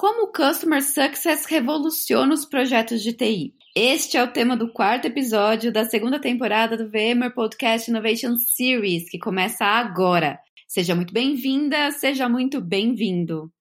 Como 0.00 0.24
o 0.24 0.32
Customer 0.32 0.82
Success 0.82 1.44
revoluciona 1.44 2.32
os 2.32 2.46
projetos 2.46 3.02
de 3.02 3.12
TI? 3.12 3.52
Este 3.76 4.16
é 4.16 4.24
o 4.24 4.32
tema 4.32 4.56
do 4.56 4.72
quarto 4.72 5.04
episódio 5.04 5.70
da 5.70 5.84
segunda 5.84 6.18
temporada 6.18 6.74
do 6.74 6.88
VMware 6.88 7.34
Podcast 7.34 7.90
Innovation 7.90 8.34
Series, 8.38 9.10
que 9.10 9.18
começa 9.18 9.62
agora. 9.62 10.38
Seja 10.66 10.94
muito 10.94 11.12
bem-vinda, 11.12 11.90
seja 11.90 12.30
muito 12.30 12.62
bem-vindo. 12.62 13.52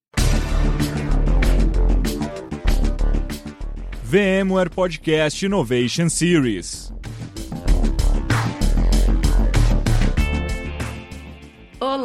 VMware 4.06 4.70
Podcast 4.70 5.46
Innovation 5.46 6.08
Series. 6.08 6.90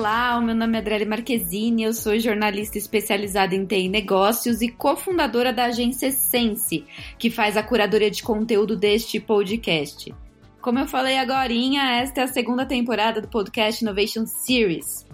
Olá, 0.05 0.39
meu 0.39 0.55
nome 0.55 0.77
é 0.77 0.81
Adriele 0.83 1.07
Marquezine, 1.07 1.85
eu 1.85 1.95
sou 1.95 2.19
jornalista 2.19 2.77
especializada 2.77 3.55
em 3.55 3.65
TI 3.65 3.89
negócios 3.89 4.61
e 4.61 4.69
cofundadora 4.69 5.51
da 5.51 5.65
agência 5.65 6.11
Sense, 6.11 6.85
que 7.19 7.31
faz 7.31 7.57
a 7.57 7.63
curadoria 7.63 8.11
de 8.11 8.23
conteúdo 8.23 8.77
deste 8.77 9.19
podcast. 9.19 10.15
Como 10.61 10.79
eu 10.79 10.87
falei 10.87 11.17
agora, 11.17 11.55
esta 11.55 12.21
é 12.21 12.25
a 12.25 12.29
segunda 12.29 12.67
temporada 12.67 13.19
do 13.19 13.29
podcast 13.29 13.83
Innovation 13.83 14.27
Series. 14.27 15.07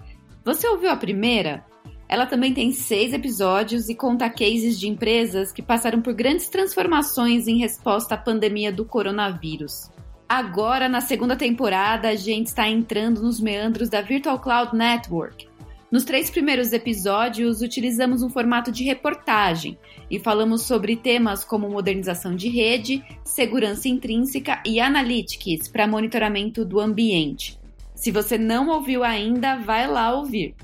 Você 0.43 0.67
ouviu 0.67 0.89
a 0.89 0.97
primeira? 0.97 1.65
Ela 2.09 2.25
também 2.25 2.53
tem 2.53 2.73
seis 2.73 3.13
episódios 3.13 3.87
e 3.87 3.95
conta 3.95 4.29
cases 4.29 4.77
de 4.77 4.89
empresas 4.89 5.53
que 5.53 5.61
passaram 5.61 6.01
por 6.01 6.13
grandes 6.13 6.49
transformações 6.49 7.47
em 7.47 7.59
resposta 7.59 8.15
à 8.15 8.17
pandemia 8.17 8.73
do 8.73 8.83
coronavírus. 8.83 9.89
Agora, 10.33 10.87
na 10.87 11.01
segunda 11.01 11.35
temporada, 11.35 12.07
a 12.07 12.15
gente 12.15 12.47
está 12.47 12.65
entrando 12.65 13.21
nos 13.21 13.41
meandros 13.41 13.89
da 13.89 13.99
Virtual 14.01 14.39
Cloud 14.39 14.73
Network. 14.73 15.45
Nos 15.91 16.05
três 16.05 16.29
primeiros 16.29 16.71
episódios, 16.71 17.61
utilizamos 17.61 18.23
um 18.23 18.29
formato 18.29 18.71
de 18.71 18.85
reportagem 18.85 19.77
e 20.09 20.19
falamos 20.19 20.61
sobre 20.61 20.95
temas 20.95 21.43
como 21.43 21.69
modernização 21.69 22.33
de 22.33 22.47
rede, 22.47 23.03
segurança 23.25 23.89
intrínseca 23.89 24.63
e 24.65 24.79
analytics 24.79 25.67
para 25.67 25.85
monitoramento 25.85 26.63
do 26.63 26.79
ambiente. 26.79 27.59
Se 27.93 28.09
você 28.09 28.37
não 28.37 28.69
ouviu 28.69 29.03
ainda, 29.03 29.57
vai 29.57 29.85
lá 29.85 30.13
ouvir. 30.13 30.55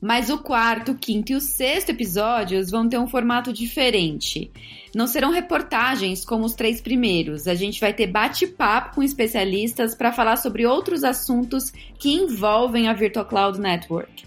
Mas 0.00 0.28
o 0.28 0.38
quarto, 0.38 0.94
quinto 0.94 1.32
e 1.32 1.34
o 1.34 1.40
sexto 1.40 1.90
episódios 1.90 2.70
vão 2.70 2.88
ter 2.88 2.98
um 2.98 3.08
formato 3.08 3.52
diferente. 3.52 4.50
Não 4.94 5.06
serão 5.06 5.30
reportagens 5.30 6.24
como 6.24 6.44
os 6.44 6.54
três 6.54 6.80
primeiros. 6.80 7.48
A 7.48 7.54
gente 7.54 7.80
vai 7.80 7.92
ter 7.92 8.06
bate-papo 8.06 8.96
com 8.96 9.02
especialistas 9.02 9.94
para 9.94 10.12
falar 10.12 10.36
sobre 10.36 10.66
outros 10.66 11.02
assuntos 11.02 11.70
que 11.98 12.12
envolvem 12.12 12.88
a 12.88 12.92
Virtual 12.92 13.24
Cloud 13.24 13.60
Network. 13.60 14.24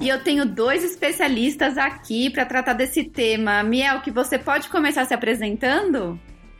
E 0.00 0.08
eu 0.08 0.22
tenho 0.22 0.46
dois 0.46 0.84
especialistas 0.84 1.76
aqui 1.76 2.30
para 2.30 2.44
tratar 2.44 2.74
desse 2.74 3.02
tema. 3.02 3.64
Miel, 3.64 4.00
que 4.02 4.10
você 4.12 4.38
pode 4.38 4.68
começar 4.68 5.04
se 5.04 5.12
apresentando? 5.12 6.16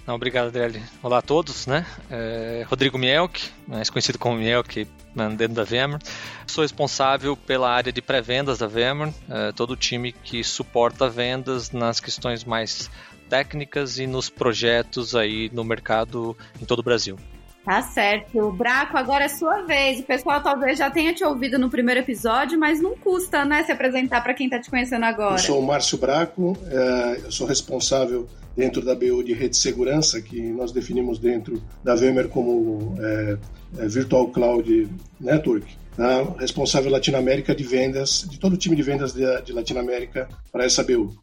Não, 0.07 0.15
obrigado, 0.15 0.47
Adriele. 0.47 0.81
Olá 1.03 1.19
a 1.19 1.23
todos, 1.23 1.67
né? 1.67 1.85
É, 2.09 2.65
Rodrigo 2.69 2.97
Mielk, 2.97 3.51
mais 3.67 3.91
conhecido 3.91 4.19
como 4.19 4.37
Mielk 4.37 4.87
né, 5.13 5.29
dentro 5.31 5.55
da 5.55 5.65
VMware. 5.65 6.01
Sou 6.47 6.63
responsável 6.63 7.37
pela 7.37 7.69
área 7.69 7.93
de 7.93 8.01
pré-vendas 8.01 8.59
da 8.59 8.69
VMware, 8.69 9.13
é, 9.29 9.51
todo 9.51 9.73
o 9.73 9.77
time 9.77 10.13
que 10.13 10.45
suporta 10.45 11.09
vendas 11.09 11.73
nas 11.73 11.99
questões 11.99 12.45
mais 12.45 12.89
técnicas 13.29 13.99
e 13.99 14.07
nos 14.07 14.31
projetos 14.31 15.17
aí 15.17 15.51
no 15.53 15.65
mercado 15.65 16.37
em 16.63 16.65
todo 16.65 16.79
o 16.79 16.85
Brasil. 16.85 17.19
Tá 17.65 17.83
certo. 17.83 18.53
Braco, 18.53 18.97
agora 18.97 19.25
é 19.25 19.29
sua 19.29 19.63
vez. 19.63 19.99
O 19.99 20.05
pessoal 20.05 20.41
talvez 20.41 20.79
já 20.79 20.89
tenha 20.89 21.13
te 21.13 21.25
ouvido 21.25 21.59
no 21.59 21.69
primeiro 21.69 22.01
episódio, 22.01 22.57
mas 22.57 22.81
não 22.81 22.97
custa, 22.97 23.45
né, 23.45 23.65
se 23.65 23.73
apresentar 23.73 24.21
para 24.21 24.35
quem 24.35 24.47
está 24.47 24.61
te 24.61 24.71
conhecendo 24.71 25.05
agora. 25.05 25.35
Eu 25.35 25.39
sou 25.39 25.59
o 25.59 25.67
Márcio 25.67 25.99
Braco, 25.99 26.57
é, 26.71 27.23
eu 27.25 27.33
sou 27.33 27.45
responsável 27.45 28.29
dentro 28.57 28.83
da 28.83 28.95
BU 28.95 29.23
de 29.23 29.35
rede 29.35 29.51
de 29.51 29.57
segurança, 29.59 30.21
que 30.21 30.41
nós 30.41 30.73
definimos 30.73 31.19
dentro 31.19 31.63
da 31.85 31.95
VMware 31.95 32.29
como 32.29 32.97
é, 32.99 33.37
é, 33.79 33.89
Virtual 33.89 34.29
Cloud 34.29 34.89
Network, 35.21 35.77
tá? 35.97 36.23
responsável 36.39 36.91
Latinoamérica 36.91 37.55
de 37.55 37.65
vendas, 37.65 38.27
de 38.29 38.41
todo 38.41 38.55
o 38.55 38.57
time 38.57 38.75
de 38.75 38.83
vendas 38.83 39.13
de, 39.13 39.43
de 39.43 39.53
Latinoamérica 39.53 40.29
para 40.51 40.65
essa 40.65 40.83
BU. 40.83 41.15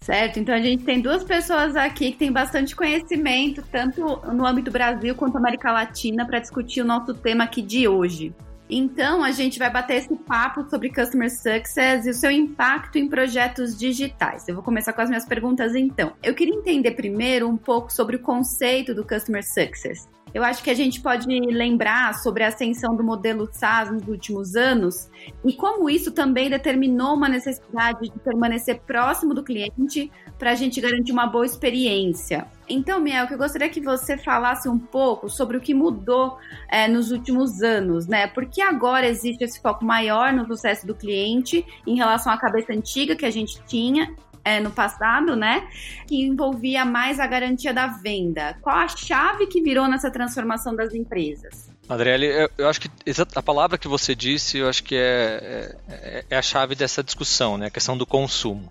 Certo, 0.00 0.40
então 0.40 0.54
a 0.54 0.60
gente 0.60 0.82
tem 0.82 0.98
duas 0.98 1.22
pessoas 1.22 1.76
aqui 1.76 2.10
que 2.10 2.18
têm 2.18 2.32
bastante 2.32 2.74
conhecimento, 2.74 3.62
tanto 3.70 4.00
no 4.32 4.46
âmbito 4.46 4.70
Brasil 4.70 5.14
quanto 5.14 5.36
América 5.36 5.70
Latina, 5.70 6.26
para 6.26 6.38
discutir 6.40 6.80
o 6.80 6.86
nosso 6.86 7.12
tema 7.12 7.44
aqui 7.44 7.60
de 7.60 7.86
hoje. 7.86 8.32
Então, 8.70 9.24
a 9.24 9.32
gente 9.32 9.58
vai 9.58 9.68
bater 9.68 9.96
esse 9.96 10.14
papo 10.14 10.68
sobre 10.70 10.90
Customer 10.90 11.28
Success 11.28 12.06
e 12.06 12.10
o 12.10 12.14
seu 12.14 12.30
impacto 12.30 12.98
em 12.98 13.08
projetos 13.08 13.76
digitais. 13.76 14.46
Eu 14.46 14.54
vou 14.54 14.62
começar 14.62 14.92
com 14.92 15.00
as 15.00 15.08
minhas 15.08 15.24
perguntas 15.24 15.74
então. 15.74 16.12
Eu 16.22 16.34
queria 16.34 16.54
entender 16.54 16.92
primeiro 16.92 17.48
um 17.48 17.56
pouco 17.56 17.92
sobre 17.92 18.16
o 18.16 18.20
conceito 18.20 18.94
do 18.94 19.04
Customer 19.04 19.44
Success. 19.44 20.08
Eu 20.32 20.44
acho 20.44 20.62
que 20.62 20.70
a 20.70 20.74
gente 20.74 21.00
pode 21.00 21.26
lembrar 21.26 22.14
sobre 22.14 22.44
a 22.44 22.48
ascensão 22.48 22.94
do 22.94 23.02
modelo 23.02 23.48
SaaS 23.52 23.90
nos 23.90 24.06
últimos 24.06 24.54
anos 24.54 25.08
e 25.44 25.52
como 25.52 25.90
isso 25.90 26.12
também 26.12 26.48
determinou 26.48 27.14
uma 27.14 27.28
necessidade 27.28 28.08
de 28.08 28.18
permanecer 28.20 28.80
próximo 28.80 29.34
do 29.34 29.42
cliente 29.42 30.10
para 30.38 30.52
a 30.52 30.54
gente 30.54 30.80
garantir 30.80 31.12
uma 31.12 31.26
boa 31.26 31.44
experiência. 31.44 32.46
Então, 32.68 33.00
Miel, 33.00 33.26
que 33.26 33.34
eu 33.34 33.38
gostaria 33.38 33.68
que 33.68 33.80
você 33.80 34.16
falasse 34.16 34.68
um 34.68 34.78
pouco 34.78 35.28
sobre 35.28 35.56
o 35.56 35.60
que 35.60 35.74
mudou 35.74 36.38
é, 36.68 36.86
nos 36.86 37.10
últimos 37.10 37.62
anos, 37.62 38.06
né? 38.06 38.28
Porque 38.28 38.62
agora 38.62 39.08
existe 39.08 39.42
esse 39.42 39.60
foco 39.60 39.84
maior 39.84 40.32
no 40.32 40.46
sucesso 40.46 40.86
do 40.86 40.94
cliente 40.94 41.66
em 41.86 41.96
relação 41.96 42.32
à 42.32 42.38
cabeça 42.38 42.72
antiga 42.72 43.16
que 43.16 43.26
a 43.26 43.30
gente 43.30 43.60
tinha 43.66 44.14
é, 44.44 44.60
no 44.60 44.70
passado, 44.70 45.36
né? 45.36 45.68
Que 46.06 46.20
envolvia 46.22 46.84
mais 46.84 47.20
a 47.20 47.26
garantia 47.26 47.72
da 47.72 47.86
venda. 47.86 48.56
Qual 48.60 48.76
a 48.76 48.88
chave 48.88 49.46
que 49.46 49.62
virou 49.62 49.88
nessa 49.88 50.10
transformação 50.10 50.74
das 50.74 50.94
empresas? 50.94 51.70
Adriele, 51.90 52.26
eu, 52.26 52.48
eu, 52.56 52.68
acho 52.68 52.80
que 52.80 52.88
a 53.34 53.42
palavra 53.42 53.76
que 53.76 53.88
você 53.88 54.14
disse, 54.14 54.58
eu 54.58 54.68
acho 54.68 54.84
que 54.84 54.94
é, 54.94 55.74
é, 55.88 56.24
é 56.30 56.36
a 56.36 56.42
chave 56.42 56.76
dessa 56.76 57.02
discussão, 57.02 57.58
né? 57.58 57.66
A 57.66 57.70
questão 57.70 57.98
do 57.98 58.06
consumo. 58.06 58.68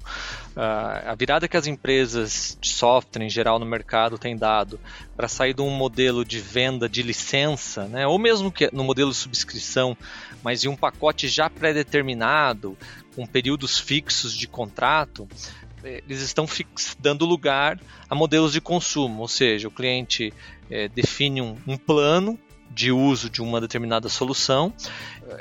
Uh, 0.55 1.09
a 1.09 1.15
virada 1.15 1.45
que 1.45 1.57
as 1.57 1.67
empresas 1.67 2.57
de 2.61 2.69
software 2.69 3.23
em 3.23 3.29
geral 3.29 3.59
no 3.59 3.65
mercado 3.65 4.17
têm 4.17 4.37
dado 4.37 4.79
para 5.17 5.27
sair 5.27 5.53
de 5.53 5.61
um 5.61 5.69
modelo 5.69 6.23
de 6.23 6.39
venda 6.39 6.87
de 6.87 7.03
licença, 7.03 7.89
né? 7.89 8.07
Ou 8.07 8.17
mesmo 8.17 8.49
que 8.49 8.69
no 8.71 8.85
modelo 8.85 9.11
de 9.11 9.17
subscrição, 9.17 9.97
mas 10.41 10.63
em 10.63 10.69
um 10.69 10.75
pacote 10.77 11.27
já 11.27 11.49
pré-determinado, 11.49 12.77
com 13.19 13.25
períodos 13.25 13.77
fixos 13.77 14.33
de 14.33 14.47
contrato, 14.47 15.27
eles 15.83 16.21
estão 16.21 16.45
dando 16.97 17.25
lugar 17.25 17.77
a 18.09 18.15
modelos 18.15 18.53
de 18.53 18.61
consumo, 18.61 19.19
ou 19.19 19.27
seja, 19.27 19.67
o 19.67 19.71
cliente 19.71 20.33
é, 20.71 20.87
define 20.87 21.41
um, 21.41 21.57
um 21.67 21.75
plano 21.75 22.39
de 22.71 22.93
uso 22.93 23.29
de 23.29 23.41
uma 23.41 23.59
determinada 23.59 24.07
solução, 24.07 24.73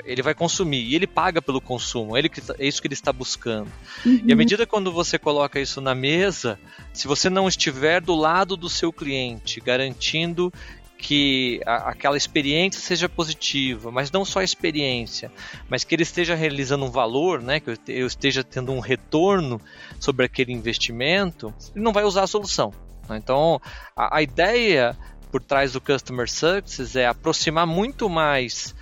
ele 0.03 0.21
vai 0.21 0.33
consumir 0.33 0.81
e 0.81 0.93
ele 0.93 1.07
paga 1.07 1.41
pelo 1.41 1.61
consumo, 1.61 2.17
ele 2.17 2.27
tá, 2.27 2.53
é 2.59 2.67
isso 2.67 2.81
que 2.81 2.87
ele 2.87 2.95
está 2.95 3.13
buscando. 3.13 3.71
Uhum. 4.05 4.23
E 4.25 4.33
à 4.33 4.35
medida 4.35 4.65
quando 4.65 4.91
você 4.91 5.17
coloca 5.17 5.57
isso 5.57 5.79
na 5.79 5.95
mesa, 5.95 6.59
se 6.91 7.07
você 7.07 7.29
não 7.29 7.47
estiver 7.47 8.01
do 8.01 8.13
lado 8.13 8.57
do 8.57 8.67
seu 8.67 8.91
cliente, 8.91 9.61
garantindo 9.61 10.51
que 10.99 11.61
a, 11.65 11.89
aquela 11.89 12.17
experiência 12.17 12.81
seja 12.81 13.07
positiva, 13.07 13.89
mas 13.89 14.11
não 14.11 14.25
só 14.25 14.41
a 14.41 14.43
experiência, 14.43 15.31
mas 15.69 15.85
que 15.85 15.95
ele 15.95 16.03
esteja 16.03 16.35
realizando 16.35 16.85
um 16.85 16.91
valor, 16.91 17.41
né, 17.41 17.61
que 17.61 17.71
eu, 17.87 18.05
esteja 18.05 18.43
tendo 18.43 18.73
um 18.73 18.79
retorno 18.79 19.61
sobre 19.97 20.25
aquele 20.25 20.51
investimento, 20.51 21.53
ele 21.73 21.83
não 21.83 21.93
vai 21.93 22.03
usar 22.03 22.23
a 22.23 22.27
solução. 22.27 22.73
Né? 23.07 23.17
Então, 23.17 23.61
a, 23.95 24.17
a 24.17 24.21
ideia 24.21 24.95
por 25.31 25.41
trás 25.41 25.73
do 25.73 25.79
Customer 25.79 26.29
Success 26.29 26.95
é 26.95 27.05
aproximar 27.05 27.65
muito 27.65 28.09
mais 28.09 28.75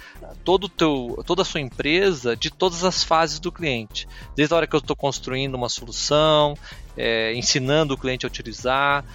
todo 0.44 0.68
teu, 0.68 1.22
toda 1.26 1.44
a 1.44 1.46
sua 1.46 1.62
empresa 1.62 2.36
de 2.36 2.50
todas 2.50 2.84
as 2.84 3.04
fases 3.04 3.40
do 3.40 3.52
cliente. 3.52 4.08
Desde 4.36 4.54
a 4.54 4.58
hora 4.58 4.66
que 4.66 4.76
eu 4.76 4.80
estou 4.80 4.96
construindo 4.96 5.56
uma 5.56 5.70
solução, 5.70 6.56
é, 6.96 7.34
ensinando 7.36 7.94
o 7.94 7.98
cliente 7.98 8.26
a 8.26 8.28
utilizar, 8.28 9.06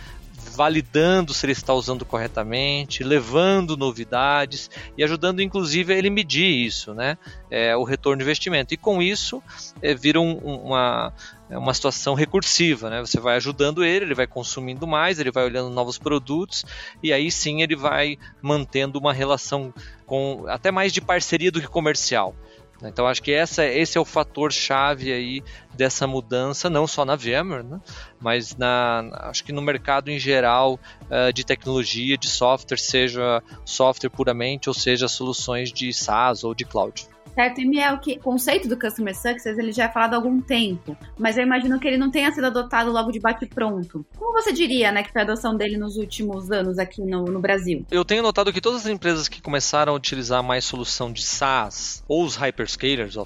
validando 0.50 1.33
se 1.33 1.47
ele 1.47 1.53
está 1.53 1.73
usando 1.73 2.05
corretamente, 2.05 3.03
levando 3.03 3.77
novidades 3.77 4.71
e 4.97 5.03
ajudando 5.03 5.41
inclusive 5.41 5.93
a 5.93 5.97
ele 5.97 6.11
medir 6.11 6.67
isso, 6.67 6.94
né? 6.94 7.17
É, 7.50 7.77
o 7.77 7.85
retorno 7.85 8.19
de 8.19 8.25
investimento. 8.25 8.75
E 8.75 8.77
com 8.77 9.03
isso 9.03 9.43
é, 9.81 9.94
vira 9.94 10.21
um, 10.21 10.37
uma, 10.37 11.12
é 11.49 11.56
uma 11.56 11.73
situação 11.73 12.15
recursiva, 12.15 12.91
né? 12.91 13.00
Você 13.00 13.21
vai 13.21 13.37
ajudando 13.37 13.85
ele, 13.85 14.05
ele 14.05 14.15
vai 14.15 14.27
consumindo 14.27 14.87
mais, 14.87 15.19
ele 15.19 15.31
vai 15.31 15.44
olhando 15.44 15.71
novos 15.71 15.99
produtos 15.99 16.65
e 17.03 17.12
aí 17.12 17.31
sim 17.31 17.62
ele 17.62 17.77
vai 17.77 18.19
mantendo 18.41 18.99
uma 18.99 19.12
relação 19.12 19.73
com 20.06 20.44
até 20.49 20.71
mais 20.71 20.93
de 20.93 21.00
parceria 21.00 21.50
do 21.50 21.61
que 21.61 21.69
comercial. 21.69 22.35
Então 22.88 23.06
acho 23.06 23.23
que 23.23 23.32
essa, 23.32 23.64
esse 23.64 23.96
é 23.96 24.00
o 24.00 24.05
fator 24.05 24.52
chave 24.52 25.12
aí 25.12 25.43
dessa 25.75 26.06
mudança, 26.06 26.69
não 26.69 26.87
só 26.87 27.05
na 27.05 27.17
VMware, 27.17 27.64
né? 27.64 27.81
mas 28.20 28.56
na, 28.56 29.08
acho 29.29 29.44
que 29.44 29.52
no 29.52 29.62
mercado 29.62 30.11
em 30.11 30.19
geral 30.19 30.79
uh, 31.05 31.32
de 31.32 31.44
tecnologia, 31.44 32.17
de 32.19 32.29
software, 32.29 32.79
seja 32.79 33.43
software 33.64 34.11
puramente 34.11 34.69
ou 34.69 34.75
seja 34.75 35.08
soluções 35.08 35.73
de 35.73 35.93
SaaS 35.93 36.44
ou 36.44 36.55
de 36.55 36.64
cloud. 36.64 37.12
Certo, 37.34 37.61
e 37.61 37.64
Miel, 37.64 37.99
que 37.99 38.12
o 38.12 38.20
conceito 38.20 38.69
do 38.69 38.79
Customer 38.79 39.14
Success 39.14 39.58
ele 39.58 39.73
já 39.73 39.84
é 39.84 39.88
falado 39.88 40.14
há 40.14 40.17
algum 40.17 40.40
tempo, 40.40 40.96
mas 41.19 41.37
eu 41.37 41.44
imagino 41.44 41.81
que 41.81 41.88
ele 41.88 41.96
não 41.96 42.11
tenha 42.11 42.31
sido 42.31 42.46
adotado 42.46 42.93
logo 42.93 43.11
de 43.11 43.19
bate-pronto. 43.19 44.05
Como 44.17 44.32
você 44.32 44.52
diria, 44.52 44.93
né, 44.93 45.02
que 45.02 45.11
foi 45.11 45.23
a 45.23 45.25
adoção 45.25 45.56
dele 45.56 45.76
nos 45.76 45.96
últimos 45.96 46.50
anos 46.50 46.79
aqui 46.79 47.00
no, 47.02 47.25
no 47.25 47.40
Brasil? 47.40 47.87
Eu 47.90 48.05
tenho 48.05 48.23
notado 48.23 48.52
que 48.52 48.61
todas 48.61 48.82
as 48.82 48.87
empresas 48.87 49.29
que 49.29 49.40
começaram 49.40 49.93
a 49.93 49.96
utilizar 49.96 50.43
mais 50.43 50.64
solução 50.64 51.12
de 51.12 51.23
SaaS, 51.23 52.05
ou 52.06 52.25
os 52.25 52.37
hyperscalers, 52.37 53.17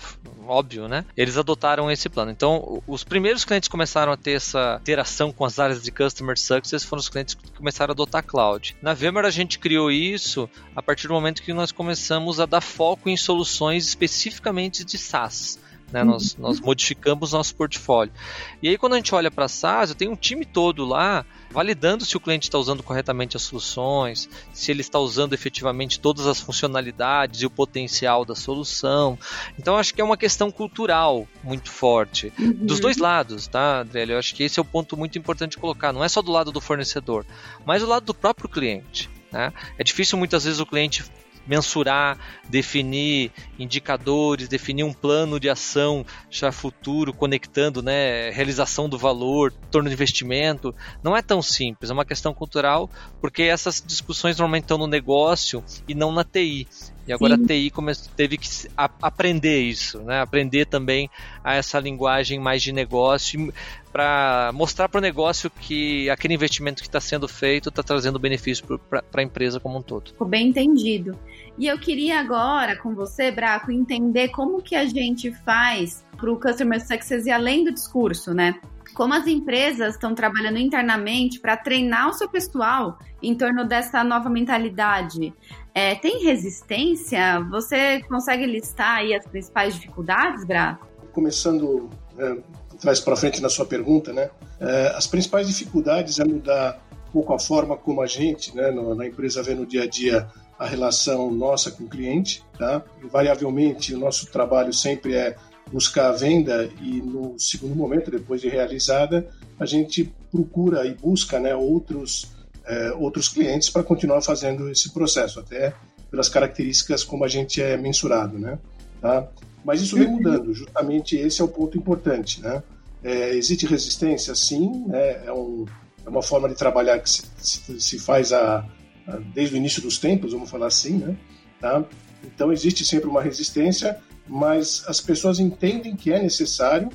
óbvio, 0.46 0.86
né, 0.86 1.04
eles 1.16 1.36
adotaram 1.36 1.90
esse 1.90 2.08
plano. 2.08 2.30
Então, 2.30 2.82
os 2.86 3.02
primeiros 3.02 3.44
clientes 3.44 3.68
começaram 3.68 4.12
a 4.12 4.16
ter 4.16 4.32
essa 4.32 4.78
interação 4.80 5.32
com 5.32 5.44
as 5.44 5.58
áreas 5.58 5.82
de 5.82 5.90
Customer 5.90 6.38
Success 6.38 6.84
foram 6.84 7.00
os 7.00 7.08
clientes 7.08 7.34
que 7.34 7.50
começaram 7.52 7.90
a 7.90 7.94
adotar 7.94 8.24
cloud. 8.24 8.76
Na 8.80 8.94
VMware 8.94 9.26
a 9.26 9.30
gente 9.30 9.58
criou 9.58 9.90
isso 9.90 10.48
a 10.74 10.82
partir 10.82 11.08
do 11.08 11.14
momento 11.14 11.42
que 11.42 11.52
nós 11.52 11.72
começamos 11.72 12.38
a 12.38 12.46
dar 12.46 12.60
foco 12.60 13.08
em 13.08 13.16
soluções 13.16 13.95
especificamente 13.96 14.84
de 14.84 14.98
SaaS. 14.98 15.58
Né? 15.90 16.02
Uhum. 16.02 16.10
Nós, 16.10 16.36
nós 16.36 16.60
modificamos 16.60 17.32
nosso 17.32 17.54
portfólio. 17.54 18.12
E 18.60 18.68
aí, 18.68 18.76
quando 18.76 18.94
a 18.94 18.96
gente 18.96 19.14
olha 19.14 19.30
para 19.30 19.46
SaaS, 19.46 19.90
eu 19.90 19.96
tenho 19.96 20.10
um 20.10 20.16
time 20.16 20.44
todo 20.44 20.84
lá 20.84 21.24
validando 21.50 22.04
se 22.04 22.16
o 22.16 22.20
cliente 22.20 22.48
está 22.48 22.58
usando 22.58 22.82
corretamente 22.82 23.36
as 23.36 23.42
soluções, 23.42 24.28
se 24.52 24.70
ele 24.72 24.80
está 24.80 24.98
usando 24.98 25.32
efetivamente 25.32 26.00
todas 26.00 26.26
as 26.26 26.40
funcionalidades 26.40 27.40
e 27.40 27.46
o 27.46 27.50
potencial 27.50 28.24
da 28.24 28.34
solução. 28.34 29.16
Então, 29.58 29.76
acho 29.76 29.94
que 29.94 30.00
é 30.00 30.04
uma 30.04 30.16
questão 30.16 30.50
cultural 30.50 31.26
muito 31.42 31.70
forte, 31.70 32.32
uhum. 32.38 32.52
dos 32.52 32.80
dois 32.80 32.96
lados, 32.96 33.46
tá, 33.46 33.82
André? 33.82 34.06
Eu 34.08 34.18
acho 34.18 34.34
que 34.34 34.42
esse 34.42 34.58
é 34.58 34.62
o 34.62 34.64
ponto 34.64 34.96
muito 34.96 35.16
importante 35.16 35.52
de 35.52 35.58
colocar. 35.58 35.92
Não 35.92 36.02
é 36.02 36.08
só 36.08 36.20
do 36.20 36.32
lado 36.32 36.50
do 36.50 36.60
fornecedor, 36.60 37.24
mas 37.64 37.80
do 37.80 37.88
lado 37.88 38.04
do 38.04 38.14
próprio 38.14 38.48
cliente. 38.48 39.08
Né? 39.30 39.52
É 39.78 39.84
difícil 39.84 40.18
muitas 40.18 40.44
vezes 40.44 40.60
o 40.60 40.66
cliente 40.66 41.04
mensurar, 41.46 42.18
definir 42.48 43.32
indicadores, 43.58 44.48
definir 44.48 44.84
um 44.84 44.92
plano 44.92 45.38
de 45.38 45.48
ação 45.48 46.04
já 46.30 46.50
futuro, 46.50 47.12
conectando 47.12 47.82
né, 47.82 48.30
realização 48.30 48.88
do 48.88 48.98
valor, 48.98 49.52
torno 49.70 49.88
de 49.88 49.94
investimento. 49.94 50.74
Não 51.02 51.16
é 51.16 51.22
tão 51.22 51.40
simples, 51.40 51.90
é 51.90 51.92
uma 51.92 52.04
questão 52.04 52.34
cultural, 52.34 52.90
porque 53.20 53.42
essas 53.42 53.82
discussões 53.84 54.36
normalmente 54.36 54.64
estão 54.64 54.78
no 54.78 54.86
negócio 54.86 55.62
e 55.88 55.94
não 55.94 56.12
na 56.12 56.24
TI. 56.24 56.66
E 57.06 57.12
agora 57.12 57.36
Sim. 57.36 57.44
a 57.44 57.46
TI 57.46 57.72
teve 58.16 58.36
que 58.36 58.48
aprender 58.76 59.60
isso, 59.60 60.00
né? 60.00 60.20
aprender 60.20 60.66
também 60.66 61.08
a 61.42 61.54
essa 61.54 61.78
linguagem 61.78 62.40
mais 62.40 62.62
de 62.62 62.72
negócio 62.72 63.52
para 63.92 64.50
mostrar 64.52 64.88
para 64.88 64.98
o 64.98 65.00
negócio 65.00 65.48
que 65.48 66.10
aquele 66.10 66.34
investimento 66.34 66.82
que 66.82 66.88
está 66.88 67.00
sendo 67.00 67.26
feito 67.28 67.68
está 67.68 67.82
trazendo 67.82 68.18
benefício 68.18 68.78
para 68.90 69.02
a 69.14 69.22
empresa 69.22 69.60
como 69.60 69.78
um 69.78 69.82
todo. 69.82 70.10
Ficou 70.10 70.26
bem 70.26 70.48
entendido. 70.48 71.16
E 71.56 71.66
eu 71.66 71.78
queria 71.78 72.20
agora, 72.20 72.76
com 72.76 72.94
você, 72.94 73.30
Braco, 73.30 73.72
entender 73.72 74.28
como 74.28 74.60
que 74.60 74.74
a 74.74 74.84
gente 74.84 75.32
faz 75.32 76.04
para 76.16 76.30
o 76.30 76.38
Customer 76.38 76.84
Success 76.84 77.24
e 77.24 77.30
além 77.30 77.64
do 77.64 77.72
discurso, 77.72 78.34
né? 78.34 78.60
Como 78.94 79.14
as 79.14 79.26
empresas 79.26 79.94
estão 79.94 80.14
trabalhando 80.14 80.58
internamente 80.58 81.40
para 81.40 81.56
treinar 81.56 82.08
o 82.08 82.12
seu 82.12 82.28
pessoal 82.28 82.98
em 83.22 83.34
torno 83.34 83.64
dessa 83.64 84.04
nova 84.04 84.28
mentalidade. 84.28 85.32
É, 85.76 85.94
tem 85.94 86.24
resistência? 86.24 87.38
Você 87.50 88.00
consegue 88.08 88.46
listar 88.46 88.96
aí 88.96 89.14
as 89.14 89.26
principais 89.26 89.74
dificuldades, 89.74 90.42
Braco? 90.42 90.86
Começando 91.12 91.90
é, 92.18 92.38
traz 92.80 92.98
para 92.98 93.14
frente 93.14 93.42
na 93.42 93.50
sua 93.50 93.66
pergunta, 93.66 94.10
né? 94.10 94.30
É, 94.58 94.94
as 94.96 95.06
principais 95.06 95.46
dificuldades 95.46 96.18
é 96.18 96.24
mudar 96.24 96.82
um 97.10 97.12
pouco 97.12 97.34
a 97.34 97.38
forma 97.38 97.76
como 97.76 98.00
a 98.00 98.06
gente, 98.06 98.56
né, 98.56 98.70
no, 98.70 98.94
na 98.94 99.06
empresa 99.06 99.42
vê 99.42 99.54
no 99.54 99.66
dia 99.66 99.82
a 99.82 99.86
dia 99.86 100.26
a 100.58 100.66
relação 100.66 101.30
nossa 101.30 101.70
com 101.70 101.84
o 101.84 101.88
cliente, 101.88 102.42
tá? 102.58 102.82
Invariavelmente, 103.04 103.94
o 103.94 103.98
nosso 103.98 104.32
trabalho 104.32 104.72
sempre 104.72 105.14
é 105.14 105.36
buscar 105.70 106.08
a 106.08 106.12
venda 106.12 106.70
e 106.80 107.02
no 107.02 107.38
segundo 107.38 107.76
momento, 107.76 108.10
depois 108.10 108.40
de 108.40 108.48
realizada, 108.48 109.28
a 109.60 109.66
gente 109.66 110.10
procura 110.32 110.86
e 110.86 110.94
busca, 110.94 111.38
né, 111.38 111.54
outros 111.54 112.34
é, 112.66 112.92
outros 112.92 113.28
clientes 113.28 113.70
para 113.70 113.82
continuar 113.82 114.20
fazendo 114.20 114.68
esse 114.68 114.92
processo, 114.92 115.38
até 115.40 115.72
pelas 116.10 116.28
características 116.28 117.04
como 117.04 117.24
a 117.24 117.28
gente 117.28 117.62
é 117.62 117.76
mensurado, 117.76 118.38
né? 118.38 118.58
Tá? 119.00 119.28
Mas 119.64 119.80
isso 119.80 119.96
vem 119.96 120.08
mudando, 120.08 120.52
justamente 120.54 121.16
esse 121.16 121.40
é 121.40 121.44
o 121.44 121.48
ponto 121.48 121.76
importante, 121.76 122.40
né? 122.40 122.62
É, 123.02 123.34
existe 123.34 123.66
resistência, 123.66 124.34
sim, 124.34 124.84
né? 124.86 125.26
é, 125.26 125.32
um, 125.32 125.64
é, 126.04 126.08
uma 126.08 126.22
forma 126.22 126.48
de 126.48 126.54
trabalhar 126.54 126.98
que 126.98 127.10
se, 127.10 127.22
se, 127.36 127.80
se 127.80 127.98
faz 127.98 128.32
a, 128.32 128.66
a, 129.06 129.16
desde 129.34 129.54
o 129.54 129.58
início 129.58 129.82
dos 129.82 129.98
tempos, 129.98 130.32
vamos 130.32 130.50
falar 130.50 130.66
assim, 130.66 130.98
né? 130.98 131.16
Tá? 131.60 131.84
Então 132.24 132.52
existe 132.52 132.84
sempre 132.84 133.08
uma 133.08 133.22
resistência, 133.22 133.98
mas 134.26 134.84
as 134.86 135.00
pessoas 135.00 135.38
entendem 135.38 135.94
que 135.94 136.12
é 136.12 136.20
necessário, 136.20 136.88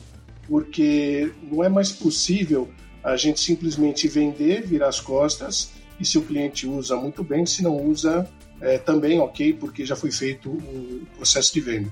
porque 0.47 1.31
não 1.43 1.63
é 1.63 1.69
mais 1.69 1.91
possível 1.91 2.69
a 3.03 3.15
gente 3.15 3.39
simplesmente 3.39 4.07
vender, 4.07 4.61
virar 4.63 4.87
as 4.87 4.99
costas, 4.99 5.71
e 5.99 6.05
se 6.05 6.17
o 6.17 6.21
cliente 6.21 6.67
usa 6.67 6.95
muito 6.95 7.23
bem, 7.23 7.45
se 7.45 7.63
não 7.63 7.77
usa, 7.77 8.27
é, 8.59 8.77
também 8.77 9.19
ok, 9.19 9.53
porque 9.53 9.85
já 9.85 9.95
foi 9.95 10.11
feito 10.11 10.49
o 10.49 11.05
processo 11.15 11.53
de 11.53 11.61
venda. 11.61 11.91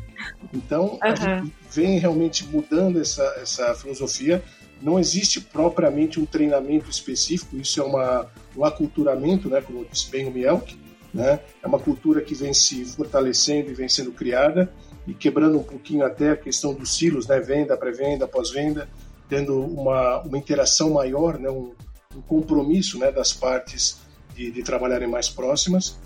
Então, 0.54 1.00
uhum. 1.04 1.52
vem 1.72 1.98
realmente 2.00 2.46
mudando 2.46 3.00
essa, 3.00 3.24
essa 3.42 3.74
filosofia. 3.76 4.44
Não 4.82 5.00
existe 5.00 5.42
propriamente 5.42 6.20
um 6.20 6.26
treinamento 6.26 6.90
específico, 6.90 7.58
isso 7.58 7.82
é 7.82 7.84
uma, 7.84 8.28
um 8.56 8.64
aculturamento, 8.64 9.50
né, 9.50 9.62
como 9.62 9.86
disse 9.86 10.10
bem 10.10 10.28
o 10.28 10.32
Mielk, 10.32 10.78
né? 11.14 11.40
É 11.62 11.68
uma 11.68 11.80
cultura 11.80 12.22
que 12.22 12.36
vem 12.36 12.54
se 12.54 12.86
fortalecendo 12.86 13.72
e 13.72 13.74
vem 13.74 13.90
sendo 13.90 14.12
criada 14.12 14.72
e 15.08 15.14
quebrando 15.14 15.58
um 15.58 15.64
pouquinho 15.64 16.06
até 16.06 16.32
a 16.32 16.36
questão 16.36 16.74
dos 16.74 16.96
silos, 16.96 17.28
né? 17.28 17.40
Venda, 17.40 17.76
pré-venda, 17.76 18.28
pós-venda, 18.28 18.88
tendo 19.30 19.62
uma, 19.62 20.22
uma 20.22 20.38
interação 20.38 20.90
maior, 20.90 21.40
né? 21.40 21.50
um, 21.50 21.72
um 22.16 22.22
compromisso 22.22 22.98
né? 22.98 23.12
das 23.12 23.32
partes 23.32 24.00
de, 24.36 24.52
de 24.52 24.64
trabalharem 24.64 25.08
mais 25.08 25.30
próximas. 25.30 25.98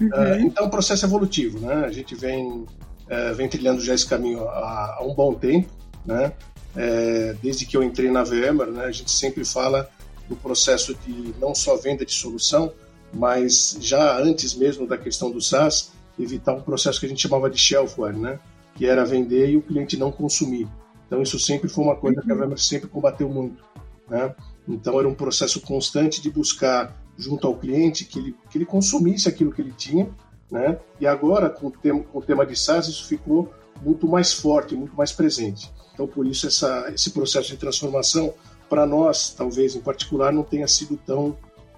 Uhum. 0.00 0.08
Uh, 0.08 0.40
então, 0.40 0.66
o 0.66 0.70
processo 0.70 1.06
evolutivo, 1.06 1.58
né? 1.58 1.84
A 1.84 1.90
gente 1.90 2.14
vem, 2.14 2.46
uh, 2.46 3.34
vem 3.34 3.48
trilhando 3.48 3.80
já 3.80 3.94
esse 3.94 4.06
caminho 4.06 4.48
há, 4.48 4.96
há 4.98 5.04
um 5.04 5.12
bom 5.12 5.34
tempo, 5.34 5.68
né? 6.06 6.32
Uh, 6.74 7.36
desde 7.42 7.66
que 7.66 7.76
eu 7.76 7.82
entrei 7.82 8.10
na 8.10 8.22
VMware, 8.22 8.70
né? 8.70 8.84
A 8.84 8.92
gente 8.92 9.10
sempre 9.10 9.44
fala 9.44 9.90
do 10.28 10.36
processo 10.36 10.94
de 11.06 11.34
não 11.40 11.54
só 11.54 11.76
venda 11.76 12.04
de 12.04 12.12
solução, 12.12 12.72
mas 13.12 13.76
já 13.80 14.18
antes 14.20 14.54
mesmo 14.54 14.86
da 14.86 14.96
questão 14.96 15.30
do 15.30 15.40
SaaS, 15.40 15.90
evitar 16.18 16.54
um 16.54 16.60
processo 16.60 17.00
que 17.00 17.06
a 17.06 17.08
gente 17.08 17.22
chamava 17.22 17.50
de 17.50 17.58
shelfware, 17.58 18.16
né? 18.16 18.38
Que 18.76 18.86
era 18.86 19.04
vender 19.04 19.50
e 19.50 19.56
o 19.56 19.62
cliente 19.62 19.96
não 19.96 20.12
consumir. 20.12 20.68
Então, 21.08 21.22
isso 21.22 21.38
sempre 21.38 21.68
foi 21.68 21.84
uma 21.84 21.96
coisa 21.96 22.20
que 22.20 22.30
a 22.30 22.34
uhum. 22.34 22.42
VMware 22.42 22.60
sempre 22.60 22.86
combateu 22.86 23.28
muito, 23.30 23.64
né? 24.08 24.34
Então, 24.68 24.98
era 24.98 25.08
um 25.08 25.14
processo 25.14 25.60
constante 25.62 26.20
de 26.20 26.30
buscar 26.30 26.94
junto 27.16 27.46
ao 27.46 27.56
cliente, 27.56 28.04
que 28.04 28.18
ele, 28.18 28.36
que 28.50 28.58
ele 28.58 28.66
consumisse 28.66 29.26
aquilo 29.26 29.50
que 29.50 29.62
ele 29.62 29.72
tinha, 29.72 30.08
né? 30.50 30.78
E 31.00 31.06
agora, 31.06 31.48
com 31.48 31.68
o, 31.68 31.70
tema, 31.70 32.00
com 32.04 32.18
o 32.18 32.22
tema 32.22 32.44
de 32.44 32.54
SaaS, 32.54 32.88
isso 32.88 33.08
ficou 33.08 33.50
muito 33.82 34.06
mais 34.06 34.34
forte, 34.34 34.76
muito 34.76 34.94
mais 34.94 35.10
presente. 35.10 35.72
Então, 35.94 36.06
por 36.06 36.26
isso, 36.26 36.46
essa, 36.46 36.90
esse 36.94 37.10
processo 37.10 37.48
de 37.48 37.56
transformação, 37.56 38.34
para 38.68 38.84
nós, 38.84 39.30
talvez 39.30 39.74
em 39.74 39.80
particular, 39.80 40.30
não 40.30 40.42
tenha 40.42 40.68
sido 40.68 40.98
tão, 41.06 41.34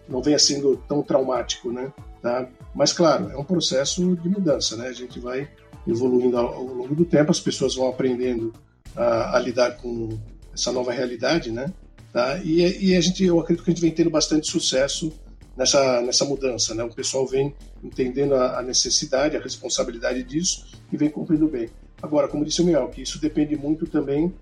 não 0.09 0.21
venha 0.21 0.41
sendo 0.41 0.77
tão 0.89 1.03
traumático, 1.03 1.71
né? 1.71 1.93
Tá? 2.21 2.49
Mas, 2.75 2.93
claro, 2.93 3.31
é 3.31 3.37
um 3.37 3.45
processo 3.45 4.17
de 4.17 4.29
mudança, 4.29 4.77
né? 4.77 4.89
A 4.89 4.93
gente 4.93 5.21
vai 5.21 5.49
evoluindo 5.87 6.37
ao, 6.37 6.53
ao 6.53 6.65
longo 6.65 6.95
do 6.97 7.05
tempo, 7.05 7.31
as 7.31 7.41
pessoas 7.41 7.77
vão 7.77 7.89
aprendendo 7.89 8.53
a, 8.97 9.37
a 9.37 9.41
lidar 9.41 9.77
com 9.77 10.19
essa 10.53 10.73
nova 10.73 10.93
realidade, 10.93 11.51
né? 11.51 11.73
Tá? 12.13 12.39
E, 12.39 12.89
e, 12.89 12.97
a 12.97 13.01
gente, 13.01 13.25
eu 13.25 13.39
acredito 13.39 13.65
que 13.65 13.71
a 13.71 13.75
gente 13.75 13.83
vem 13.83 13.93
tendo 13.93 14.11
bastante 14.11 14.51
sucesso 14.51 15.13
nessa, 15.57 16.01
nessa 16.03 16.25
mudança. 16.25 16.75
Né? 16.75 16.83
O 16.83 16.93
pessoal 16.93 17.27
vem 17.27 17.55
entendendo 17.83 18.35
a, 18.35 18.59
a 18.59 18.63
necessidade, 18.63 19.37
a 19.37 19.41
responsabilidade 19.41 20.23
disso 20.25 20.67
e 20.93 20.97
vem 20.97 21.09
cumprindo 21.09 21.47
bem. 21.47 21.69
Agora, 22.03 22.27
como 22.27 22.45
disse 22.45 22.63
o 22.63 22.65
Miel, 22.65 22.89
que 22.89 23.03
isso 23.03 23.21
depende 23.21 23.57
muito 23.57 23.87
também 23.87 24.35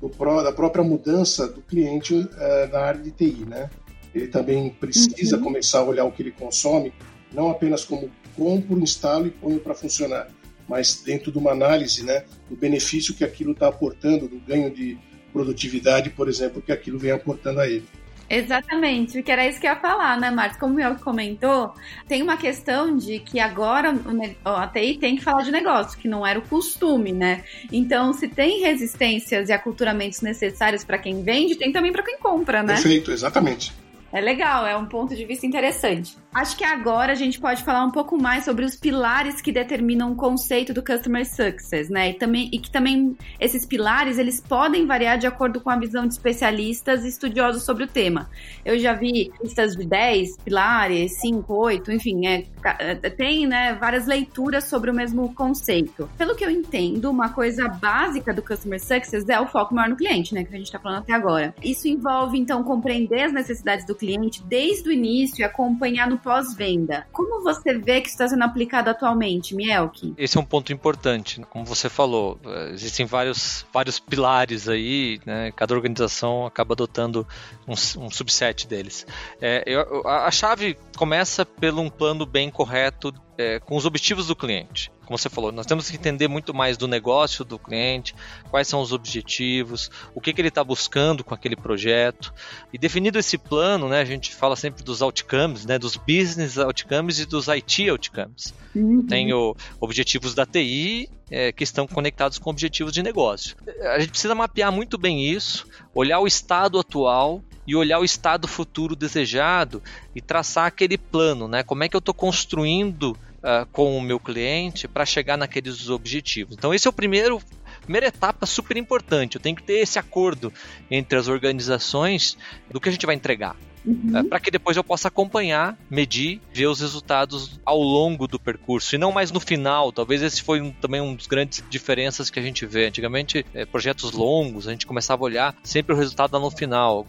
do, 0.00 0.08
da 0.42 0.52
própria 0.52 0.82
mudança 0.82 1.46
do 1.48 1.60
cliente 1.60 2.14
uh, 2.14 2.72
na 2.72 2.80
área 2.80 3.00
de 3.02 3.10
TI. 3.10 3.44
Né? 3.46 3.68
Ele 4.14 4.28
também 4.28 4.70
precisa 4.70 5.36
uhum. 5.36 5.44
começar 5.44 5.80
a 5.80 5.84
olhar 5.84 6.04
o 6.04 6.12
que 6.12 6.22
ele 6.22 6.32
consome, 6.32 6.92
não 7.32 7.50
apenas 7.50 7.84
como 7.84 8.10
compro, 8.36 8.78
instalo 8.80 9.26
e 9.26 9.30
ponho 9.30 9.60
para 9.60 9.74
funcionar, 9.74 10.28
mas 10.72 11.02
dentro 11.04 11.30
de 11.30 11.36
uma 11.36 11.50
análise 11.50 12.02
né, 12.02 12.24
do 12.48 12.56
benefício 12.56 13.14
que 13.14 13.22
aquilo 13.22 13.52
está 13.52 13.68
aportando, 13.68 14.26
do 14.26 14.40
ganho 14.40 14.70
de 14.70 14.96
produtividade, 15.30 16.08
por 16.08 16.30
exemplo, 16.30 16.62
que 16.62 16.72
aquilo 16.72 16.98
vem 16.98 17.10
aportando 17.10 17.60
a 17.60 17.68
ele. 17.68 17.84
Exatamente, 18.26 19.12
porque 19.12 19.30
era 19.30 19.46
isso 19.46 19.60
que 19.60 19.66
eu 19.66 19.72
ia 19.72 19.78
falar, 19.78 20.18
né, 20.18 20.30
Marcos? 20.30 20.58
Como 20.58 20.72
o 20.72 20.76
Mel 20.76 20.96
comentou, 20.96 21.74
tem 22.08 22.22
uma 22.22 22.38
questão 22.38 22.96
de 22.96 23.18
que 23.18 23.38
agora 23.38 23.94
a 24.42 24.66
TI 24.66 24.96
tem 24.96 25.16
que 25.16 25.22
falar 25.22 25.42
de 25.42 25.50
negócio, 25.50 25.98
que 25.98 26.08
não 26.08 26.26
era 26.26 26.38
o 26.38 26.42
costume, 26.42 27.12
né? 27.12 27.44
Então, 27.70 28.14
se 28.14 28.26
tem 28.26 28.62
resistências 28.62 29.50
e 29.50 29.52
aculturamentos 29.52 30.22
necessários 30.22 30.84
para 30.84 30.96
quem 30.96 31.22
vende, 31.22 31.54
tem 31.54 31.70
também 31.70 31.92
para 31.92 32.02
quem 32.02 32.16
compra, 32.16 32.62
né? 32.62 32.72
Perfeito, 32.76 33.12
exatamente. 33.12 33.74
É 34.12 34.20
legal, 34.20 34.66
é 34.66 34.76
um 34.76 34.84
ponto 34.84 35.16
de 35.16 35.24
vista 35.24 35.46
interessante. 35.46 36.18
Acho 36.34 36.56
que 36.56 36.64
agora 36.64 37.12
a 37.12 37.14
gente 37.14 37.40
pode 37.40 37.62
falar 37.62 37.84
um 37.84 37.90
pouco 37.90 38.18
mais 38.18 38.44
sobre 38.44 38.64
os 38.64 38.76
pilares 38.76 39.40
que 39.40 39.50
determinam 39.50 40.12
o 40.12 40.14
conceito 40.14 40.74
do 40.74 40.82
customer 40.82 41.26
success, 41.26 41.88
né? 41.88 42.10
E, 42.10 42.14
também, 42.14 42.50
e 42.52 42.58
que 42.58 42.70
também 42.70 43.16
esses 43.40 43.64
pilares 43.64 44.18
eles 44.18 44.38
podem 44.38 44.86
variar 44.86 45.16
de 45.16 45.26
acordo 45.26 45.60
com 45.60 45.70
a 45.70 45.76
visão 45.76 46.06
de 46.06 46.12
especialistas 46.12 47.04
e 47.04 47.08
estudiosos 47.08 47.64
sobre 47.64 47.84
o 47.84 47.86
tema. 47.86 48.28
Eu 48.64 48.78
já 48.78 48.92
vi 48.92 49.32
listas 49.42 49.76
de 49.76 49.86
10 49.86 50.36
pilares, 50.38 51.18
5, 51.20 51.52
8, 51.52 51.92
enfim, 51.92 52.26
é, 52.26 52.44
é, 52.78 52.94
tem 53.10 53.46
né, 53.46 53.74
várias 53.74 54.06
leituras 54.06 54.64
sobre 54.64 54.90
o 54.90 54.94
mesmo 54.94 55.34
conceito. 55.34 56.08
Pelo 56.18 56.34
que 56.34 56.44
eu 56.44 56.50
entendo, 56.50 57.10
uma 57.10 57.30
coisa 57.30 57.66
básica 57.68 58.32
do 58.34 58.42
customer 58.42 58.80
success 58.80 59.26
é 59.26 59.40
o 59.40 59.46
foco 59.46 59.74
maior 59.74 59.88
no 59.88 59.96
cliente, 59.96 60.34
né? 60.34 60.44
Que 60.44 60.54
a 60.54 60.58
gente 60.58 60.66
está 60.66 60.78
falando 60.78 61.00
até 61.00 61.14
agora. 61.14 61.54
Isso 61.62 61.88
envolve, 61.88 62.38
então, 62.38 62.62
compreender 62.62 63.22
as 63.22 63.32
necessidades 63.32 63.86
do 63.86 63.94
cliente 64.02 64.42
desde 64.42 64.88
o 64.88 64.92
início 64.92 65.42
e 65.42 65.44
acompanhar 65.44 66.08
no 66.08 66.18
pós-venda. 66.18 67.06
Como 67.12 67.40
você 67.44 67.78
vê 67.78 68.00
que 68.00 68.08
está 68.08 68.26
sendo 68.26 68.42
aplicado 68.42 68.90
atualmente, 68.90 69.54
Mielke? 69.54 70.12
Esse 70.18 70.36
é 70.36 70.40
um 70.40 70.44
ponto 70.44 70.72
importante. 70.72 71.40
Como 71.48 71.64
você 71.64 71.88
falou, 71.88 72.36
eh, 72.44 72.70
existem 72.72 73.06
vários, 73.06 73.64
vários 73.72 74.00
pilares 74.00 74.68
aí, 74.68 75.20
né? 75.24 75.52
cada 75.52 75.72
organização 75.72 76.44
acaba 76.44 76.74
adotando 76.74 77.24
um, 77.68 77.74
um 77.74 78.10
subset 78.10 78.66
deles. 78.66 79.06
É, 79.40 79.62
eu, 79.64 80.02
a 80.08 80.30
chave 80.32 80.76
começa 80.96 81.46
pelo 81.46 81.80
um 81.80 81.88
plano 81.88 82.26
bem 82.26 82.50
correto 82.50 83.14
é, 83.38 83.60
com 83.60 83.76
os 83.76 83.86
objetivos 83.86 84.26
do 84.26 84.34
cliente. 84.34 84.90
Como 85.12 85.18
você 85.18 85.28
falou, 85.28 85.52
nós 85.52 85.66
temos 85.66 85.90
que 85.90 85.96
entender 85.98 86.26
muito 86.26 86.54
mais 86.54 86.78
do 86.78 86.88
negócio 86.88 87.44
do 87.44 87.58
cliente, 87.58 88.14
quais 88.50 88.66
são 88.66 88.80
os 88.80 88.94
objetivos, 88.94 89.90
o 90.14 90.22
que, 90.22 90.32
que 90.32 90.40
ele 90.40 90.48
está 90.48 90.64
buscando 90.64 91.22
com 91.22 91.34
aquele 91.34 91.54
projeto. 91.54 92.32
E 92.72 92.78
definido 92.78 93.18
esse 93.18 93.36
plano, 93.36 93.90
né, 93.90 94.00
a 94.00 94.06
gente 94.06 94.34
fala 94.34 94.56
sempre 94.56 94.82
dos 94.82 95.02
outcomes, 95.02 95.66
né, 95.66 95.78
dos 95.78 95.98
business 95.98 96.56
outcomes 96.56 97.20
e 97.20 97.26
dos 97.26 97.46
IT 97.50 97.90
outcomes. 97.90 98.54
Uhum. 98.74 99.06
Tem 99.06 99.34
o, 99.34 99.54
objetivos 99.78 100.34
da 100.34 100.46
TI 100.46 101.10
é, 101.30 101.52
que 101.52 101.62
estão 101.62 101.86
conectados 101.86 102.38
com 102.38 102.48
objetivos 102.48 102.90
de 102.90 103.02
negócio. 103.02 103.54
A 103.94 103.98
gente 103.98 104.12
precisa 104.12 104.34
mapear 104.34 104.72
muito 104.72 104.96
bem 104.96 105.28
isso, 105.28 105.66
olhar 105.94 106.20
o 106.20 106.26
estado 106.26 106.78
atual 106.78 107.44
e 107.66 107.76
olhar 107.76 107.98
o 107.98 108.04
estado 108.04 108.48
futuro 108.48 108.96
desejado 108.96 109.82
e 110.14 110.22
traçar 110.22 110.64
aquele 110.64 110.96
plano, 110.96 111.46
né? 111.46 111.62
Como 111.62 111.84
é 111.84 111.88
que 111.90 111.94
eu 111.94 111.98
estou 111.98 112.14
construindo 112.14 113.14
uh, 113.42 113.66
com 113.72 113.96
o 113.96 114.00
meu 114.00 114.18
cliente 114.18 114.86
para 114.88 115.04
chegar 115.04 115.36
naqueles 115.36 115.88
objetivos. 115.88 116.56
Então 116.56 116.72
esse 116.72 116.86
é 116.86 116.90
o 116.90 116.92
primeiro 116.92 117.40
primeira 117.82 118.06
etapa 118.06 118.46
super 118.46 118.76
importante. 118.76 119.36
Eu 119.36 119.40
tenho 119.40 119.56
que 119.56 119.62
ter 119.62 119.80
esse 119.80 119.98
acordo 119.98 120.52
entre 120.90 121.18
as 121.18 121.26
organizações 121.26 122.38
do 122.70 122.80
que 122.80 122.88
a 122.88 122.92
gente 122.92 123.06
vai 123.06 123.14
entregar. 123.14 123.56
Uhum. 123.84 124.16
É, 124.16 124.22
para 124.22 124.40
que 124.40 124.50
depois 124.50 124.76
eu 124.76 124.84
possa 124.84 125.08
acompanhar, 125.08 125.76
medir, 125.90 126.40
ver 126.52 126.66
os 126.66 126.80
resultados 126.80 127.60
ao 127.64 127.80
longo 127.80 128.26
do 128.26 128.38
percurso 128.38 128.94
e 128.94 128.98
não 128.98 129.12
mais 129.12 129.32
no 129.32 129.40
final. 129.40 129.92
Talvez 129.92 130.22
esse 130.22 130.42
foi 130.42 130.60
um, 130.60 130.70
também 130.70 131.00
um 131.00 131.14
dos 131.14 131.26
grandes 131.26 131.62
diferenças 131.68 132.30
que 132.30 132.38
a 132.38 132.42
gente 132.42 132.64
vê. 132.64 132.86
Antigamente, 132.86 133.44
é, 133.52 133.64
projetos 133.64 134.12
longos, 134.12 134.68
a 134.68 134.70
gente 134.70 134.86
começava 134.86 135.22
a 135.22 135.24
olhar 135.24 135.56
sempre 135.62 135.92
o 135.92 135.96
resultado 135.96 136.32
lá 136.32 136.40
no 136.40 136.50
final. 136.50 137.06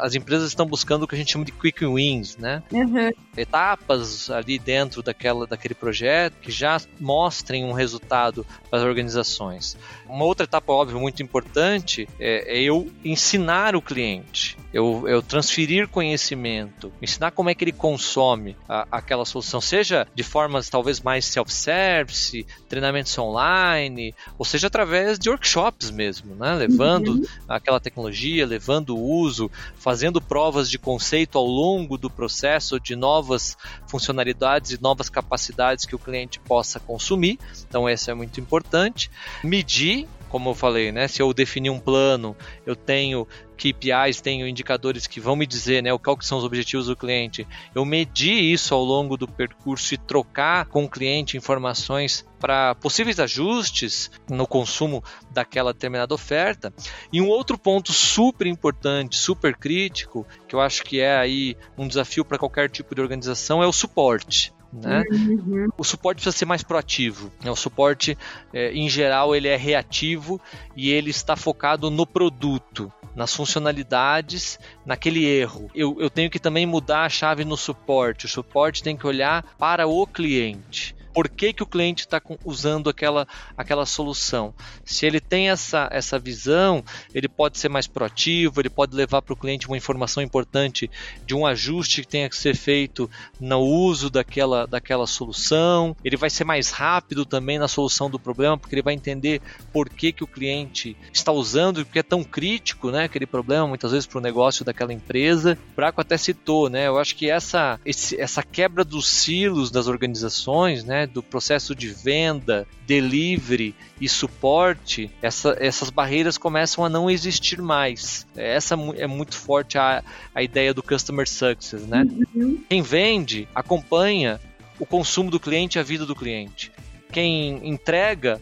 As 0.00 0.14
empresas 0.14 0.48
estão 0.48 0.66
buscando 0.66 1.04
o 1.04 1.08
que 1.08 1.14
a 1.14 1.18
gente 1.18 1.32
chama 1.32 1.44
de 1.44 1.52
quick 1.52 1.84
wins, 1.86 2.36
né? 2.36 2.62
Uhum. 2.72 3.10
Etapas 3.36 4.30
ali 4.30 4.58
dentro 4.58 5.02
daquela, 5.02 5.46
daquele 5.46 5.74
projeto 5.74 6.34
que 6.40 6.50
já 6.50 6.80
mostrem 6.98 7.64
um 7.64 7.72
resultado 7.72 8.46
para 8.68 8.80
as 8.80 8.84
organizações. 8.84 9.76
Uma 10.08 10.24
outra 10.24 10.44
etapa, 10.44 10.72
óbvio, 10.72 11.00
muito 11.00 11.22
importante 11.22 12.08
é, 12.18 12.58
é 12.58 12.62
eu 12.62 12.90
ensinar 13.04 13.74
o 13.76 13.82
cliente, 13.82 14.56
eu, 14.72 15.04
eu 15.06 15.22
transferir 15.22 15.88
conhecimento 15.88 16.09
conhecimento, 16.10 16.92
ensinar 17.00 17.30
como 17.30 17.50
é 17.50 17.54
que 17.54 17.62
ele 17.62 17.72
consome 17.72 18.56
a, 18.68 18.86
aquela 18.90 19.24
solução, 19.24 19.60
seja 19.60 20.06
de 20.12 20.24
formas 20.24 20.68
talvez 20.68 21.00
mais 21.00 21.24
self-service, 21.24 22.46
treinamentos 22.68 23.16
online, 23.16 24.14
ou 24.36 24.44
seja 24.44 24.66
através 24.66 25.18
de 25.18 25.30
workshops 25.30 25.90
mesmo, 25.90 26.34
né? 26.34 26.54
levando 26.54 27.12
uhum. 27.12 27.26
aquela 27.48 27.78
tecnologia, 27.78 28.44
levando 28.44 28.96
o 28.96 29.00
uso, 29.00 29.50
fazendo 29.76 30.20
provas 30.20 30.68
de 30.68 30.78
conceito 30.78 31.38
ao 31.38 31.46
longo 31.46 31.96
do 31.96 32.10
processo 32.10 32.80
de 32.80 32.96
novas 32.96 33.56
funcionalidades 33.86 34.72
e 34.72 34.82
novas 34.82 35.08
capacidades 35.08 35.84
que 35.84 35.94
o 35.94 35.98
cliente 35.98 36.40
possa 36.40 36.80
consumir. 36.80 37.38
Então, 37.68 37.88
isso 37.88 38.10
é 38.10 38.14
muito 38.14 38.40
importante. 38.40 39.10
Medir 39.44 40.08
como 40.30 40.50
eu 40.50 40.54
falei, 40.54 40.92
né? 40.92 41.08
Se 41.08 41.20
eu 41.20 41.34
definir 41.34 41.70
um 41.70 41.78
plano, 41.78 42.36
eu 42.64 42.76
tenho 42.76 43.26
KPIs, 43.56 44.22
tenho 44.22 44.48
indicadores 44.48 45.06
que 45.06 45.20
vão 45.20 45.36
me 45.36 45.46
dizer, 45.46 45.82
né, 45.82 45.90
qual 45.98 46.16
que 46.16 46.24
são 46.24 46.38
os 46.38 46.44
objetivos 46.44 46.86
do 46.86 46.96
cliente. 46.96 47.46
Eu 47.74 47.84
medir 47.84 48.40
isso 48.40 48.74
ao 48.74 48.82
longo 48.82 49.18
do 49.18 49.28
percurso 49.28 49.92
e 49.92 49.98
trocar 49.98 50.64
com 50.66 50.84
o 50.84 50.88
cliente 50.88 51.36
informações 51.36 52.24
para 52.38 52.74
possíveis 52.76 53.20
ajustes 53.20 54.10
no 54.30 54.46
consumo 54.46 55.04
daquela 55.30 55.74
determinada 55.74 56.14
oferta. 56.14 56.72
E 57.12 57.20
um 57.20 57.28
outro 57.28 57.58
ponto 57.58 57.92
super 57.92 58.46
importante, 58.46 59.16
super 59.16 59.54
crítico, 59.54 60.26
que 60.48 60.54
eu 60.54 60.60
acho 60.60 60.82
que 60.82 61.00
é 61.00 61.18
aí 61.18 61.56
um 61.76 61.86
desafio 61.86 62.24
para 62.24 62.38
qualquer 62.38 62.70
tipo 62.70 62.94
de 62.94 63.02
organização 63.02 63.62
é 63.62 63.66
o 63.66 63.72
suporte. 63.72 64.54
Né? 64.72 65.02
Uhum. 65.10 65.68
O 65.76 65.84
suporte 65.84 66.16
precisa 66.16 66.36
ser 66.36 66.44
mais 66.44 66.62
proativo. 66.62 67.32
Né? 67.42 67.50
O 67.50 67.56
suporte, 67.56 68.16
é, 68.52 68.72
em 68.72 68.88
geral, 68.88 69.34
ele 69.34 69.48
é 69.48 69.56
reativo 69.56 70.40
e 70.76 70.90
ele 70.90 71.10
está 71.10 71.36
focado 71.36 71.90
no 71.90 72.06
produto 72.06 72.92
nas 73.14 73.34
funcionalidades, 73.34 74.58
naquele 74.86 75.26
erro. 75.26 75.68
Eu, 75.74 75.96
eu 76.00 76.08
tenho 76.08 76.30
que 76.30 76.38
também 76.38 76.64
mudar 76.64 77.04
a 77.04 77.08
chave 77.08 77.44
no 77.44 77.56
suporte. 77.56 78.26
O 78.26 78.28
suporte 78.28 78.82
tem 78.82 78.96
que 78.96 79.06
olhar 79.06 79.42
para 79.58 79.86
o 79.86 80.06
cliente 80.06 80.94
por 81.20 81.28
que, 81.28 81.52
que 81.52 81.62
o 81.62 81.66
cliente 81.66 82.06
está 82.06 82.18
usando 82.46 82.88
aquela, 82.88 83.28
aquela 83.54 83.84
solução. 83.84 84.54
Se 84.86 85.04
ele 85.04 85.20
tem 85.20 85.50
essa, 85.50 85.86
essa 85.92 86.18
visão, 86.18 86.82
ele 87.14 87.28
pode 87.28 87.58
ser 87.58 87.68
mais 87.68 87.86
proativo, 87.86 88.58
ele 88.58 88.70
pode 88.70 88.96
levar 88.96 89.20
para 89.20 89.34
o 89.34 89.36
cliente 89.36 89.66
uma 89.66 89.76
informação 89.76 90.22
importante 90.22 90.90
de 91.26 91.34
um 91.34 91.44
ajuste 91.44 92.00
que 92.00 92.08
tenha 92.08 92.26
que 92.30 92.38
ser 92.38 92.56
feito 92.56 93.10
no 93.38 93.58
uso 93.58 94.08
daquela, 94.08 94.66
daquela 94.66 95.06
solução, 95.06 95.94
ele 96.02 96.16
vai 96.16 96.30
ser 96.30 96.44
mais 96.44 96.70
rápido 96.70 97.26
também 97.26 97.58
na 97.58 97.68
solução 97.68 98.08
do 98.08 98.18
problema, 98.18 98.56
porque 98.56 98.74
ele 98.74 98.82
vai 98.82 98.94
entender 98.94 99.42
por 99.74 99.90
que, 99.90 100.12
que 100.12 100.24
o 100.24 100.26
cliente 100.26 100.96
está 101.12 101.32
usando 101.32 101.82
e 101.82 101.84
porque 101.84 101.98
é 101.98 102.02
tão 102.02 102.24
crítico 102.24 102.90
né, 102.90 103.04
aquele 103.04 103.26
problema, 103.26 103.68
muitas 103.68 103.92
vezes, 103.92 104.06
para 104.06 104.18
o 104.18 104.22
negócio 104.22 104.64
daquela 104.64 104.94
empresa. 104.94 105.58
O 105.72 105.76
Braco 105.76 106.00
até 106.00 106.16
citou, 106.16 106.70
né? 106.70 106.88
Eu 106.88 106.98
acho 106.98 107.14
que 107.14 107.28
essa, 107.28 107.78
esse, 107.84 108.18
essa 108.18 108.42
quebra 108.42 108.82
dos 108.86 109.06
silos 109.06 109.70
das 109.70 109.86
organizações, 109.86 110.82
né? 110.82 111.09
Do 111.12 111.22
processo 111.22 111.74
de 111.74 111.88
venda, 111.88 112.66
delivery 112.86 113.74
e 114.00 114.08
suporte, 114.08 115.10
essa, 115.20 115.56
essas 115.58 115.90
barreiras 115.90 116.38
começam 116.38 116.84
a 116.84 116.88
não 116.88 117.10
existir 117.10 117.60
mais. 117.60 118.26
Essa 118.36 118.76
é 118.96 119.06
muito 119.06 119.36
forte 119.36 119.78
a, 119.78 120.02
a 120.34 120.42
ideia 120.42 120.72
do 120.72 120.82
customer 120.82 121.28
success, 121.28 121.86
né? 121.86 122.06
Uhum. 122.34 122.60
Quem 122.68 122.82
vende 122.82 123.48
acompanha 123.54 124.40
o 124.78 124.86
consumo 124.86 125.30
do 125.30 125.38
cliente, 125.38 125.78
a 125.78 125.82
vida 125.82 126.06
do 126.06 126.14
cliente. 126.14 126.72
Quem 127.12 127.60
entrega 127.68 128.40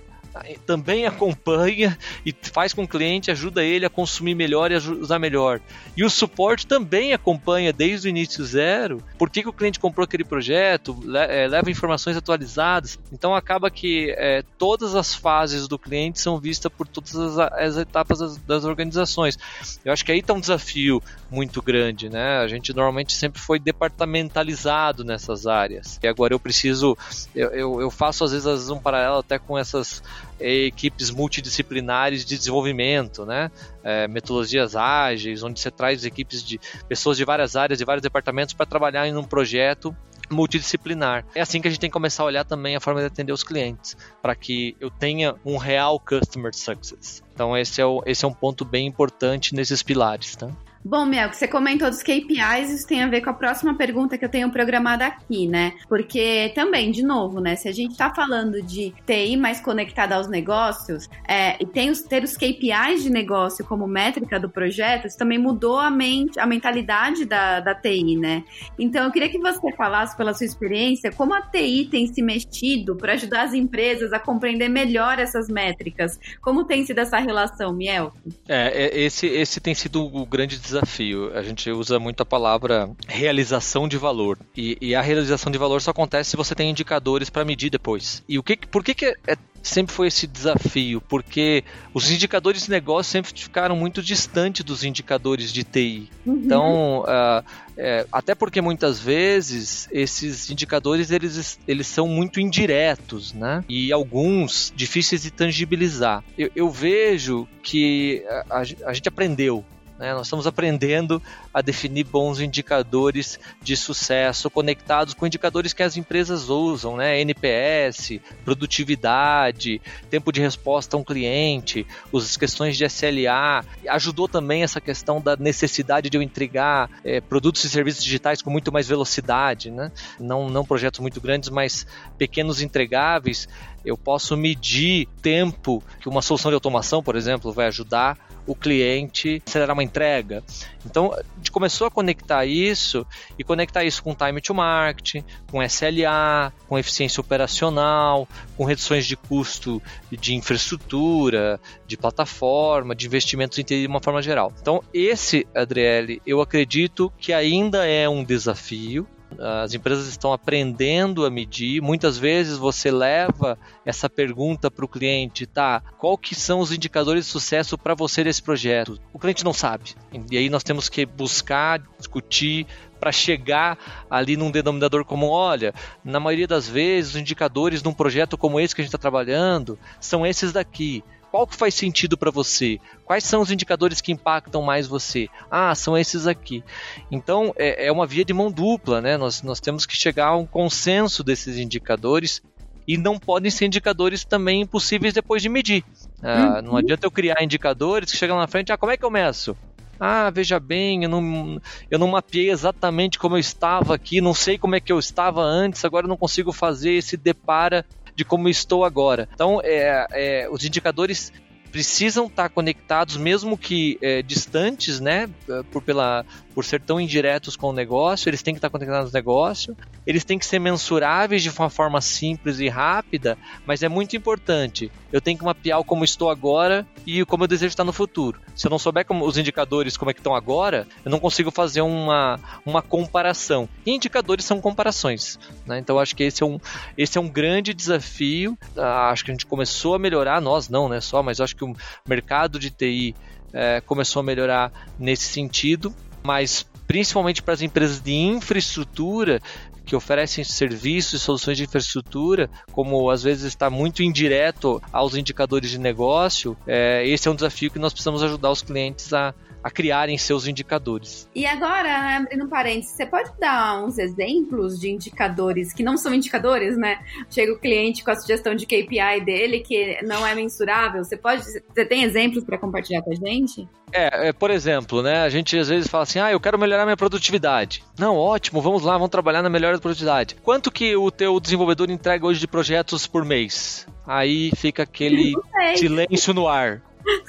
também 0.66 1.06
acompanha 1.06 1.96
e 2.24 2.34
faz 2.52 2.72
com 2.72 2.84
o 2.84 2.88
cliente, 2.88 3.30
ajuda 3.30 3.64
ele 3.64 3.86
a 3.86 3.90
consumir 3.90 4.34
melhor 4.34 4.70
e 4.70 4.74
a 4.74 4.78
usar 4.78 5.18
melhor. 5.18 5.60
E 5.96 6.04
o 6.04 6.10
suporte 6.10 6.66
também 6.66 7.12
acompanha 7.12 7.72
desde 7.72 8.08
o 8.08 8.10
início 8.10 8.44
zero, 8.44 9.02
por 9.18 9.30
que, 9.30 9.42
que 9.42 9.48
o 9.48 9.52
cliente 9.52 9.80
comprou 9.80 10.04
aquele 10.04 10.24
projeto, 10.24 10.96
é, 11.14 11.46
leva 11.46 11.70
informações 11.70 12.16
atualizadas. 12.16 12.98
Então 13.12 13.34
acaba 13.34 13.70
que 13.70 14.14
é, 14.16 14.42
todas 14.58 14.94
as 14.94 15.14
fases 15.14 15.68
do 15.68 15.78
cliente 15.78 16.20
são 16.20 16.38
vistas 16.38 16.70
por 16.72 16.86
todas 16.86 17.16
as, 17.16 17.38
as 17.38 17.76
etapas 17.76 18.18
das, 18.18 18.36
das, 18.38 18.64
organizações. 18.64 19.38
Eu 19.84 19.92
acho 19.92 20.04
que 20.04 20.12
aí 20.12 20.18
está 20.18 20.32
um 20.32 20.40
desafio 20.40 21.02
muito 21.30 21.60
grande, 21.60 22.08
né? 22.08 22.38
A 22.38 22.48
gente 22.48 22.74
normalmente 22.74 23.12
sempre 23.12 23.40
foi 23.40 23.58
departamentalizado 23.58 25.04
nessas 25.04 25.46
áreas. 25.46 25.98
E 26.02 26.08
agora 26.08 26.34
eu 26.34 26.40
preciso, 26.40 26.96
eu, 27.34 27.50
eu, 27.50 27.80
eu 27.80 27.90
faço 27.90 28.24
às 28.24 28.32
vezes 28.32 28.70
um 28.70 28.78
paralelo 28.78 29.18
até 29.18 29.38
com 29.38 29.58
essas 29.58 30.02
equipes 30.40 31.10
multidisciplinares 31.10 32.24
de 32.24 32.38
desenvolvimento, 32.38 33.24
né? 33.26 33.50
É, 33.82 34.08
metodologias 34.08 34.76
ágeis, 34.76 35.42
onde 35.42 35.60
você 35.60 35.70
traz 35.70 36.04
equipes 36.04 36.42
de 36.42 36.60
pessoas 36.88 37.16
de 37.16 37.24
várias 37.24 37.56
áreas, 37.56 37.78
de 37.78 37.84
vários 37.84 38.02
departamentos 38.02 38.54
para 38.54 38.66
trabalhar 38.66 39.06
em 39.06 39.16
um 39.16 39.24
projeto 39.24 39.94
multidisciplinar. 40.30 41.24
É 41.34 41.40
assim 41.40 41.60
que 41.60 41.68
a 41.68 41.70
gente 41.70 41.80
tem 41.80 41.90
que 41.90 41.94
começar 41.94 42.22
a 42.22 42.26
olhar 42.26 42.44
também 42.44 42.76
a 42.76 42.80
forma 42.80 43.00
de 43.00 43.06
atender 43.06 43.32
os 43.32 43.42
clientes, 43.42 43.96
para 44.22 44.34
que 44.34 44.76
eu 44.80 44.90
tenha 44.90 45.34
um 45.44 45.56
real 45.56 45.98
customer 45.98 46.54
success. 46.54 47.22
Então 47.34 47.56
esse 47.56 47.80
é, 47.80 47.86
o, 47.86 48.02
esse 48.06 48.24
é 48.24 48.28
um 48.28 48.32
ponto 48.32 48.64
bem 48.64 48.86
importante 48.86 49.54
nesses 49.54 49.82
pilares, 49.82 50.36
tá? 50.36 50.50
Bom, 50.84 51.04
Mel, 51.04 51.28
que 51.28 51.36
você 51.36 51.48
comentou 51.48 51.90
dos 51.90 52.02
KPIs, 52.02 52.70
isso 52.70 52.86
tem 52.86 53.02
a 53.02 53.08
ver 53.08 53.20
com 53.20 53.30
a 53.30 53.34
próxima 53.34 53.74
pergunta 53.74 54.16
que 54.16 54.24
eu 54.24 54.28
tenho 54.28 54.50
programada 54.50 55.06
aqui, 55.06 55.46
né? 55.46 55.72
Porque 55.88 56.52
também, 56.54 56.92
de 56.92 57.02
novo, 57.02 57.40
né? 57.40 57.56
Se 57.56 57.68
a 57.68 57.72
gente 57.72 57.96
tá 57.96 58.14
falando 58.14 58.62
de 58.62 58.94
TI 59.04 59.36
mais 59.36 59.60
conectada 59.60 60.14
aos 60.14 60.28
negócios 60.28 61.08
é, 61.26 61.60
e 61.60 61.66
tem 61.66 61.90
os, 61.90 62.02
ter 62.02 62.22
os 62.22 62.36
KPIs 62.36 63.02
de 63.02 63.10
negócio 63.10 63.64
como 63.64 63.86
métrica 63.88 64.38
do 64.38 64.48
projeto, 64.48 65.06
isso 65.06 65.18
também 65.18 65.36
mudou 65.36 65.78
a, 65.78 65.90
mente, 65.90 66.38
a 66.38 66.46
mentalidade 66.46 67.24
da, 67.24 67.58
da 67.60 67.74
TI, 67.74 68.16
né? 68.16 68.44
Então, 68.78 69.04
eu 69.04 69.10
queria 69.10 69.28
que 69.28 69.38
você 69.38 69.72
falasse, 69.72 70.16
pela 70.16 70.32
sua 70.32 70.46
experiência, 70.46 71.10
como 71.10 71.34
a 71.34 71.42
TI 71.42 71.88
tem 71.90 72.06
se 72.06 72.22
mexido 72.22 72.94
para 72.96 73.14
ajudar 73.14 73.42
as 73.42 73.52
empresas 73.52 74.12
a 74.12 74.20
compreender 74.20 74.68
melhor 74.68 75.18
essas 75.18 75.48
métricas. 75.48 76.18
Como 76.40 76.64
tem 76.64 76.86
sido 76.86 77.00
essa 77.00 77.18
relação, 77.18 77.72
Miel? 77.72 78.12
É, 78.48 78.84
é 78.84 79.00
esse, 79.00 79.26
esse 79.26 79.60
tem 79.60 79.74
sido 79.74 80.04
o 80.04 80.24
grande 80.24 80.67
desafio. 80.68 81.30
A 81.34 81.42
gente 81.42 81.70
usa 81.70 81.98
muito 81.98 82.22
a 82.22 82.26
palavra 82.26 82.90
realização 83.06 83.88
de 83.88 83.96
valor. 83.96 84.38
E, 84.56 84.76
e 84.80 84.94
a 84.94 85.02
realização 85.02 85.50
de 85.50 85.58
valor 85.58 85.80
só 85.80 85.90
acontece 85.90 86.30
se 86.30 86.36
você 86.36 86.54
tem 86.54 86.70
indicadores 86.70 87.30
para 87.30 87.44
medir 87.44 87.70
depois. 87.70 88.22
E 88.28 88.38
o 88.38 88.42
que, 88.42 88.56
por 88.56 88.84
que, 88.84 88.94
que 88.94 89.06
é 89.26 89.36
sempre 89.62 89.94
foi 89.94 90.08
esse 90.08 90.26
desafio, 90.26 91.00
porque 91.00 91.64
os 91.92 92.10
indicadores 92.10 92.64
de 92.64 92.70
negócio 92.70 93.12
sempre 93.12 93.32
ficaram 93.34 93.76
muito 93.76 94.02
distantes 94.02 94.64
dos 94.64 94.84
indicadores 94.84 95.52
de 95.52 95.64
TI. 95.64 96.10
Uhum. 96.24 96.42
Então, 96.44 97.00
uh, 97.02 97.44
é, 97.76 98.06
até 98.10 98.34
porque 98.34 98.60
muitas 98.60 98.98
vezes 98.98 99.88
esses 99.92 100.50
indicadores 100.50 101.10
eles, 101.10 101.58
eles 101.66 101.86
são 101.86 102.08
muito 102.08 102.40
indiretos, 102.40 103.32
né? 103.32 103.64
E 103.68 103.92
alguns 103.92 104.72
difíceis 104.74 105.22
de 105.22 105.30
tangibilizar. 105.30 106.24
Eu, 106.36 106.50
eu 106.56 106.70
vejo 106.70 107.46
que 107.62 108.24
a, 108.50 108.62
a 108.86 108.92
gente 108.92 109.08
aprendeu 109.08 109.64
né? 109.98 110.14
Nós 110.14 110.26
estamos 110.26 110.46
aprendendo 110.46 111.20
a 111.52 111.60
definir 111.60 112.04
bons 112.04 112.40
indicadores 112.40 113.38
de 113.60 113.76
sucesso 113.76 114.48
conectados 114.48 115.14
com 115.14 115.26
indicadores 115.26 115.72
que 115.72 115.82
as 115.82 115.96
empresas 115.96 116.48
usam, 116.48 116.96
né? 116.96 117.20
NPS, 117.20 118.20
produtividade, 118.44 119.80
tempo 120.08 120.30
de 120.32 120.40
resposta 120.40 120.96
a 120.96 121.00
um 121.00 121.04
cliente, 121.04 121.86
as 122.14 122.36
questões 122.36 122.76
de 122.76 122.84
SLA. 122.84 123.64
Ajudou 123.88 124.28
também 124.28 124.62
essa 124.62 124.80
questão 124.80 125.20
da 125.20 125.36
necessidade 125.36 126.08
de 126.08 126.16
eu 126.16 126.22
entregar 126.22 126.88
é, 127.04 127.20
produtos 127.20 127.64
e 127.64 127.68
serviços 127.68 128.04
digitais 128.04 128.40
com 128.40 128.50
muito 128.50 128.72
mais 128.72 128.86
velocidade, 128.86 129.70
né? 129.70 129.90
não, 130.20 130.48
não 130.48 130.64
projetos 130.64 131.00
muito 131.00 131.20
grandes, 131.20 131.48
mas 131.48 131.86
pequenos 132.16 132.60
entregáveis. 132.60 133.48
Eu 133.84 133.96
posso 133.96 134.36
medir 134.36 135.06
tempo 135.22 135.82
que 136.00 136.08
uma 136.08 136.20
solução 136.20 136.50
de 136.50 136.54
automação, 136.54 137.02
por 137.02 137.16
exemplo, 137.16 137.52
vai 137.52 137.66
ajudar 137.66 138.18
o 138.48 138.54
cliente 138.54 139.42
acelerar 139.46 139.74
uma 139.74 139.84
entrega. 139.84 140.42
Então, 140.86 141.12
a 141.12 141.22
gente 141.36 141.52
começou 141.52 141.86
a 141.86 141.90
conectar 141.90 142.46
isso 142.46 143.06
e 143.38 143.44
conectar 143.44 143.84
isso 143.84 144.02
com 144.02 144.14
time 144.14 144.40
to 144.40 144.54
market, 144.54 145.22
com 145.50 145.62
SLA, 145.62 146.52
com 146.66 146.78
eficiência 146.78 147.20
operacional, 147.20 148.26
com 148.56 148.64
reduções 148.64 149.06
de 149.06 149.16
custo 149.16 149.82
de 150.10 150.34
infraestrutura, 150.34 151.60
de 151.86 151.96
plataforma, 151.96 152.94
de 152.94 153.06
investimentos 153.06 153.62
de 153.62 153.86
uma 153.86 154.00
forma 154.00 154.22
geral. 154.22 154.52
Então, 154.60 154.82
esse, 154.94 155.46
Adriele, 155.54 156.22
eu 156.26 156.40
acredito 156.40 157.12
que 157.18 157.32
ainda 157.32 157.86
é 157.86 158.08
um 158.08 158.24
desafio, 158.24 159.06
as 159.38 159.74
empresas 159.74 160.06
estão 160.06 160.32
aprendendo 160.32 161.26
a 161.26 161.30
medir. 161.30 161.82
Muitas 161.82 162.16
vezes 162.16 162.56
você 162.56 162.90
leva 162.90 163.58
essa 163.84 164.08
pergunta 164.08 164.70
para 164.70 164.84
o 164.84 164.88
cliente, 164.88 165.46
tá? 165.46 165.82
Qual 165.98 166.16
que 166.16 166.34
são 166.34 166.60
os 166.60 166.72
indicadores 166.72 167.26
de 167.26 167.30
sucesso 167.30 167.76
para 167.76 167.94
você 167.94 168.24
desse 168.24 168.42
projeto? 168.42 168.98
O 169.12 169.18
cliente 169.18 169.44
não 169.44 169.52
sabe. 169.52 169.94
E 170.30 170.36
aí 170.36 170.48
nós 170.48 170.62
temos 170.62 170.88
que 170.88 171.04
buscar, 171.04 171.80
discutir 171.98 172.66
para 172.98 173.12
chegar 173.12 173.78
ali 174.10 174.36
num 174.36 174.50
denominador 174.50 175.04
comum. 175.04 175.28
Olha, 175.28 175.72
na 176.04 176.18
maioria 176.18 176.46
das 176.46 176.68
vezes 176.68 177.12
os 177.12 177.20
indicadores 177.20 177.82
de 177.82 177.88
um 177.88 177.94
projeto 177.94 178.36
como 178.36 178.58
esse 178.58 178.74
que 178.74 178.80
a 178.80 178.84
gente 178.84 178.88
está 178.88 178.98
trabalhando 178.98 179.78
são 180.00 180.26
esses 180.26 180.52
daqui. 180.52 181.04
Qual 181.30 181.46
que 181.46 181.56
faz 181.56 181.74
sentido 181.74 182.16
para 182.16 182.30
você? 182.30 182.78
Quais 183.04 183.24
são 183.24 183.42
os 183.42 183.50
indicadores 183.50 184.00
que 184.00 184.12
impactam 184.12 184.62
mais 184.62 184.86
você? 184.86 185.28
Ah, 185.50 185.74
são 185.74 185.96
esses 185.96 186.26
aqui. 186.26 186.64
Então 187.10 187.52
é, 187.56 187.86
é 187.86 187.92
uma 187.92 188.06
via 188.06 188.24
de 188.24 188.32
mão 188.32 188.50
dupla, 188.50 189.00
né? 189.00 189.16
Nós, 189.16 189.42
nós 189.42 189.60
temos 189.60 189.84
que 189.84 189.96
chegar 189.96 190.28
a 190.28 190.36
um 190.36 190.46
consenso 190.46 191.22
desses 191.22 191.58
indicadores 191.58 192.42
e 192.86 192.96
não 192.96 193.18
podem 193.18 193.50
ser 193.50 193.66
indicadores 193.66 194.24
também 194.24 194.62
impossíveis 194.62 195.12
depois 195.12 195.42
de 195.42 195.50
medir. 195.50 195.84
Ah, 196.22 196.56
uhum. 196.56 196.62
Não 196.70 196.76
adianta 196.76 197.06
eu 197.06 197.10
criar 197.10 197.42
indicadores 197.42 198.10
que 198.10 198.16
chegam 198.16 198.38
na 198.38 198.46
frente, 198.46 198.72
ah, 198.72 198.78
como 198.78 198.92
é 198.92 198.96
que 198.96 199.04
eu 199.04 199.10
meço? 199.10 199.54
Ah, 200.00 200.30
veja 200.30 200.60
bem, 200.60 201.02
eu 201.02 201.10
não, 201.10 201.60
eu 201.90 201.98
não 201.98 202.06
mapeei 202.06 202.50
exatamente 202.50 203.18
como 203.18 203.34
eu 203.34 203.40
estava 203.40 203.94
aqui, 203.94 204.20
não 204.20 204.32
sei 204.32 204.56
como 204.56 204.76
é 204.76 204.80
que 204.80 204.92
eu 204.92 204.98
estava 204.98 205.42
antes, 205.42 205.84
agora 205.84 206.06
eu 206.06 206.08
não 206.08 206.16
consigo 206.16 206.52
fazer 206.52 206.92
esse 206.92 207.16
depara 207.16 207.84
de 208.18 208.24
como 208.24 208.48
estou 208.48 208.84
agora. 208.84 209.28
Então, 209.32 209.60
é, 209.62 210.04
é, 210.10 210.48
os 210.50 210.64
indicadores 210.64 211.32
precisam 211.70 212.26
estar 212.26 212.48
conectados, 212.48 213.16
mesmo 213.16 213.56
que 213.56 213.96
é, 214.02 214.22
distantes, 214.22 214.98
né, 214.98 215.30
por, 215.70 215.82
pela, 215.82 216.26
por 216.52 216.64
ser 216.64 216.80
tão 216.80 217.00
indiretos 217.00 217.54
com 217.54 217.68
o 217.68 217.72
negócio, 217.72 218.28
eles 218.28 218.42
têm 218.42 218.54
que 218.54 218.58
estar 218.58 218.70
conectados 218.70 219.14
ao 219.14 219.20
negócio, 219.20 219.76
eles 220.04 220.24
têm 220.24 220.36
que 220.36 220.46
ser 220.46 220.58
mensuráveis 220.58 221.44
de 221.44 221.50
uma 221.50 221.70
forma 221.70 222.00
simples 222.00 222.58
e 222.58 222.66
rápida, 222.66 223.38
mas 223.64 223.84
é 223.84 223.88
muito 223.88 224.16
importante. 224.16 224.90
Eu 225.12 225.20
tenho 225.20 225.38
que 225.38 225.44
mapear 225.44 225.82
como 225.84 226.04
estou 226.04 226.30
agora 226.30 226.86
e 227.06 227.24
como 227.24 227.44
eu 227.44 227.48
desejo 227.48 227.68
estar 227.68 227.84
no 227.84 227.92
futuro. 227.92 228.40
Se 228.54 228.66
eu 228.66 228.70
não 228.70 228.78
souber 228.78 229.04
como, 229.04 229.24
os 229.24 229.38
indicadores 229.38 229.96
como 229.96 230.10
é 230.10 230.14
que 230.14 230.20
estão 230.20 230.34
agora, 230.34 230.86
eu 231.04 231.10
não 231.10 231.18
consigo 231.18 231.50
fazer 231.50 231.80
uma, 231.80 232.38
uma 232.64 232.82
comparação. 232.82 233.68
E 233.86 233.92
indicadores 233.92 234.44
são 234.44 234.60
comparações. 234.60 235.38
Né? 235.66 235.78
Então 235.78 235.98
acho 235.98 236.14
que 236.14 236.22
esse 236.22 236.42
é 236.42 236.46
um, 236.46 236.58
esse 236.96 237.16
é 237.16 237.20
um 237.20 237.28
grande 237.28 237.72
desafio. 237.72 238.58
Ah, 238.76 239.10
acho 239.10 239.24
que 239.24 239.30
a 239.30 239.34
gente 239.34 239.46
começou 239.46 239.94
a 239.94 239.98
melhorar, 239.98 240.40
nós 240.40 240.68
não, 240.68 240.88
né? 240.88 241.00
Só, 241.00 241.22
mas 241.22 241.40
acho 241.40 241.56
que 241.56 241.64
o 241.64 241.74
mercado 242.06 242.58
de 242.58 242.70
TI 242.70 243.14
é, 243.52 243.80
começou 243.80 244.20
a 244.20 244.22
melhorar 244.22 244.72
nesse 244.98 245.24
sentido 245.24 245.94
mas 246.22 246.66
principalmente 246.88 247.42
para 247.42 247.54
as 247.54 247.62
empresas 247.62 248.00
de 248.00 248.14
infraestrutura 248.14 249.40
que 249.84 249.94
oferecem 249.94 250.42
serviços 250.42 251.20
e 251.20 251.24
soluções 251.24 251.56
de 251.56 251.64
infraestrutura, 251.64 252.50
como 252.72 253.10
às 253.10 253.22
vezes 253.22 253.44
está 253.44 253.70
muito 253.70 254.02
indireto 254.02 254.82
aos 254.92 255.14
indicadores 255.14 255.70
de 255.70 255.78
negócio, 255.78 256.56
é, 256.66 257.06
esse 257.06 257.28
é 257.28 257.30
um 257.30 257.34
desafio 257.34 257.70
que 257.70 257.78
nós 257.78 257.92
precisamos 257.92 258.22
ajudar 258.22 258.50
os 258.50 258.62
clientes 258.62 259.12
a, 259.12 259.34
a 259.62 259.70
criarem 259.70 260.16
seus 260.16 260.46
indicadores. 260.46 261.28
E 261.34 261.46
agora, 261.46 262.16
abrindo 262.16 262.48
parênteses, 262.48 262.94
você 262.94 263.06
pode 263.06 263.30
dar 263.38 263.82
uns 263.84 263.98
exemplos 263.98 264.78
de 264.78 264.90
indicadores 264.90 265.72
que 265.72 265.82
não 265.82 265.96
são 265.96 266.14
indicadores, 266.14 266.76
né? 266.76 266.98
Chega 267.30 267.52
o 267.52 267.58
cliente 267.58 268.04
com 268.04 268.10
a 268.10 268.16
sugestão 268.16 268.54
de 268.54 268.66
KPI 268.66 269.24
dele 269.24 269.60
que 269.60 270.00
não 270.02 270.26
é 270.26 270.34
mensurável. 270.34 271.04
Você 271.04 271.16
pode, 271.16 271.42
você 271.42 271.84
tem 271.84 272.02
exemplos 272.02 272.44
para 272.44 272.58
compartilhar 272.58 273.02
com 273.02 273.12
a 273.12 273.14
gente? 273.14 273.68
É, 273.92 274.28
é, 274.28 274.32
por 274.32 274.50
exemplo, 274.50 275.02
né? 275.02 275.22
A 275.22 275.28
gente 275.28 275.56
às 275.58 275.68
vezes 275.68 275.88
fala 275.88 276.02
assim: 276.02 276.18
"Ah, 276.18 276.30
eu 276.30 276.40
quero 276.40 276.58
melhorar 276.58 276.84
minha 276.84 276.96
produtividade". 276.96 277.82
Não, 277.98 278.16
ótimo, 278.16 278.60
vamos 278.60 278.82
lá, 278.82 278.92
vamos 278.92 279.08
trabalhar 279.08 279.42
na 279.42 279.48
melhora 279.48 279.76
da 279.76 279.80
produtividade. 279.80 280.36
Quanto 280.42 280.70
que 280.70 280.94
o 280.94 281.10
teu 281.10 281.40
desenvolvedor 281.40 281.90
entrega 281.90 282.26
hoje 282.26 282.40
de 282.40 282.46
projetos 282.46 283.06
por 283.06 283.24
mês? 283.24 283.86
Aí 284.06 284.50
fica 284.56 284.82
aquele 284.82 285.32
silêncio 285.76 286.34
no 286.34 286.48
ar. 286.48 286.82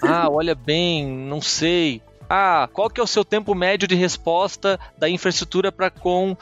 Ah, 0.03 0.29
olha 0.29 0.53
bem, 0.53 1.05
não 1.07 1.41
sei 1.41 2.01
ah, 2.29 2.69
qual 2.71 2.89
que 2.89 3.01
é 3.01 3.03
o 3.03 3.07
seu 3.07 3.25
tempo 3.25 3.55
médio 3.55 3.87
de 3.87 3.95
resposta 3.95 4.79
da 4.97 5.09
infraestrutura 5.09 5.71
para 5.71 5.89
com 5.89 6.33
uh, 6.33 6.37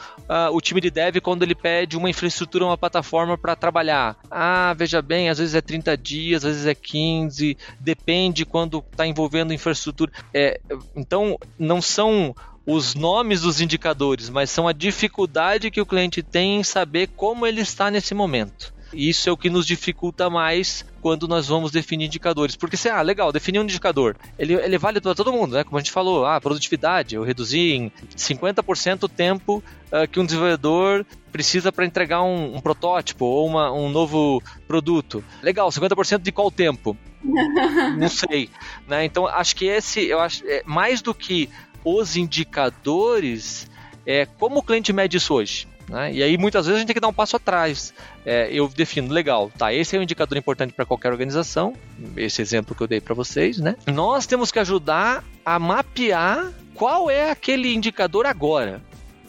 o 0.52 0.60
time 0.60 0.80
de 0.80 0.90
dev 0.90 1.16
quando 1.22 1.42
ele 1.42 1.54
pede 1.54 1.96
uma 1.96 2.10
infraestrutura, 2.10 2.66
uma 2.66 2.76
plataforma 2.76 3.38
para 3.38 3.56
trabalhar? 3.56 4.16
Ah, 4.30 4.74
veja 4.76 5.00
bem, 5.00 5.30
às 5.30 5.38
vezes 5.38 5.54
é 5.54 5.62
30 5.62 5.96
dias, 5.96 6.44
às 6.44 6.52
vezes 6.52 6.66
é 6.66 6.74
15, 6.74 7.56
depende 7.80 8.44
quando 8.44 8.84
está 8.92 9.06
envolvendo 9.06 9.54
infraestrutura. 9.54 10.12
É, 10.34 10.60
então, 10.94 11.38
não 11.58 11.80
são 11.80 12.34
os 12.66 12.94
nomes 12.94 13.40
dos 13.40 13.62
indicadores, 13.62 14.28
mas 14.28 14.50
são 14.50 14.68
a 14.68 14.74
dificuldade 14.74 15.70
que 15.70 15.80
o 15.80 15.86
cliente 15.86 16.22
tem 16.22 16.60
em 16.60 16.62
saber 16.62 17.08
como 17.16 17.46
ele 17.46 17.62
está 17.62 17.90
nesse 17.90 18.12
momento. 18.12 18.74
Isso 18.92 19.28
é 19.28 19.32
o 19.32 19.36
que 19.36 19.50
nos 19.50 19.66
dificulta 19.66 20.30
mais 20.30 20.84
quando 21.00 21.28
nós 21.28 21.46
vamos 21.48 21.70
definir 21.70 22.06
indicadores. 22.06 22.56
Porque 22.56 22.76
se, 22.76 22.88
ah, 22.88 23.02
legal, 23.02 23.30
definir 23.32 23.58
um 23.58 23.62
indicador, 23.62 24.16
ele, 24.38 24.54
ele 24.54 24.74
é 24.74 24.78
vale 24.78 25.00
para 25.00 25.14
todo 25.14 25.32
mundo, 25.32 25.54
né? 25.54 25.64
Como 25.64 25.76
a 25.76 25.80
gente 25.80 25.92
falou, 25.92 26.24
ah, 26.24 26.40
produtividade, 26.40 27.14
eu 27.14 27.22
reduzi 27.22 27.72
em 27.72 27.92
50% 28.16 29.04
o 29.04 29.08
tempo 29.08 29.62
uh, 29.92 30.08
que 30.08 30.18
um 30.18 30.24
desenvolvedor 30.24 31.04
precisa 31.30 31.70
para 31.70 31.84
entregar 31.84 32.22
um, 32.22 32.56
um, 32.56 32.60
protótipo 32.60 33.24
ou 33.26 33.46
uma, 33.46 33.72
um 33.72 33.88
novo 33.88 34.42
produto. 34.66 35.22
Legal, 35.42 35.68
50% 35.68 36.20
de 36.20 36.32
qual 36.32 36.50
tempo? 36.50 36.96
Não 37.98 38.08
sei. 38.08 38.48
Né? 38.86 39.04
Então, 39.04 39.26
acho 39.26 39.54
que 39.54 39.66
esse, 39.66 40.04
eu 40.06 40.20
acho, 40.20 40.42
é, 40.46 40.62
mais 40.64 41.02
do 41.02 41.14
que 41.14 41.48
os 41.84 42.16
indicadores, 42.16 43.70
é 44.04 44.26
como 44.26 44.58
o 44.58 44.62
cliente 44.62 44.92
mede 44.92 45.16
isso 45.16 45.34
hoje. 45.34 45.68
Né? 45.88 46.12
E 46.12 46.22
aí 46.22 46.36
muitas 46.36 46.66
vezes 46.66 46.76
a 46.76 46.78
gente 46.80 46.88
tem 46.88 46.94
que 46.94 47.00
dar 47.00 47.08
um 47.08 47.12
passo 47.12 47.36
atrás. 47.36 47.94
É, 48.24 48.48
eu 48.52 48.68
defino, 48.68 49.12
legal, 49.12 49.50
tá? 49.56 49.72
Esse 49.72 49.96
é 49.96 49.98
um 49.98 50.02
indicador 50.02 50.36
importante 50.36 50.72
para 50.72 50.84
qualquer 50.84 51.10
organização, 51.10 51.74
esse 52.16 52.42
exemplo 52.42 52.74
que 52.74 52.82
eu 52.82 52.86
dei 52.86 53.00
para 53.00 53.14
vocês, 53.14 53.58
né? 53.58 53.76
Nós 53.86 54.26
temos 54.26 54.52
que 54.52 54.58
ajudar 54.58 55.24
a 55.44 55.58
mapear 55.58 56.52
qual 56.74 57.10
é 57.10 57.30
aquele 57.30 57.74
indicador 57.74 58.26
agora. 58.26 58.82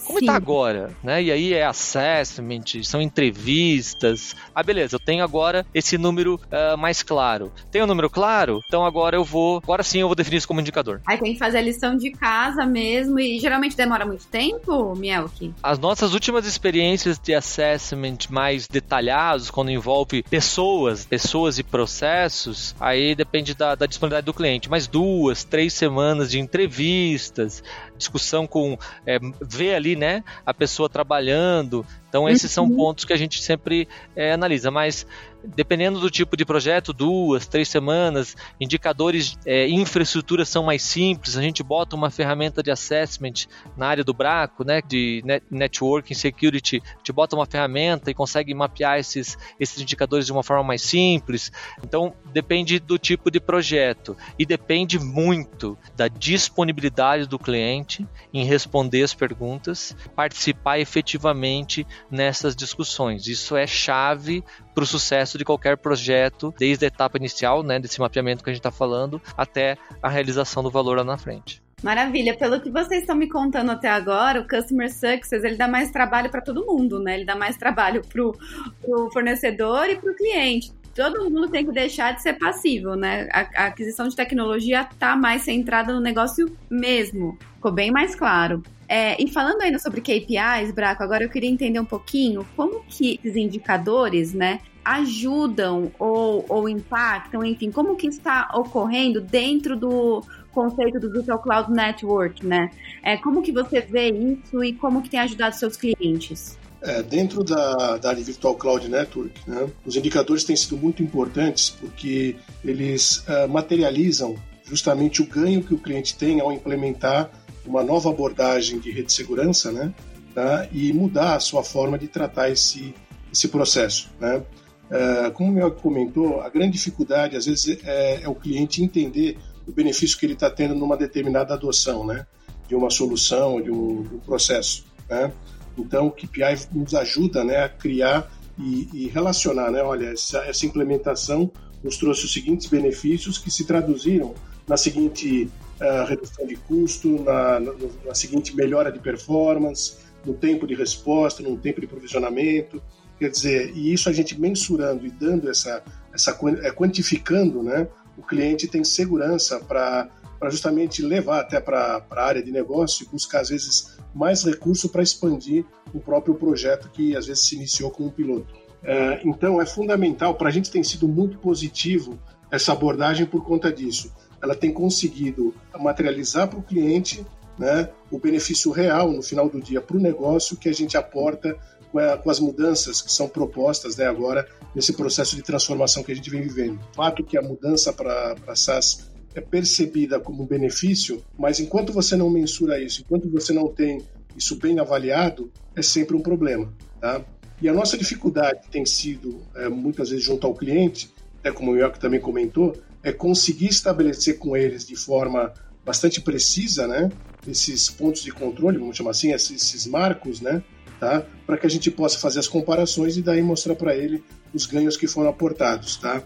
Como 0.10 0.20
está 0.20 0.36
agora, 0.36 0.90
né? 1.04 1.22
E 1.22 1.32
aí 1.32 1.54
é 1.54 1.64
assessment, 1.64 2.82
são 2.84 3.00
entrevistas. 3.00 4.36
Ah, 4.56 4.64
beleza, 4.64 4.96
eu 4.96 5.00
tenho 5.00 5.24
agora 5.24 5.64
esse 5.72 6.00
número 6.00 6.42
uh, 6.46 6.76
mais 6.76 7.04
claro. 7.04 7.52
Tem 7.72 7.84
um 7.84 7.86
número 7.86 8.10
claro? 8.10 8.60
Então 8.66 8.84
agora 8.84 9.16
eu 9.16 9.24
vou, 9.24 9.58
agora 9.58 9.84
sim 9.84 10.00
eu 10.00 10.08
vou 10.08 10.16
definir 10.16 10.38
isso 10.38 10.48
como 10.48 10.62
indicador. 10.62 11.00
Aí 11.06 11.20
tem 11.20 11.34
que 11.34 11.38
fazer 11.38 11.60
a 11.60 11.62
lição 11.62 11.96
de 11.96 12.10
casa 12.10 12.66
mesmo 12.66 13.20
e 13.20 13.40
geralmente 13.40 13.78
demora 13.78 14.04
muito 14.04 14.26
tempo, 14.26 14.96
Mielke? 14.96 15.54
As 15.62 15.78
nossas 15.78 16.16
últimas 16.16 16.48
experiências 16.48 17.20
de 17.20 17.36
assessment 17.36 18.18
mais 18.32 18.68
detalhados, 18.68 19.52
quando 19.52 19.70
envolve 19.70 20.24
pessoas, 20.24 21.06
pessoas 21.06 21.60
e 21.60 21.64
processos, 21.64 22.76
aí 22.80 23.14
depende 23.14 23.54
da, 23.54 23.76
da 23.76 23.86
disponibilidade 23.86 24.26
do 24.26 24.34
cliente. 24.34 24.72
Mas 24.72 24.88
duas, 24.88 25.44
três 25.44 25.72
semanas 25.72 26.32
de 26.32 26.40
entrevistas, 26.40 27.64
discussão 28.00 28.48
com 28.48 28.76
é, 29.06 29.20
ver 29.40 29.76
ali, 29.76 29.96
né, 29.96 30.24
a 30.44 30.54
pessoa 30.54 30.90
trabalhando. 30.90 31.86
Então 32.10 32.28
esses 32.28 32.58
uhum. 32.58 32.68
são 32.68 32.76
pontos 32.76 33.06
que 33.06 33.14
a 33.14 33.18
gente 33.18 33.42
sempre 33.42 33.88
é, 34.16 34.34
analisa. 34.34 34.70
Mas 34.70 35.06
dependendo 35.44 36.00
do 36.00 36.10
tipo 36.10 36.36
de 36.36 36.46
projeto, 36.46 36.94
duas, 36.94 37.48
três 37.48 37.70
semanas, 37.70 38.36
indicadores, 38.60 39.38
é, 39.46 39.68
infraestrutura 39.68 40.46
são 40.46 40.64
mais 40.64 40.82
simples, 40.82 41.38
a 41.38 41.42
gente 41.42 41.64
bota 41.64 41.96
uma 41.96 42.10
ferramenta 42.10 42.62
de 42.62 42.72
assessment 42.72 43.48
na 43.78 43.88
área 43.88 44.04
do 44.04 44.14
Braco, 44.14 44.64
né, 44.64 44.82
de 44.82 45.22
net, 45.24 45.44
networking, 45.50 46.14
security, 46.14 46.82
a 46.84 46.98
gente 46.98 47.12
bota 47.12 47.36
uma 47.36 47.46
ferramenta 47.46 48.12
e 48.12 48.14
consegue 48.14 48.54
mapear 48.54 49.00
esses, 49.00 49.38
esses 49.60 49.82
indicadores 49.82 50.26
de 50.26 50.32
uma 50.32 50.44
forma 50.44 50.64
mais 50.64 50.82
simples. 50.82 51.52
Então, 51.84 52.14
depende 52.34 52.80
do 52.80 52.98
tipo 52.98 53.32
de 53.32 53.40
projeto 53.40 54.16
e 54.38 54.46
depende 54.46 55.00
muito 55.00 55.78
da 55.96 56.08
disponibilidade 56.08 57.26
do 57.26 57.40
cliente 57.40 58.06
em 58.34 58.44
responder 58.44 59.04
as 59.04 59.14
perguntas, 59.14 59.96
participar 60.16 60.80
efetivamente 60.80 61.86
nessas 62.10 62.56
discussões. 62.56 63.28
Isso 63.28 63.56
é 63.56 63.66
chave 63.66 64.44
para 64.74 64.84
o 64.84 64.88
sucesso 64.88 65.38
de 65.38 65.46
qualquer 65.46 65.78
projeto, 65.78 66.54
desde 66.58 66.86
a 66.86 66.88
etapa 66.88 67.18
inicial, 67.18 67.64
né, 67.64 67.80
desse 67.80 68.00
mapeamento 68.00 68.44
que 68.44 68.50
a 68.50 68.54
gente 68.54 68.60
está 68.60 68.72
falando, 68.72 69.22
até 69.38 69.78
a 70.02 70.10
realização 70.10 70.64
do 70.64 70.70
valor 70.70 70.98
lá 70.98 71.04
na 71.04 71.18
frente. 71.18 71.62
Maravilha. 71.84 72.36
Pelo 72.38 72.60
que 72.60 72.70
vocês 72.70 73.02
estão 73.02 73.16
me 73.16 73.30
contando 73.30 73.72
até 73.72 73.88
agora, 73.90 74.42
o 74.42 74.48
Customer 74.48 74.92
Success 74.92 75.44
ele 75.44 75.56
dá 75.56 75.68
mais 75.68 75.92
trabalho 75.92 76.30
para 76.30 76.42
todo 76.42 76.66
mundo, 76.66 77.00
né? 77.00 77.16
Ele 77.16 77.26
dá 77.26 77.36
mais 77.36 77.56
trabalho 77.56 78.02
para 78.06 78.22
o 78.22 79.12
fornecedor 79.12 79.90
e 79.90 79.96
para 79.96 80.12
o 80.12 80.16
cliente. 80.16 80.72
Todo 80.94 81.30
mundo 81.30 81.48
tem 81.48 81.66
que 81.66 81.72
deixar 81.72 82.14
de 82.14 82.22
ser 82.22 82.34
passivo, 82.34 82.96
né? 82.96 83.30
A, 83.32 83.64
a 83.64 83.66
aquisição 83.68 84.08
de 84.08 84.16
tecnologia 84.16 84.82
está 84.82 85.16
mais 85.16 85.44
centrada 85.44 85.94
no 85.94 86.02
negócio 86.02 86.52
mesmo. 86.70 87.38
Ficou 87.56 87.72
bem 87.72 87.92
mais 87.92 88.16
claro. 88.16 88.62
É, 88.92 89.22
e 89.22 89.30
falando 89.30 89.62
ainda 89.62 89.78
sobre 89.78 90.02
KPIs, 90.02 90.74
Braco, 90.74 91.04
agora 91.04 91.24
eu 91.24 91.30
queria 91.30 91.50
entender 91.50 91.80
um 91.80 91.86
pouquinho 91.86 92.44
como 92.56 92.84
que 92.90 93.20
esses 93.24 93.36
indicadores, 93.36 94.34
né, 94.34 94.62
ajudam 94.84 95.92
ou, 96.00 96.44
ou 96.50 96.68
impactam, 96.68 97.46
enfim, 97.46 97.70
como 97.70 97.96
que 97.96 98.08
está 98.08 98.50
ocorrendo 98.56 99.22
dentro 99.22 99.78
do 99.78 100.24
conceito 100.52 101.00
do 101.00 101.12
Virtual 101.12 101.38
Cloud 101.38 101.72
Network, 101.72 102.44
né? 102.44 102.72
É, 103.04 103.16
como 103.16 103.44
que 103.44 103.52
você 103.52 103.80
vê 103.80 104.10
isso 104.10 104.64
e 104.64 104.74
como 104.74 105.04
que 105.04 105.10
tem 105.10 105.20
ajudado 105.20 105.56
seus 105.56 105.78
clientes? 105.78 106.58
É, 106.82 107.04
dentro 107.04 107.44
da, 107.44 107.98
da 107.98 108.14
Virtual 108.14 108.56
Cloud 108.56 108.90
Network, 108.90 109.40
né, 109.48 109.70
os 109.86 109.96
indicadores 109.96 110.44
têm 110.44 110.56
sido 110.56 110.78
muito 110.78 111.04
importantes 111.04 111.70
porque 111.70 112.36
eles 112.66 113.18
uh, 113.28 113.48
materializam 113.48 114.36
justamente 114.64 115.22
o 115.22 115.26
ganho 115.28 115.62
que 115.62 115.74
o 115.76 115.78
cliente 115.78 116.16
tem 116.16 116.40
ao 116.40 116.52
implementar 116.52 117.30
uma 117.66 117.84
nova 117.84 118.10
abordagem 118.10 118.80
de 118.80 118.92
rede 118.92 119.08
de 119.08 119.14
segurança, 119.14 119.72
né? 119.72 119.94
Tá? 120.34 120.68
E 120.72 120.94
mudar 120.94 121.36
a 121.36 121.40
sua 121.40 121.64
forma 121.64 121.98
de 121.98 122.08
tratar 122.08 122.50
esse, 122.50 122.94
esse 123.32 123.48
processo, 123.48 124.10
né? 124.20 124.44
É, 124.90 125.30
como 125.32 125.52
o 125.52 125.54
meu 125.54 125.72
comentou, 125.72 126.42
a 126.42 126.50
grande 126.50 126.74
dificuldade 126.74 127.36
às 127.36 127.46
vezes 127.46 127.78
é, 127.84 128.24
é 128.24 128.30
o 128.30 128.34
cliente 128.34 128.84
entender 128.84 129.38
o 129.68 129.72
benefício 129.72 130.18
que 130.18 130.26
ele 130.26 130.34
está 130.34 130.50
tendo 130.50 130.74
numa 130.74 130.98
determinada 130.98 131.54
adoção, 131.54 132.06
né? 132.06 132.26
De 132.68 132.76
uma 132.76 132.90
solução, 132.90 133.62
de 133.62 133.72
um, 133.72 134.04
de 134.04 134.16
um 134.16 134.20
processo, 134.20 134.86
né? 135.10 135.32
Então, 135.78 136.08
o 136.08 136.12
KPI 136.12 136.68
nos 136.74 136.94
ajuda, 136.94 137.44
né, 137.44 137.64
a 137.64 137.70
criar 137.70 138.30
e, 138.58 138.90
e 138.94 139.08
relacionar, 139.08 139.72
né? 139.72 139.82
Olha, 139.82 140.08
essa, 140.08 140.40
essa 140.40 140.66
implementação 140.66 141.52
nos 141.84 141.98
trouxe 141.98 142.26
os 142.26 142.34
seguintes 142.34 142.68
benefícios 142.68 143.38
que 143.38 143.50
se 143.50 143.66
traduziram 143.66 144.34
na 144.68 144.76
seguinte 144.76 145.50
uh, 145.82 146.06
redução 146.06 146.46
de 146.46 146.56
custo, 146.56 147.24
na, 147.24 147.60
na, 147.60 147.74
na, 148.06 148.16
seguinte 148.16 148.56
melhora 148.56 148.92
de 148.92 149.00
performance, 149.00 149.98
no 150.26 150.34
tempo 150.34 150.68
de 150.68 150.76
resposta, 150.76 151.42
no 151.42 151.58
tempo 151.58 151.82
de 151.82 151.88
provisionamento. 151.88 152.82
Quer 153.18 153.30
dizer, 153.30 153.72
e 153.76 153.92
isso 153.94 154.10
a 154.10 154.14
gente 154.14 154.40
mensurando 154.40 155.06
e 155.06 155.10
dando 155.10 155.50
essa, 155.50 155.84
essa 156.14 156.38
é, 156.64 156.72
quantificando, 156.72 157.64
né? 157.64 157.88
O 158.18 158.22
cliente 158.22 158.68
tem 158.68 158.84
segurança 158.84 159.60
para 159.60 160.10
justamente 160.50 161.02
levar 161.02 161.40
até 161.42 161.60
para 161.60 162.06
a 162.10 162.24
área 162.24 162.44
de 162.44 162.52
negócio 162.52 163.06
e 163.06 163.10
buscar, 163.10 163.42
às 163.42 163.50
vezes, 163.50 163.98
mais 164.14 164.44
recurso 164.44 164.90
para 164.90 165.04
expandir 165.04 165.66
o 165.94 166.00
próprio 166.00 166.36
projeto 166.36 166.90
que, 166.90 167.16
às 167.16 167.28
vezes, 167.28 167.48
se 167.48 167.56
iniciou 167.56 167.92
como 167.92 168.10
um 168.10 168.12
piloto. 168.12 168.54
É, 168.84 169.22
então, 169.26 169.62
é 169.62 169.66
fundamental, 169.66 170.36
para 170.36 170.50
a 170.50 170.52
gente 170.52 170.72
tem 170.72 170.84
sido 170.84 171.08
muito 171.08 171.38
positivo 171.40 172.18
essa 172.52 172.72
abordagem 172.72 173.26
por 173.26 173.44
conta 173.46 173.72
disso 173.72 174.12
ela 174.42 174.56
tem 174.56 174.72
conseguido 174.72 175.54
materializar 175.78 176.48
para 176.48 176.60
o 176.60 176.64
cliente 176.64 177.26
né, 177.58 177.90
o 178.10 178.18
benefício 178.18 178.72
real 178.72 179.12
no 179.12 179.22
final 179.22 179.50
do 179.50 179.60
dia 179.60 179.82
para 179.82 179.98
o 179.98 180.00
negócio 180.00 180.56
que 180.56 180.70
a 180.70 180.74
gente 180.74 180.96
aporta 180.96 181.58
com, 181.92 182.30
as 182.30 182.40
mudanças 182.40 183.02
que 183.02 183.12
são 183.12 183.28
propostas 183.28 183.98
né, 183.98 184.06
agora 184.06 184.48
nesse 184.74 184.94
processo 184.94 185.36
de 185.36 185.42
transformação 185.42 186.04
que 186.04 186.12
a 186.12 186.16
gente 186.16 186.30
vem 186.30 186.42
vivendo. 186.42 186.80
O 186.92 186.96
fato 186.96 187.24
que 187.24 187.38
a 187.38 187.42
mudança 187.42 187.92
para 187.92 188.56
SaaS 188.56 189.10
é 189.36 189.42
percebida 189.42 190.20
como 190.20 190.44
um 190.44 190.46
benefício, 190.46 191.24
mas 191.38 191.60
enquanto 191.60 191.92
você 191.92 192.16
não 192.16 192.30
mensura 192.30 192.82
isso, 192.82 193.02
enquanto 193.02 193.30
você 193.30 193.54
não 193.54 193.68
tem 193.68 194.02
isso 194.38 194.56
bem 194.56 194.80
avaliado, 194.80 195.52
é 195.76 195.82
sempre 195.82 196.16
um 196.16 196.22
problema. 196.22 196.72
Tá? 197.02 197.22
E 197.62 197.68
a 197.68 197.74
nossa 197.74 197.98
dificuldade 197.98 198.62
tem 198.72 198.86
sido, 198.86 199.42
é, 199.56 199.68
muitas 199.68 200.10
vezes, 200.10 200.24
junto 200.24 200.48
ao 200.48 200.54
cliente, 200.54 201.14
até 201.40 201.52
como 201.52 201.72
o 201.72 201.78
York 201.78 202.00
também 202.00 202.20
comentou, 202.20 202.76
é 203.04 203.12
conseguir 203.12 203.68
estabelecer 203.68 204.38
com 204.38 204.56
eles 204.56 204.86
de 204.86 204.96
forma 204.96 205.54
bastante 205.86 206.22
precisa, 206.22 206.88
né, 206.88 207.12
esses 207.48 207.90
pontos 207.90 208.22
de 208.22 208.32
controle, 208.32 208.78
vamos 208.78 208.98
chamar 208.98 209.12
assim, 209.12 209.32
esses, 209.32 209.52
esses 209.52 209.88
marcos, 209.88 210.42
né, 210.42 210.62
tá, 211.00 211.26
para 211.46 211.58
que 211.58 211.66
a 211.66 211.70
gente 211.70 211.90
possa 211.90 212.20
fazer 212.20 212.40
as 212.40 212.48
comparações 212.48 213.18
e 213.18 213.22
daí 213.22 213.42
mostrar 213.42 213.76
para 213.76 213.96
ele 213.96 214.24
os 214.54 214.66
ganhos 214.66 214.98
que 214.98 215.08
foram 215.08 215.30
aportados, 215.30 215.98
tá. 215.98 216.22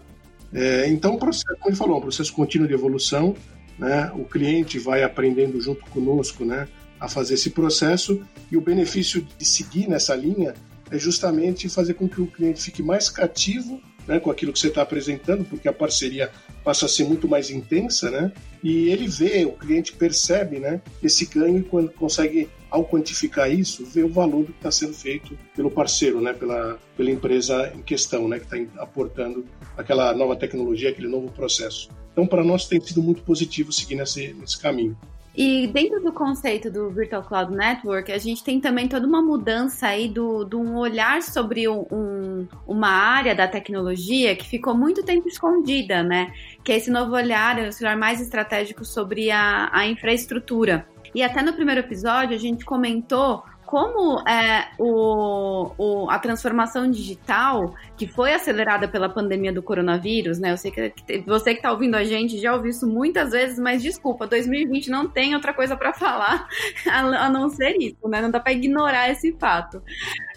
É, 0.52 0.88
então, 0.88 1.16
processo, 1.16 1.46
como 1.58 1.70
ele 1.70 1.76
falou, 1.76 1.98
um 1.98 2.00
processo 2.00 2.32
contínuo 2.32 2.68
de 2.68 2.74
evolução, 2.74 3.34
né, 3.78 4.10
o 4.14 4.24
cliente 4.24 4.78
vai 4.78 5.02
aprendendo 5.02 5.60
junto 5.60 5.84
conosco, 5.86 6.44
né, 6.44 6.68
a 6.98 7.08
fazer 7.08 7.34
esse 7.34 7.50
processo 7.50 8.22
e 8.50 8.56
o 8.56 8.60
benefício 8.60 9.26
de 9.38 9.44
seguir 9.44 9.88
nessa 9.88 10.14
linha 10.14 10.54
é 10.90 10.98
justamente 10.98 11.68
fazer 11.68 11.94
com 11.94 12.08
que 12.08 12.20
o 12.20 12.26
cliente 12.26 12.62
fique 12.62 12.82
mais 12.82 13.08
cativo 13.08 13.80
né, 14.06 14.20
com 14.20 14.30
aquilo 14.30 14.52
que 14.52 14.58
você 14.58 14.68
está 14.68 14.82
apresentando, 14.82 15.44
porque 15.44 15.68
a 15.68 15.72
parceria 15.72 16.30
passa 16.62 16.86
a 16.86 16.88
ser 16.88 17.04
muito 17.04 17.28
mais 17.28 17.50
intensa, 17.50 18.10
né? 18.10 18.32
E 18.62 18.88
ele 18.88 19.06
vê, 19.06 19.44
o 19.44 19.52
cliente 19.52 19.92
percebe, 19.92 20.58
né, 20.58 20.80
esse 21.02 21.26
ganho 21.26 21.58
e 21.58 21.62
quando 21.62 21.90
consegue, 21.92 22.48
ao 22.70 22.84
quantificar 22.84 23.50
isso, 23.50 23.84
ver 23.84 24.04
o 24.04 24.08
valor 24.08 24.46
que 24.46 24.52
está 24.52 24.70
sendo 24.70 24.94
feito 24.94 25.38
pelo 25.54 25.70
parceiro, 25.70 26.20
né, 26.20 26.32
pela, 26.32 26.78
pela 26.96 27.10
empresa 27.10 27.72
em 27.74 27.82
questão, 27.82 28.28
né, 28.28 28.38
que 28.38 28.54
está 28.54 28.82
aportando 28.82 29.44
aquela 29.76 30.14
nova 30.14 30.34
tecnologia, 30.36 30.90
aquele 30.90 31.08
novo 31.08 31.30
processo. 31.30 31.88
Então, 32.12 32.26
para 32.26 32.44
nós 32.44 32.66
tem 32.66 32.80
sido 32.80 33.02
muito 33.02 33.22
positivo 33.22 33.72
seguir 33.72 33.96
nesse, 33.96 34.32
nesse 34.32 34.58
caminho. 34.58 34.96
E 35.36 35.66
dentro 35.66 36.00
do 36.00 36.12
conceito 36.12 36.70
do 36.70 36.90
Virtual 36.90 37.22
Cloud 37.22 37.56
Network, 37.56 38.12
a 38.12 38.18
gente 38.18 38.44
tem 38.44 38.60
também 38.60 38.86
toda 38.86 39.04
uma 39.04 39.20
mudança 39.20 39.88
aí 39.88 40.08
do, 40.08 40.44
do 40.44 40.60
um 40.60 40.76
olhar 40.76 41.22
sobre 41.22 41.68
um, 41.68 42.46
uma 42.66 42.88
área 42.88 43.34
da 43.34 43.48
tecnologia 43.48 44.36
que 44.36 44.46
ficou 44.46 44.76
muito 44.76 45.02
tempo 45.02 45.26
escondida, 45.26 46.04
né? 46.04 46.32
Que 46.62 46.72
é 46.72 46.76
esse 46.76 46.90
novo 46.90 47.16
olhar, 47.16 47.58
esse 47.58 47.82
olhar 47.82 47.96
mais 47.96 48.20
estratégico 48.20 48.84
sobre 48.84 49.32
a, 49.32 49.68
a 49.72 49.86
infraestrutura. 49.88 50.86
E 51.12 51.22
até 51.22 51.42
no 51.42 51.52
primeiro 51.52 51.80
episódio 51.80 52.36
a 52.36 52.38
gente 52.38 52.64
comentou 52.64 53.42
como 53.66 54.20
é, 54.28 54.68
o, 54.78 55.72
o, 55.76 56.10
a 56.10 56.18
transformação 56.18 56.88
digital, 56.88 57.74
que 57.96 58.06
foi 58.06 58.32
acelerada 58.32 58.88
pela 58.88 59.08
pandemia 59.08 59.52
do 59.52 59.62
coronavírus, 59.62 60.38
né? 60.38 60.52
Eu 60.52 60.56
sei 60.56 60.70
que, 60.70 60.92
você 61.26 61.52
que 61.52 61.58
está 61.58 61.70
ouvindo 61.70 61.94
a 61.94 62.04
gente 62.04 62.38
já 62.38 62.54
ouviu 62.54 62.70
isso 62.70 62.86
muitas 62.86 63.30
vezes, 63.30 63.58
mas 63.58 63.82
desculpa, 63.82 64.26
2020 64.26 64.90
não 64.90 65.08
tem 65.08 65.34
outra 65.34 65.52
coisa 65.52 65.76
para 65.76 65.92
falar 65.92 66.48
a, 66.90 67.30
não 67.30 67.48
ser 67.48 67.76
isso, 67.78 68.08
né? 68.08 68.20
Não 68.20 68.30
dá 68.30 68.40
para 68.40 68.52
ignorar 68.52 69.10
esse 69.10 69.32
fato. 69.32 69.82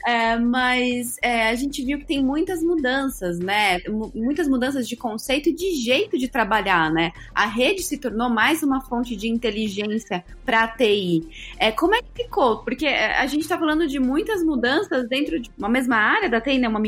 É, 0.05 0.37
mas 0.37 1.17
é, 1.21 1.49
a 1.49 1.55
gente 1.55 1.83
viu 1.83 1.99
que 1.99 2.05
tem 2.05 2.23
muitas 2.23 2.63
mudanças, 2.63 3.39
né? 3.39 3.79
Muitas 4.15 4.47
mudanças 4.47 4.87
de 4.87 4.95
conceito 4.95 5.49
e 5.49 5.53
de 5.53 5.71
jeito 5.75 6.17
de 6.17 6.27
trabalhar, 6.27 6.91
né? 6.91 7.11
A 7.33 7.45
rede 7.45 7.81
se 7.81 7.97
tornou 7.97 8.29
mais 8.29 8.63
uma 8.63 8.81
fonte 8.81 9.15
de 9.15 9.27
inteligência 9.27 10.23
para 10.45 10.63
a 10.63 10.67
TI. 10.67 11.27
É, 11.57 11.71
como 11.71 11.95
é 11.95 12.01
que 12.01 12.23
ficou? 12.23 12.59
Porque 12.59 12.85
é, 12.85 13.17
a 13.17 13.25
gente 13.25 13.41
está 13.41 13.57
falando 13.57 13.85
de 13.87 13.99
muitas 13.99 14.43
mudanças 14.43 15.07
dentro 15.09 15.39
de 15.39 15.51
uma 15.57 15.67
mesma 15.67 15.97
área 15.97 16.29
da 16.29 16.39
TI, 16.39 16.57
né? 16.57 16.67
Uma 16.67 16.79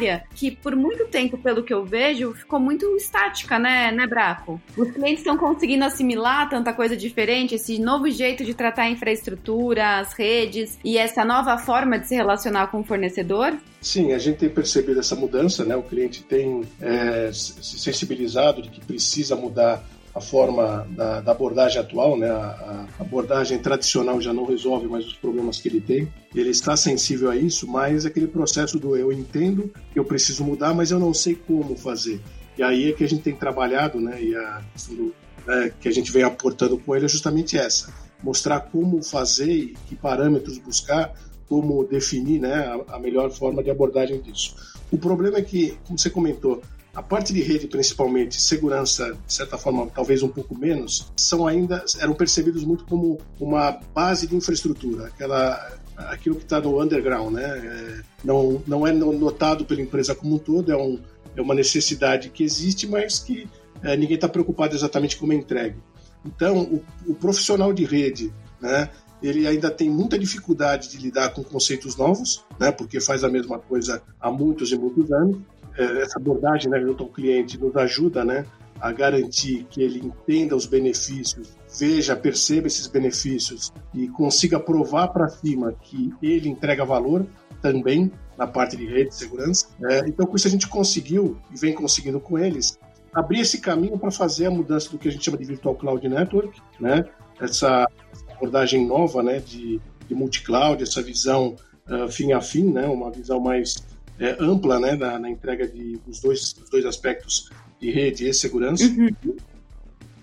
microárea, 0.00 0.24
que 0.34 0.50
por 0.50 0.74
muito 0.74 1.06
tempo, 1.06 1.38
pelo 1.38 1.62
que 1.62 1.72
eu 1.72 1.84
vejo, 1.84 2.32
ficou 2.32 2.58
muito 2.58 2.96
estática, 2.96 3.58
né, 3.58 3.92
né, 3.92 4.06
Braco? 4.06 4.60
Os 4.76 4.90
clientes 4.90 5.18
estão 5.18 5.36
conseguindo 5.36 5.84
assimilar 5.84 6.48
tanta 6.48 6.72
coisa 6.72 6.96
diferente, 6.96 7.54
esse 7.54 7.78
novo 7.78 8.10
jeito 8.10 8.44
de 8.44 8.54
tratar 8.54 8.82
a 8.82 8.90
infraestrutura, 8.90 9.98
as 9.98 10.12
redes 10.12 10.78
e 10.84 10.96
essa 10.96 11.24
nova 11.24 11.58
forma 11.58 11.98
de 11.98 12.08
se 12.08 12.14
relacionar 12.14 12.30
relacionar 12.30 12.68
com 12.68 12.80
o 12.80 12.84
fornecedor? 12.84 13.58
Sim, 13.80 14.12
a 14.12 14.18
gente 14.18 14.38
tem 14.38 14.48
percebido 14.48 15.00
essa 15.00 15.16
mudança, 15.16 15.64
né? 15.64 15.76
O 15.76 15.82
cliente 15.82 16.22
tem 16.22 16.62
é, 16.80 17.30
se 17.32 17.78
sensibilizado 17.78 18.62
de 18.62 18.68
que 18.68 18.80
precisa 18.80 19.36
mudar 19.36 19.82
a 20.14 20.20
forma 20.20 20.86
da, 20.90 21.20
da 21.20 21.32
abordagem 21.32 21.80
atual, 21.80 22.18
né? 22.18 22.28
A, 22.28 22.86
a, 22.98 23.02
abordagem 23.02 23.58
tradicional 23.58 24.20
já 24.20 24.32
não 24.32 24.44
resolve 24.44 24.86
mais 24.86 25.06
os 25.06 25.14
problemas 25.14 25.60
que 25.60 25.68
ele 25.68 25.80
tem. 25.80 26.12
Ele 26.34 26.50
está 26.50 26.76
sensível 26.76 27.30
a 27.30 27.36
isso, 27.36 27.66
mas 27.68 28.04
aquele 28.04 28.26
processo 28.26 28.78
do 28.78 28.96
eu 28.96 29.12
entendo 29.12 29.70
eu 29.94 30.04
preciso 30.04 30.44
mudar, 30.44 30.74
mas 30.74 30.90
eu 30.90 30.98
não 30.98 31.14
sei 31.14 31.34
como 31.34 31.76
fazer. 31.76 32.20
E 32.58 32.62
aí 32.62 32.90
é 32.90 32.92
que 32.92 33.04
a 33.04 33.08
gente 33.08 33.22
tem 33.22 33.34
trabalhado, 33.34 34.00
né? 34.00 34.20
E 34.22 34.34
a 34.34 34.62
do, 34.88 35.14
é, 35.46 35.72
que 35.80 35.88
a 35.88 35.92
gente 35.92 36.10
vem 36.10 36.22
aportando 36.22 36.76
com 36.78 36.94
ele 36.94 37.04
é 37.04 37.08
justamente 37.08 37.56
essa: 37.56 37.92
mostrar 38.22 38.60
como 38.60 39.02
fazer 39.02 39.50
e 39.50 39.74
que 39.86 39.94
parâmetros 39.94 40.58
buscar 40.58 41.14
como 41.48 41.84
definir 41.84 42.40
né, 42.40 42.54
a, 42.88 42.96
a 42.96 42.98
melhor 42.98 43.30
forma 43.30 43.62
de 43.62 43.70
abordagem 43.70 44.20
disso. 44.20 44.54
O 44.90 44.98
problema 44.98 45.38
é 45.38 45.42
que, 45.42 45.76
como 45.84 45.98
você 45.98 46.08
comentou, 46.08 46.62
a 46.94 47.02
parte 47.02 47.32
de 47.32 47.40
rede, 47.40 47.68
principalmente, 47.68 48.40
segurança, 48.40 49.16
de 49.26 49.32
certa 49.32 49.56
forma, 49.56 49.86
talvez 49.86 50.22
um 50.22 50.28
pouco 50.28 50.58
menos, 50.58 51.12
são 51.16 51.46
ainda 51.46 51.84
eram 52.00 52.14
percebidos 52.14 52.64
muito 52.64 52.84
como 52.84 53.18
uma 53.38 53.78
base 53.94 54.26
de 54.26 54.34
infraestrutura, 54.34 55.06
aquela 55.06 55.78
aquilo 55.96 56.36
que 56.36 56.44
está 56.44 56.60
no 56.60 56.82
underground, 56.82 57.34
né? 57.34 57.44
É, 57.44 58.02
não 58.24 58.62
não 58.66 58.86
é 58.86 58.92
notado 58.92 59.64
pela 59.64 59.80
empresa 59.80 60.14
como 60.14 60.34
um 60.34 60.38
todo, 60.38 60.72
é, 60.72 60.76
um, 60.76 60.98
é 61.36 61.40
uma 61.40 61.54
necessidade 61.54 62.30
que 62.30 62.42
existe, 62.42 62.86
mas 62.86 63.18
que 63.18 63.48
é, 63.82 63.96
ninguém 63.96 64.16
está 64.16 64.28
preocupado 64.28 64.74
exatamente 64.74 65.16
como 65.16 65.32
é 65.32 65.36
entregue. 65.36 65.76
Então, 66.24 66.62
o, 66.62 66.84
o 67.06 67.14
profissional 67.14 67.72
de 67.72 67.84
rede, 67.84 68.32
né? 68.60 68.90
ele 69.22 69.46
ainda 69.46 69.70
tem 69.70 69.90
muita 69.90 70.18
dificuldade 70.18 70.88
de 70.88 70.98
lidar 70.98 71.30
com 71.30 71.42
conceitos 71.42 71.96
novos, 71.96 72.44
né, 72.58 72.72
porque 72.72 73.00
faz 73.00 73.22
a 73.22 73.28
mesma 73.28 73.58
coisa 73.58 74.02
há 74.18 74.30
muitos 74.30 74.72
e 74.72 74.78
muitos 74.78 75.12
anos. 75.12 75.38
É, 75.76 76.02
essa 76.02 76.18
abordagem 76.18 76.70
né, 76.70 76.80
junto 76.80 77.04
ao 77.04 77.08
cliente 77.08 77.58
nos 77.58 77.76
ajuda 77.76 78.24
né, 78.24 78.44
a 78.80 78.92
garantir 78.92 79.66
que 79.70 79.82
ele 79.82 79.98
entenda 79.98 80.56
os 80.56 80.66
benefícios, 80.66 81.56
veja, 81.78 82.16
perceba 82.16 82.66
esses 82.66 82.86
benefícios 82.86 83.72
e 83.94 84.08
consiga 84.08 84.58
provar 84.58 85.08
para 85.08 85.28
cima 85.28 85.74
que 85.82 86.12
ele 86.22 86.48
entrega 86.48 86.84
valor 86.84 87.26
também 87.60 88.10
na 88.38 88.46
parte 88.46 88.76
de 88.76 88.86
rede 88.86 89.10
de 89.10 89.14
segurança. 89.16 89.68
É, 89.84 90.08
então, 90.08 90.26
com 90.26 90.36
isso, 90.36 90.48
a 90.48 90.50
gente 90.50 90.66
conseguiu, 90.66 91.36
e 91.52 91.58
vem 91.58 91.74
conseguindo 91.74 92.18
com 92.18 92.38
eles, 92.38 92.78
abrir 93.12 93.40
esse 93.40 93.60
caminho 93.60 93.98
para 93.98 94.10
fazer 94.10 94.46
a 94.46 94.50
mudança 94.50 94.90
do 94.90 94.98
que 94.98 95.08
a 95.08 95.12
gente 95.12 95.24
chama 95.24 95.36
de 95.36 95.44
Virtual 95.44 95.74
Cloud 95.74 96.08
Network, 96.08 96.60
né? 96.78 97.04
essa 97.40 97.86
abordagem 98.30 98.86
nova 98.86 99.22
né, 99.22 99.40
de, 99.40 99.80
de 100.06 100.14
multi-cloud, 100.14 100.82
essa 100.82 101.02
visão 101.02 101.56
uh, 101.88 102.08
fim 102.10 102.32
a 102.32 102.40
fim, 102.40 102.70
né, 102.70 102.86
uma 102.86 103.10
visão 103.10 103.40
mais 103.40 103.76
é, 104.20 104.36
ampla 104.38 104.78
né, 104.78 104.94
na, 104.94 105.18
na 105.18 105.30
entrega 105.30 105.66
de, 105.66 105.96
dos, 106.06 106.20
dois, 106.20 106.52
dos 106.52 106.68
dois 106.68 106.84
aspectos 106.84 107.50
de 107.80 107.90
rede 107.90 108.28
e 108.28 108.34
segurança, 108.34 108.84
uhum. 108.84 109.06
de 109.06 109.36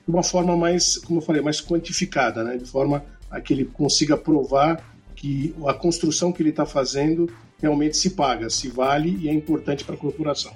uma 0.08 0.24
forma 0.24 0.56
mais, 0.56 0.98
como 0.98 1.20
eu 1.20 1.24
falei, 1.24 1.42
mais 1.42 1.60
quantificada, 1.60 2.44
né, 2.44 2.56
de 2.56 2.66
forma 2.66 3.04
a 3.30 3.42
que 3.42 3.54
ele 3.54 3.66
consiga 3.66 4.16
provar 4.16 4.96
que 5.16 5.54
a 5.66 5.74
construção 5.74 6.32
que 6.32 6.42
ele 6.42 6.52
está 6.52 6.66
fazendo 6.66 7.28
realmente 7.60 7.98
se 7.98 8.12
paga, 8.12 8.50
se 8.50 8.68
vale 8.68 9.18
e 9.20 9.28
é 9.28 9.34
importante 9.34 9.84
para 9.84 9.96
a 9.96 9.98
corporação. 9.98 10.54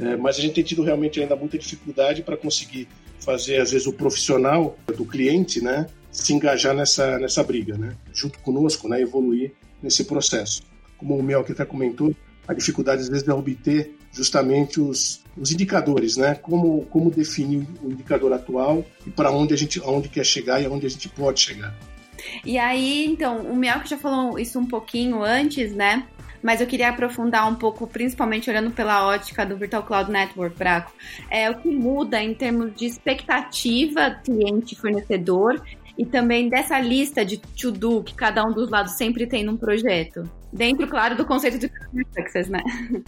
É, 0.00 0.16
mas 0.16 0.38
a 0.38 0.40
gente 0.40 0.54
tem 0.54 0.64
tido 0.64 0.82
realmente 0.82 1.20
ainda 1.20 1.36
muita 1.36 1.58
dificuldade 1.58 2.22
para 2.22 2.36
conseguir 2.36 2.88
fazer, 3.20 3.60
às 3.60 3.72
vezes, 3.72 3.86
o 3.86 3.92
profissional 3.92 4.78
do 4.96 5.04
cliente, 5.04 5.62
né, 5.62 5.86
se 6.10 6.32
engajar 6.32 6.74
nessa, 6.74 7.18
nessa 7.18 7.42
briga, 7.42 7.76
né? 7.76 7.94
junto 8.12 8.38
conosco, 8.38 8.88
né? 8.88 9.00
evoluir 9.00 9.52
nesse 9.82 10.04
processo. 10.04 10.62
Como 10.96 11.16
o 11.16 11.22
Mel 11.22 11.40
aqui 11.40 11.52
até 11.52 11.64
comentou, 11.64 12.14
a 12.48 12.54
dificuldade 12.54 13.02
às 13.02 13.08
vezes 13.08 13.28
é 13.28 13.32
obter 13.32 13.94
justamente 14.10 14.80
os, 14.80 15.22
os 15.36 15.52
indicadores, 15.52 16.16
né? 16.16 16.34
Como, 16.34 16.86
como 16.86 17.10
definir 17.10 17.68
o 17.82 17.90
indicador 17.90 18.32
atual 18.32 18.84
e 19.06 19.10
para 19.10 19.30
onde 19.30 19.52
a 19.52 19.56
gente 19.56 19.78
onde 19.80 20.08
quer 20.08 20.24
chegar 20.24 20.60
e 20.60 20.64
aonde 20.64 20.86
a 20.86 20.90
gente 20.90 21.08
pode 21.10 21.40
chegar. 21.40 21.74
E 22.44 22.58
aí, 22.58 23.04
então, 23.06 23.42
o 23.42 23.54
Mel 23.54 23.80
que 23.80 23.90
já 23.90 23.98
falou 23.98 24.38
isso 24.38 24.58
um 24.58 24.66
pouquinho 24.66 25.22
antes, 25.22 25.72
né? 25.74 26.06
Mas 26.42 26.60
eu 26.60 26.66
queria 26.66 26.88
aprofundar 26.88 27.48
um 27.50 27.54
pouco, 27.54 27.86
principalmente 27.86 28.48
olhando 28.48 28.70
pela 28.70 29.06
ótica 29.06 29.44
do 29.44 29.56
Virtual 29.56 29.82
Cloud 29.82 30.10
Network, 30.10 30.56
Braco. 30.56 30.92
É 31.28 31.50
o 31.50 31.56
que 31.56 31.68
muda 31.68 32.22
em 32.22 32.32
termos 32.32 32.74
de 32.74 32.86
expectativa 32.86 34.10
cliente-fornecedor 34.24 35.60
e 35.98 36.06
também 36.06 36.48
dessa 36.48 36.78
lista 36.78 37.24
de 37.24 37.38
to-do 37.38 38.04
que 38.04 38.14
cada 38.14 38.44
um 38.44 38.52
dos 38.52 38.70
lados 38.70 38.92
sempre 38.92 39.26
tem 39.26 39.44
num 39.44 39.56
projeto. 39.56 40.22
Dentro, 40.52 40.86
claro, 40.86 41.16
do 41.16 41.26
conceito 41.26 41.58
de 41.58 41.70
success, 42.16 42.48
né? 42.48 42.62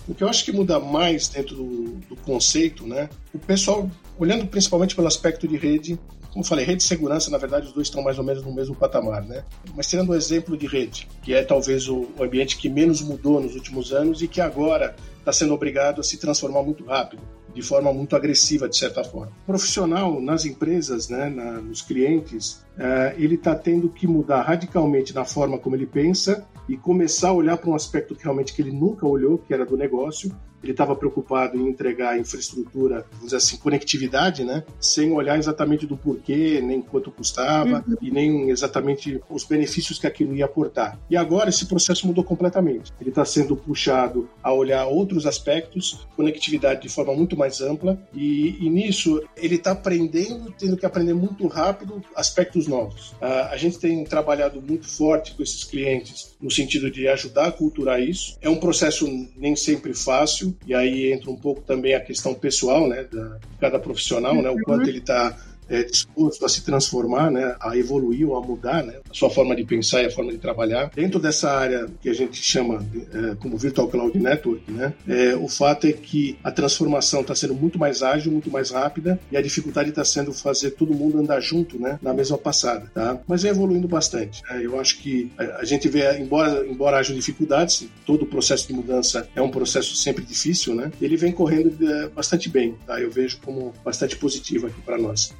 O 0.09 0.15
que 0.15 0.25
eu 0.25 0.29
acho 0.29 0.45
que 0.45 0.53
muda 0.53 0.81
mais 0.81 1.29
dentro 1.29 1.55
do, 1.55 1.85
do 2.09 2.17
conceito, 2.17 2.87
né? 2.87 3.09
O 3.33 3.39
pessoal, 3.39 3.89
olhando 4.19 4.47
principalmente 4.47 4.97
pelo 4.97 5.07
aspecto 5.07 5.47
de 5.47 5.57
rede, 5.57 5.99
como 6.33 6.45
falei, 6.45 6.65
rede 6.65 6.83
e 6.83 6.87
segurança, 6.87 7.31
na 7.31 7.39
verdade, 7.39 7.69
os 7.69 7.73
dois 7.73 7.87
estão 7.87 8.03
mais 8.03 8.19
ou 8.19 8.25
menos 8.25 8.43
no 8.43 8.53
mesmo 8.53 8.75
patamar, 8.75 9.23
né? 9.23 9.45
Mas 9.75 9.87
tirando 9.87 10.11
o 10.11 10.15
exemplo 10.15 10.57
de 10.57 10.67
rede, 10.67 11.09
que 11.23 11.33
é 11.33 11.45
talvez 11.45 11.89
o 11.89 12.09
ambiente 12.21 12.57
que 12.57 12.69
menos 12.69 13.01
mudou 13.01 13.41
nos 13.41 13.55
últimos 13.55 13.93
anos 13.93 14.21
e 14.21 14.29
que 14.29 14.41
agora 14.41 14.95
está 15.19 15.33
sendo 15.33 15.55
obrigado 15.55 16.01
a 16.01 16.05
se 16.05 16.19
transformar 16.19 16.63
muito 16.63 16.85
rápido 16.85 17.23
de 17.55 17.63
forma 17.63 17.93
muito 17.93 18.17
agressiva, 18.17 18.69
de 18.69 18.77
certa 18.77 19.03
forma. 19.05 19.33
O 19.43 19.47
profissional 19.47 20.21
nas 20.21 20.45
empresas, 20.45 21.09
né, 21.09 21.29
na, 21.29 21.53
nos 21.61 21.83
clientes, 21.83 22.65
é, 22.79 23.15
ele 23.19 23.35
está 23.35 23.55
tendo 23.55 23.89
que 23.89 24.07
mudar 24.07 24.43
radicalmente 24.43 25.15
na 25.15 25.25
forma 25.25 25.59
como 25.59 25.77
ele 25.77 25.87
pensa 25.87 26.47
e 26.71 26.77
começar 26.77 27.31
a 27.31 27.33
olhar 27.33 27.57
para 27.57 27.69
um 27.69 27.75
aspecto 27.75 28.15
que 28.15 28.23
realmente 28.23 28.55
que 28.55 28.63
ele 28.63 28.71
nunca 28.71 29.05
olhou, 29.05 29.39
que 29.39 29.53
era 29.53 29.67
do 29.67 29.77
negócio, 29.77 30.31
ele 30.63 30.73
estava 30.73 30.95
preocupado 30.95 31.57
em 31.59 31.69
entregar 31.69 32.19
infraestrutura, 32.19 33.07
vamos 33.11 33.27
dizer 33.27 33.37
assim, 33.37 33.57
conectividade, 33.57 34.45
né? 34.45 34.63
Sem 34.79 35.13
olhar 35.13 35.39
exatamente 35.39 35.87
do 35.87 35.97
porquê, 35.97 36.61
nem 36.63 36.83
quanto 36.83 37.11
custava 37.11 37.85
uhum. 37.87 37.97
e 38.01 38.11
nem 38.11 38.51
exatamente 38.51 39.21
os 39.29 39.45
benefícios 39.45 39.99
que 39.99 40.07
aquilo 40.07 40.35
ia 40.35 40.45
aportar. 40.45 40.99
E 41.09 41.17
agora 41.17 41.49
esse 41.49 41.67
processo 41.67 42.07
mudou 42.07 42.23
completamente. 42.23 42.93
Ele 43.01 43.11
está 43.11 43.25
sendo 43.25 43.57
puxado 43.57 44.29
a 44.43 44.53
olhar 44.53 44.87
outros 44.87 45.27
aspectos, 45.27 46.07
conectividade 46.17 46.83
de 46.83 46.89
forma 46.89 47.15
muito 47.15 47.37
mais 47.37 47.61
ampla 47.61 47.99
e, 48.15 48.57
e 48.61 48.69
nisso 48.69 49.23
ele 49.37 49.55
está 49.55 49.73
aprendendo, 49.73 50.53
tendo 50.59 50.77
que 50.77 50.85
aprender 50.85 51.15
muito 51.15 51.47
rápido 51.47 52.03
aspectos 52.15 52.67
novos. 52.67 53.11
Uh, 53.13 53.49
a 53.51 53.57
gente 53.57 53.79
tem 53.79 54.05
trabalhado 54.05 54.61
muito 54.61 54.87
forte 54.89 55.35
com 55.35 55.43
esses 55.43 55.65
clientes 55.65 56.37
no 56.41 56.51
sentido 56.63 56.91
de 56.91 57.09
ajudar 57.09 57.47
a 57.47 57.53
culturar 57.53 58.01
isso. 58.01 58.37
É 58.41 58.49
um 58.49 58.57
processo 58.57 59.07
nem 59.37 59.57
sempre 59.57 59.95
fácil, 59.95 60.57
e 60.67 60.75
aí 60.75 61.13
entra 61.13 61.31
um 61.31 61.37
pouco 61.37 61.61
também 61.63 61.95
a 61.95 62.01
questão 62.01 62.35
pessoal, 62.35 62.89
né, 62.89 63.05
da, 63.05 63.39
de 63.39 63.57
cada 63.61 63.79
profissional, 63.79 64.35
né, 64.35 64.51
o 64.51 64.61
quanto 64.63 64.89
ele 64.89 64.99
está 64.99 65.37
é, 65.71 65.85
disposto 65.85 66.45
a 66.45 66.49
se 66.49 66.63
transformar, 66.63 67.31
né, 67.31 67.55
a 67.61 67.77
evoluir 67.77 68.29
ou 68.29 68.37
a 68.37 68.43
mudar 68.43 68.83
né, 68.83 68.99
a 69.09 69.15
sua 69.15 69.31
forma 69.31 69.55
de 69.55 69.65
pensar 69.65 70.03
e 70.03 70.07
a 70.07 70.11
forma 70.11 70.33
de 70.33 70.39
trabalhar. 70.39 70.91
Dentro 70.95 71.21
dessa 71.21 71.51
área 71.51 71.87
que 72.03 72.09
a 72.09 72.13
gente 72.13 72.43
chama 72.43 72.85
é, 73.15 73.37
como 73.37 73.57
Virtual 73.57 73.89
Cloud 73.89 74.19
Network, 74.19 74.71
né, 74.71 74.93
é, 75.09 75.37
o 75.37 75.49
fato 75.49 75.87
é 75.87 75.93
que 75.93 76.37
a 76.43 76.51
transformação 76.51 77.21
está 77.21 77.35
sendo 77.35 77.55
muito 77.55 77.79
mais 77.79 78.03
ágil, 78.03 78.33
muito 78.33 78.51
mais 78.51 78.71
rápida 78.71 79.21
e 79.31 79.37
a 79.37 79.43
dificuldade 79.43 79.91
está 79.91 80.05
sendo 80.05 80.33
fazer 80.33 80.73
todo 80.73 80.93
mundo 80.93 81.19
andar 81.19 81.41
junto 81.41 81.81
né, 81.81 81.99
na 82.03 82.13
mesma 82.13 82.37
passada. 82.37 82.91
Tá? 82.93 83.19
Mas 83.29 83.43
vem 83.43 83.53
evoluindo 83.53 83.87
bastante. 83.87 84.43
Né? 84.51 84.63
Eu 84.65 84.81
acho 84.81 84.99
que 84.99 85.31
a, 85.39 85.61
a 85.61 85.65
gente 85.65 85.89
vê, 85.89 86.19
embora, 86.19 86.67
embora 86.67 86.99
haja 86.99 87.15
dificuldades, 87.15 87.87
todo 88.05 88.23
o 88.23 88.27
processo 88.27 88.67
de 88.67 88.73
mudança 88.73 89.29
é 89.37 89.41
um 89.41 89.51
processo 89.51 89.95
sempre 89.95 90.25
difícil, 90.25 90.75
né? 90.75 90.91
ele 91.01 91.17
vem 91.17 91.31
correndo 91.31 91.77
é, 91.89 92.09
bastante 92.09 92.49
bem. 92.49 92.75
Tá? 92.87 93.01
Eu 93.01 93.11
vejo 93.11 93.39
como 93.45 93.73
bastante 93.85 94.17
positivo 94.17 94.67
aqui 94.67 94.81
para 94.83 94.99
nós. 94.99 95.33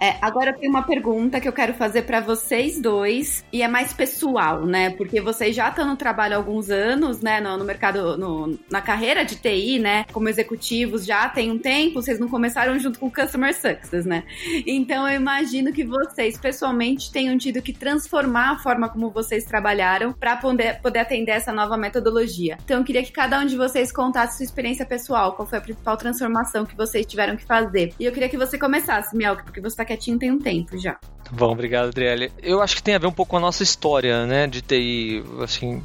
É, 0.00 0.16
agora 0.20 0.52
tem 0.52 0.68
uma 0.68 0.82
pergunta 0.82 1.40
que 1.40 1.48
eu 1.48 1.52
quero 1.52 1.74
fazer 1.74 2.02
para 2.02 2.20
vocês 2.20 2.80
dois 2.80 3.44
e 3.52 3.62
é 3.62 3.68
mais 3.68 3.92
pessoal, 3.92 4.66
né? 4.66 4.90
Porque 4.90 5.20
vocês 5.20 5.56
já 5.56 5.68
estão 5.68 5.86
no 5.86 5.96
trabalho 5.96 6.34
há 6.34 6.36
alguns 6.36 6.70
anos, 6.70 7.20
né? 7.20 7.40
No, 7.40 7.56
no 7.56 7.64
mercado, 7.64 8.16
no, 8.16 8.58
na 8.70 8.82
carreira 8.82 9.24
de 9.24 9.36
TI, 9.36 9.78
né? 9.78 10.04
Como 10.12 10.28
executivos 10.28 11.04
já 11.06 11.28
tem 11.28 11.50
um 11.50 11.58
tempo, 11.58 12.02
vocês 12.02 12.18
não 12.18 12.28
começaram 12.28 12.78
junto 12.78 12.98
com 12.98 13.06
o 13.06 13.12
Customer 13.12 13.54
Success, 13.54 14.04
né? 14.04 14.24
Então 14.66 15.08
eu 15.08 15.16
imagino 15.16 15.72
que 15.72 15.84
vocês 15.84 16.38
pessoalmente 16.38 17.10
tenham 17.10 17.36
tido 17.38 17.62
que 17.62 17.72
transformar 17.72 18.52
a 18.52 18.58
forma 18.58 18.88
como 18.88 19.10
vocês 19.10 19.44
trabalharam 19.44 20.12
para 20.12 20.36
poder, 20.36 20.80
poder 20.80 20.98
atender 21.00 21.32
essa 21.32 21.52
nova 21.52 21.76
metodologia. 21.76 22.58
Então 22.64 22.78
eu 22.78 22.84
queria 22.84 23.02
que 23.02 23.12
cada 23.12 23.38
um 23.40 23.46
de 23.46 23.56
vocês 23.56 23.90
contasse 23.90 24.36
sua 24.36 24.44
experiência 24.44 24.84
pessoal, 24.84 25.32
qual 25.34 25.48
foi 25.48 25.58
a 25.58 25.62
principal 25.62 25.96
transformação 25.96 26.66
que 26.66 26.76
vocês 26.76 27.06
tiveram 27.06 27.36
que 27.36 27.44
fazer. 27.44 27.94
E 27.98 28.04
eu 28.04 28.12
queria 28.12 28.28
que 28.28 28.36
você 28.36 28.58
começasse, 28.58 29.16
Melk, 29.16 29.42
porque 29.42 29.60
você 29.60 29.76
tá 29.76 29.85
quietinho 29.86 30.18
tem 30.18 30.30
um 30.30 30.38
tempo 30.38 30.76
já. 30.76 30.98
Bom, 31.30 31.52
obrigado, 31.52 31.88
Adriele. 31.88 32.30
Eu 32.42 32.62
acho 32.62 32.76
que 32.76 32.82
tem 32.82 32.94
a 32.94 32.98
ver 32.98 33.06
um 33.06 33.12
pouco 33.12 33.30
com 33.30 33.36
a 33.36 33.40
nossa 33.40 33.62
história, 33.62 34.26
né, 34.26 34.46
de 34.46 34.62
TI. 34.62 35.22
Assim, 35.42 35.82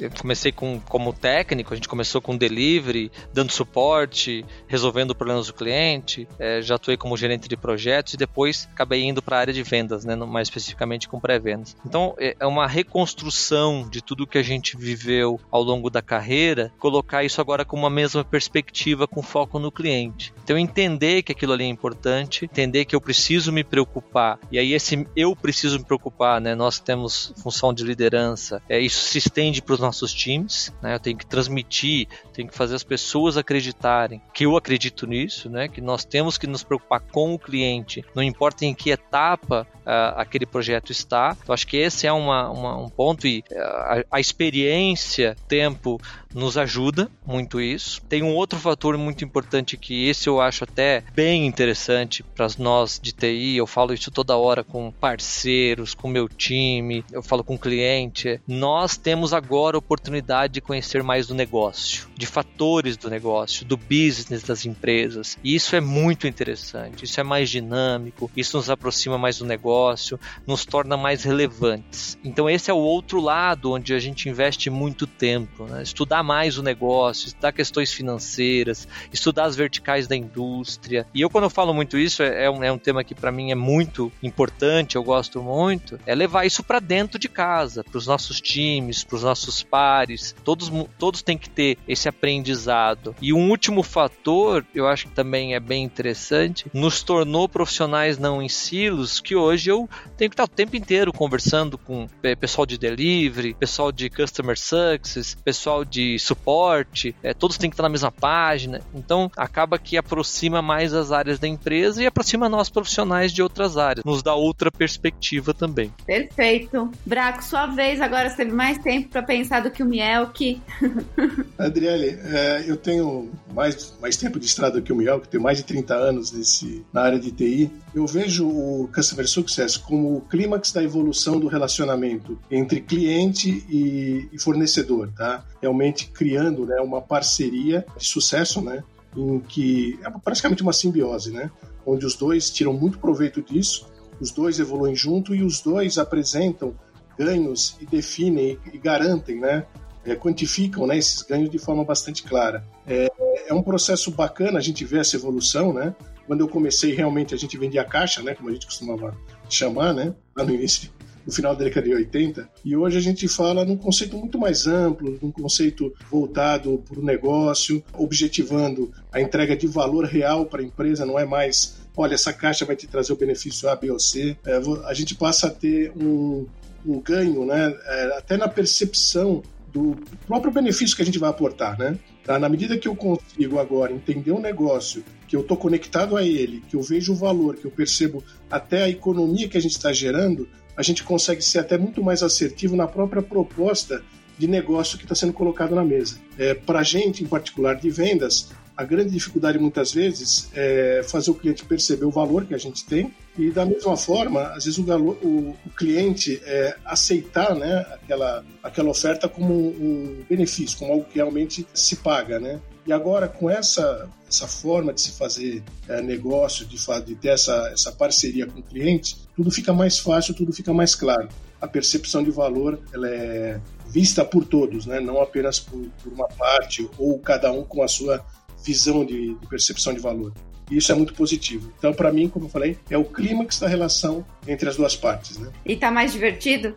eu 0.00 0.10
comecei 0.18 0.52
com, 0.52 0.80
como 0.80 1.12
técnico, 1.12 1.72
a 1.72 1.76
gente 1.76 1.88
começou 1.88 2.20
com 2.20 2.36
delivery, 2.36 3.10
dando 3.32 3.52
suporte, 3.52 4.44
resolvendo 4.66 5.14
problemas 5.14 5.46
do 5.46 5.54
cliente. 5.54 6.26
É, 6.38 6.62
já 6.62 6.76
atuei 6.76 6.96
como 6.96 7.16
gerente 7.16 7.48
de 7.48 7.56
projetos 7.56 8.14
e 8.14 8.16
depois 8.16 8.68
acabei 8.72 9.02
indo 9.02 9.20
para 9.20 9.36
a 9.36 9.40
área 9.40 9.52
de 9.52 9.62
vendas, 9.62 10.04
né, 10.04 10.16
mais 10.16 10.48
especificamente 10.48 11.08
com 11.08 11.20
pré-vendas. 11.20 11.76
Então, 11.84 12.14
é, 12.18 12.36
é 12.38 12.46
uma 12.46 12.66
reconstrução 12.66 13.88
de 13.88 14.02
tudo 14.02 14.26
que 14.26 14.38
a 14.38 14.42
gente 14.42 14.76
viveu 14.76 15.38
ao 15.50 15.62
longo 15.62 15.90
da 15.90 16.00
carreira, 16.00 16.72
colocar 16.78 17.24
isso 17.24 17.40
agora 17.40 17.64
com 17.64 17.76
uma 17.76 17.90
mesma 17.90 18.24
perspectiva, 18.24 19.06
com 19.06 19.22
foco 19.22 19.58
no 19.58 19.70
cliente. 19.70 20.32
Então, 20.42 20.56
entender 20.56 21.22
que 21.22 21.32
aquilo 21.32 21.52
ali 21.52 21.64
é 21.64 21.68
importante, 21.68 22.44
entender 22.44 22.84
que 22.84 22.96
eu 22.96 23.00
preciso 23.00 23.52
me 23.52 23.62
preocupar 23.62 24.38
e 24.50 24.58
aí 24.62 24.72
esse 24.72 25.06
eu 25.14 25.36
preciso 25.36 25.78
me 25.78 25.84
preocupar, 25.84 26.40
né? 26.40 26.54
Nós 26.54 26.78
temos 26.78 27.32
função 27.42 27.74
de 27.74 27.84
liderança, 27.84 28.62
é, 28.68 28.80
isso 28.80 29.04
se 29.04 29.18
estende 29.18 29.60
para 29.60 29.74
os 29.74 29.80
nossos 29.80 30.12
times, 30.12 30.72
né? 30.80 30.94
Eu 30.94 31.00
tenho 31.00 31.16
que 31.16 31.26
transmitir, 31.26 32.08
tenho 32.32 32.48
que 32.48 32.56
fazer 32.56 32.74
as 32.74 32.84
pessoas 32.84 33.36
acreditarem 33.36 34.22
que 34.32 34.46
eu 34.46 34.56
acredito 34.56 35.06
nisso, 35.06 35.50
né? 35.50 35.68
Que 35.68 35.80
nós 35.80 36.04
temos 36.04 36.38
que 36.38 36.46
nos 36.46 36.62
preocupar 36.62 37.00
com 37.00 37.34
o 37.34 37.38
cliente, 37.38 38.04
não 38.14 38.22
importa 38.22 38.64
em 38.64 38.74
que 38.74 38.90
etapa 38.90 39.66
uh, 39.82 40.18
aquele 40.18 40.46
projeto 40.46 40.90
está. 40.90 41.36
Então 41.42 41.52
acho 41.52 41.66
que 41.66 41.76
esse 41.76 42.06
é 42.06 42.12
uma, 42.12 42.50
uma 42.50 42.76
um 42.76 42.88
ponto 42.88 43.26
e 43.26 43.44
uh, 43.50 43.58
a, 43.58 44.04
a 44.12 44.20
experiência, 44.20 45.36
tempo 45.48 46.00
nos 46.34 46.56
ajuda 46.56 47.10
muito 47.26 47.60
isso. 47.60 48.02
Tem 48.08 48.22
um 48.22 48.34
outro 48.34 48.58
fator 48.58 48.96
muito 48.96 49.24
importante 49.24 49.76
que 49.76 50.08
esse 50.08 50.28
eu 50.28 50.40
acho 50.40 50.64
até 50.64 51.04
bem 51.14 51.46
interessante 51.46 52.22
para 52.22 52.48
nós 52.58 52.98
de 53.00 53.12
TI. 53.12 53.56
Eu 53.56 53.66
falo 53.66 53.92
isso 53.92 54.10
toda 54.10 54.36
hora 54.36 54.64
com 54.64 54.90
parceiros, 54.90 55.94
com 55.94 56.08
meu 56.08 56.28
time, 56.28 57.04
eu 57.12 57.22
falo 57.22 57.44
com 57.44 57.58
cliente. 57.58 58.40
Nós 58.46 58.96
temos 58.96 59.32
agora 59.32 59.76
a 59.76 59.78
oportunidade 59.78 60.54
de 60.54 60.60
conhecer 60.60 61.02
mais 61.02 61.26
do 61.26 61.34
negócio, 61.34 62.08
de 62.16 62.26
fatores 62.26 62.96
do 62.96 63.10
negócio, 63.10 63.64
do 63.64 63.76
business 63.76 64.42
das 64.42 64.64
empresas. 64.66 65.38
E 65.42 65.54
isso 65.54 65.76
é 65.76 65.80
muito 65.80 66.26
interessante. 66.26 67.04
Isso 67.04 67.20
é 67.20 67.22
mais 67.22 67.50
dinâmico. 67.50 68.30
Isso 68.36 68.56
nos 68.56 68.70
aproxima 68.70 69.18
mais 69.18 69.38
do 69.38 69.44
negócio, 69.44 70.18
nos 70.46 70.64
torna 70.64 70.96
mais 70.96 71.24
relevantes. 71.24 72.18
Então 72.24 72.48
esse 72.48 72.70
é 72.70 72.74
o 72.74 72.78
outro 72.78 73.20
lado 73.20 73.72
onde 73.72 73.94
a 73.94 73.98
gente 73.98 74.28
investe 74.28 74.70
muito 74.70 75.06
tempo, 75.06 75.64
né? 75.64 75.82
estudar 75.82 76.21
mais 76.22 76.58
o 76.58 76.62
negócio, 76.62 77.26
estudar 77.26 77.52
questões 77.52 77.92
financeiras, 77.92 78.86
estudar 79.12 79.44
as 79.44 79.56
verticais 79.56 80.06
da 80.06 80.16
indústria. 80.16 81.06
E 81.14 81.20
eu, 81.20 81.30
quando 81.30 81.44
eu 81.44 81.50
falo 81.50 81.72
muito 81.74 81.98
isso, 81.98 82.22
é, 82.22 82.44
é 82.44 82.50
um, 82.50 82.62
é 82.62 82.72
um 82.72 82.78
tema 82.78 83.04
que 83.04 83.14
para 83.14 83.32
mim 83.32 83.50
é 83.50 83.54
muito 83.54 84.12
importante, 84.22 84.96
eu 84.96 85.02
gosto 85.02 85.42
muito, 85.42 85.98
é 86.06 86.14
levar 86.14 86.44
isso 86.44 86.62
para 86.62 86.80
dentro 86.80 87.18
de 87.18 87.28
casa, 87.28 87.84
para 87.84 87.98
os 87.98 88.06
nossos 88.06 88.40
times, 88.40 89.04
para 89.04 89.16
os 89.16 89.22
nossos 89.22 89.62
pares. 89.62 90.34
Todos, 90.44 90.70
todos 90.98 91.22
têm 91.22 91.38
que 91.38 91.50
ter 91.50 91.78
esse 91.86 92.08
aprendizado. 92.08 93.14
E 93.20 93.32
um 93.32 93.50
último 93.50 93.82
fator, 93.82 94.64
eu 94.74 94.86
acho 94.86 95.08
que 95.08 95.14
também 95.14 95.54
é 95.54 95.60
bem 95.60 95.82
interessante, 95.82 96.66
nos 96.72 97.02
tornou 97.02 97.48
profissionais 97.48 98.18
não 98.18 98.42
em 98.42 98.48
silos, 98.48 99.20
que 99.20 99.34
hoje 99.34 99.70
eu 99.70 99.88
tenho 100.16 100.30
que 100.30 100.34
estar 100.34 100.44
o 100.44 100.48
tempo 100.48 100.76
inteiro 100.76 101.12
conversando 101.12 101.76
com 101.78 102.06
pessoal 102.38 102.66
de 102.66 102.78
delivery, 102.78 103.54
pessoal 103.54 103.92
de 103.92 104.08
customer 104.08 104.58
success, 104.58 105.36
pessoal 105.44 105.84
de 105.84 106.11
suporte, 106.18 107.14
é, 107.22 107.34
todos 107.34 107.58
têm 107.58 107.70
que 107.70 107.74
estar 107.74 107.82
na 107.82 107.88
mesma 107.88 108.10
página. 108.10 108.80
Então 108.94 109.30
acaba 109.36 109.78
que 109.78 109.96
aproxima 109.96 110.62
mais 110.62 110.94
as 110.94 111.12
áreas 111.12 111.38
da 111.38 111.48
empresa 111.48 112.02
e 112.02 112.06
aproxima 112.06 112.48
nós 112.48 112.68
profissionais 112.70 113.32
de 113.32 113.42
outras 113.42 113.76
áreas, 113.76 114.04
nos 114.04 114.22
dá 114.22 114.34
outra 114.34 114.70
perspectiva 114.70 115.52
também. 115.54 115.92
Perfeito. 116.06 116.90
Braco, 117.04 117.44
sua 117.44 117.66
vez, 117.66 118.00
agora 118.00 118.28
você 118.28 118.36
teve 118.36 118.52
mais 118.52 118.78
tempo 118.78 119.08
para 119.08 119.22
pensar 119.22 119.60
do 119.60 119.70
que 119.70 119.82
o 119.82 119.86
Mielk. 119.86 120.60
Adriele, 121.58 122.18
é, 122.24 122.64
eu 122.66 122.76
tenho 122.76 123.30
mais, 123.52 123.96
mais 124.00 124.16
tempo 124.16 124.38
de 124.38 124.46
estrada 124.46 124.80
do 124.80 124.82
que 124.82 124.92
o 124.92 124.96
Mielk, 124.96 125.28
tenho 125.28 125.42
mais 125.42 125.58
de 125.58 125.64
30 125.64 125.94
anos 125.94 126.32
nesse, 126.32 126.84
na 126.92 127.02
área 127.02 127.18
de 127.18 127.30
TI. 127.30 127.70
Eu 127.94 128.06
vejo 128.06 128.48
o 128.48 128.88
Customer 128.94 129.28
Success 129.28 129.76
como 129.76 130.16
o 130.16 130.20
clímax 130.22 130.72
da 130.72 130.82
evolução 130.82 131.38
do 131.38 131.46
relacionamento 131.46 132.38
entre 132.50 132.80
cliente 132.80 133.64
e, 133.68 134.28
e 134.32 134.38
fornecedor, 134.38 135.10
tá? 135.16 135.44
Realmente 135.60 136.01
criando 136.06 136.66
né, 136.66 136.80
uma 136.80 137.00
parceria 137.00 137.84
de 137.96 138.04
sucesso, 138.04 138.60
né, 138.60 138.82
em 139.16 139.40
que 139.40 139.98
é 140.02 140.10
praticamente 140.10 140.62
uma 140.62 140.72
simbiose, 140.72 141.30
né, 141.30 141.50
onde 141.84 142.06
os 142.06 142.14
dois 142.14 142.50
tiram 142.50 142.72
muito 142.72 142.98
proveito 142.98 143.42
disso, 143.42 143.86
os 144.20 144.30
dois 144.30 144.58
evoluem 144.58 144.94
junto 144.94 145.34
e 145.34 145.42
os 145.42 145.60
dois 145.60 145.98
apresentam 145.98 146.74
ganhos 147.18 147.76
e 147.80 147.86
definem 147.86 148.58
e 148.72 148.78
garantem, 148.78 149.40
né, 149.40 149.66
é, 150.04 150.14
quantificam 150.14 150.86
né, 150.86 150.96
esses 150.96 151.22
ganhos 151.22 151.50
de 151.50 151.58
forma 151.58 151.84
bastante 151.84 152.22
clara. 152.22 152.64
É, 152.86 153.10
é 153.46 153.54
um 153.54 153.62
processo 153.62 154.10
bacana 154.10 154.58
a 154.58 154.62
gente 154.62 154.84
ver 154.84 155.00
essa 155.00 155.16
evolução, 155.16 155.72
né? 155.72 155.94
Quando 156.26 156.40
eu 156.40 156.48
comecei, 156.48 156.94
realmente 156.94 157.34
a 157.34 157.36
gente 157.36 157.56
vendia 157.58 157.84
caixa, 157.84 158.22
né? 158.22 158.34
Como 158.34 158.48
a 158.48 158.52
gente 158.52 158.66
costumava 158.66 159.16
chamar, 159.48 159.92
né? 159.92 160.14
Lá 160.36 160.44
no 160.44 160.54
início 160.54 160.90
no 161.26 161.32
final 161.32 161.54
da 161.54 161.64
década 161.64 161.86
de 161.86 161.94
80. 161.94 162.48
E 162.64 162.76
hoje 162.76 162.98
a 162.98 163.00
gente 163.00 163.26
fala 163.28 163.64
num 163.64 163.76
conceito 163.76 164.16
muito 164.16 164.38
mais 164.38 164.66
amplo, 164.66 165.18
num 165.22 165.30
conceito 165.30 165.92
voltado 166.10 166.82
para 166.88 167.00
o 167.00 167.04
negócio, 167.04 167.82
objetivando 167.92 168.92
a 169.12 169.20
entrega 169.20 169.56
de 169.56 169.66
valor 169.66 170.04
real 170.04 170.46
para 170.46 170.60
a 170.60 170.64
empresa, 170.64 171.06
não 171.06 171.18
é 171.18 171.24
mais, 171.24 171.78
olha, 171.96 172.14
essa 172.14 172.32
caixa 172.32 172.64
vai 172.64 172.76
te 172.76 172.86
trazer 172.86 173.12
o 173.12 173.16
benefício 173.16 173.68
A, 173.68 173.76
B 173.76 173.90
ou 173.90 173.98
C. 173.98 174.36
É, 174.44 174.60
a 174.86 174.94
gente 174.94 175.14
passa 175.14 175.48
a 175.48 175.50
ter 175.50 175.92
um, 175.96 176.46
um 176.86 177.00
ganho, 177.00 177.44
né, 177.44 177.74
é, 177.86 178.18
até 178.18 178.36
na 178.36 178.48
percepção 178.48 179.42
do 179.72 179.96
próprio 180.26 180.52
benefício 180.52 180.94
que 180.94 181.02
a 181.02 181.04
gente 181.04 181.18
vai 181.18 181.30
aportar, 181.30 181.78
né? 181.78 181.98
Tá? 182.24 182.38
Na 182.38 182.48
medida 182.48 182.76
que 182.76 182.86
eu 182.86 182.94
consigo 182.94 183.58
agora 183.58 183.92
entender 183.92 184.30
o 184.30 184.36
um 184.36 184.40
negócio, 184.40 185.02
que 185.26 185.34
eu 185.34 185.40
estou 185.40 185.56
conectado 185.56 186.16
a 186.16 186.22
ele, 186.22 186.62
que 186.68 186.76
eu 186.76 186.82
vejo 186.82 187.12
o 187.12 187.16
valor, 187.16 187.56
que 187.56 187.64
eu 187.64 187.70
percebo 187.70 188.22
até 188.50 188.84
a 188.84 188.88
economia 188.88 189.48
que 189.48 189.56
a 189.56 189.60
gente 189.60 189.72
está 189.72 189.92
gerando, 189.92 190.46
a 190.76 190.82
gente 190.82 191.04
consegue 191.04 191.42
ser 191.42 191.58
até 191.58 191.76
muito 191.76 192.02
mais 192.02 192.22
assertivo 192.22 192.76
na 192.76 192.86
própria 192.86 193.22
proposta 193.22 194.02
de 194.38 194.46
negócio 194.46 194.98
que 194.98 195.04
está 195.04 195.14
sendo 195.14 195.32
colocado 195.32 195.74
na 195.74 195.84
mesa. 195.84 196.18
É, 196.38 196.54
Para 196.54 196.80
a 196.80 196.82
gente, 196.82 197.22
em 197.22 197.26
particular 197.26 197.74
de 197.76 197.90
vendas, 197.90 198.50
a 198.76 198.84
grande 198.84 199.10
dificuldade 199.10 199.58
muitas 199.58 199.92
vezes 199.92 200.48
é 200.54 201.02
fazer 201.04 201.30
o 201.30 201.34
cliente 201.34 201.64
perceber 201.64 202.04
o 202.04 202.10
valor 202.10 202.44
que 202.44 202.54
a 202.54 202.58
gente 202.58 202.84
tem 202.84 203.12
e 203.38 203.50
da 203.50 203.64
mesma 203.64 203.96
forma, 203.96 204.42
às 204.48 204.64
vezes 204.64 204.78
o, 204.78 204.82
o, 204.82 205.56
o 205.66 205.70
cliente 205.76 206.40
é, 206.44 206.76
aceitar 206.84 207.54
né, 207.54 207.86
aquela, 207.92 208.44
aquela 208.62 208.90
oferta 208.90 209.28
como 209.28 209.54
um 209.54 210.24
benefício, 210.28 210.78
como 210.78 210.92
algo 210.92 211.04
que 211.04 211.16
realmente 211.16 211.66
se 211.72 211.96
paga, 211.96 212.38
né? 212.40 212.60
E 212.86 212.92
agora, 212.92 213.28
com 213.28 213.48
essa, 213.48 214.08
essa 214.28 214.46
forma 214.48 214.92
de 214.92 215.00
se 215.00 215.12
fazer 215.12 215.62
é, 215.88 216.02
negócio, 216.02 216.66
de, 216.66 216.76
de 217.04 217.14
ter 217.14 217.28
essa, 217.28 217.70
essa 217.72 217.92
parceria 217.92 218.46
com 218.46 218.58
o 218.58 218.62
cliente, 218.62 219.16
tudo 219.36 219.50
fica 219.50 219.72
mais 219.72 219.98
fácil, 219.98 220.34
tudo 220.34 220.52
fica 220.52 220.72
mais 220.72 220.94
claro. 220.94 221.28
A 221.60 221.68
percepção 221.68 222.24
de 222.24 222.30
valor 222.30 222.80
ela 222.92 223.08
é 223.08 223.60
vista 223.86 224.24
por 224.24 224.44
todos, 224.44 224.86
né? 224.86 224.98
não 224.98 225.20
apenas 225.20 225.60
por, 225.60 225.80
por 226.02 226.12
uma 226.12 226.26
parte 226.26 226.88
ou 226.98 227.18
cada 227.20 227.52
um 227.52 227.62
com 227.62 227.82
a 227.82 227.88
sua 227.88 228.24
visão 228.64 229.04
de, 229.04 229.34
de 229.34 229.46
percepção 229.46 229.94
de 229.94 230.00
valor. 230.00 230.32
E 230.70 230.78
isso 230.78 230.90
é 230.90 230.94
muito 230.94 231.14
positivo. 231.14 231.72
Então, 231.78 231.92
para 231.92 232.10
mim, 232.10 232.28
como 232.28 232.46
eu 232.46 232.48
falei, 232.48 232.78
é 232.90 232.96
o 232.96 233.04
clímax 233.04 233.60
da 233.60 233.68
relação 233.68 234.24
entre 234.48 234.68
as 234.68 234.76
duas 234.76 234.96
partes. 234.96 235.38
Né? 235.38 235.52
E 235.66 235.76
tá 235.76 235.90
mais 235.90 236.12
divertido 236.12 236.74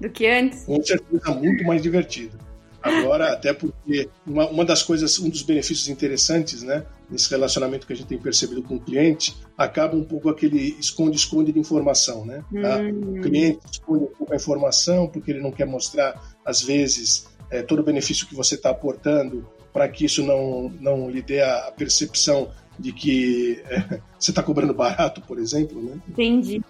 do 0.00 0.08
que 0.08 0.26
antes? 0.26 0.64
Com 0.64 0.82
certeza, 0.82 1.30
muito 1.32 1.62
mais 1.64 1.82
divertido. 1.82 2.38
Agora, 2.84 3.32
até 3.32 3.54
porque 3.54 4.10
uma, 4.26 4.46
uma 4.46 4.64
das 4.64 4.82
coisas, 4.82 5.18
um 5.18 5.30
dos 5.30 5.40
benefícios 5.40 5.88
interessantes, 5.88 6.62
né, 6.62 6.84
nesse 7.10 7.30
relacionamento 7.30 7.86
que 7.86 7.94
a 7.94 7.96
gente 7.96 8.06
tem 8.06 8.18
percebido 8.18 8.62
com 8.62 8.76
o 8.76 8.80
cliente, 8.80 9.34
acaba 9.56 9.96
um 9.96 10.04
pouco 10.04 10.28
aquele 10.28 10.76
esconde-esconde 10.78 11.50
de 11.50 11.58
informação, 11.58 12.26
né? 12.26 12.44
Tá? 12.60 12.76
Hum. 12.76 13.18
O 13.18 13.22
cliente 13.22 13.60
esconde 13.72 14.04
um 14.04 14.08
pouco 14.08 14.34
a 14.34 14.36
informação 14.36 15.08
porque 15.08 15.30
ele 15.30 15.40
não 15.40 15.50
quer 15.50 15.66
mostrar, 15.66 16.36
às 16.44 16.62
vezes, 16.62 17.26
é, 17.50 17.62
todo 17.62 17.78
o 17.78 17.82
benefício 17.82 18.26
que 18.26 18.34
você 18.34 18.54
está 18.54 18.68
aportando 18.68 19.48
para 19.72 19.88
que 19.88 20.04
isso 20.04 20.22
não, 20.22 20.68
não 20.78 21.08
lhe 21.08 21.22
dê 21.22 21.40
a 21.40 21.72
percepção 21.74 22.50
de 22.78 22.92
que 22.92 23.62
é, 23.66 24.00
você 24.20 24.30
está 24.30 24.42
cobrando 24.42 24.74
barato, 24.74 25.22
por 25.22 25.38
exemplo, 25.38 25.82
né? 25.82 25.98
Entendi. 26.06 26.62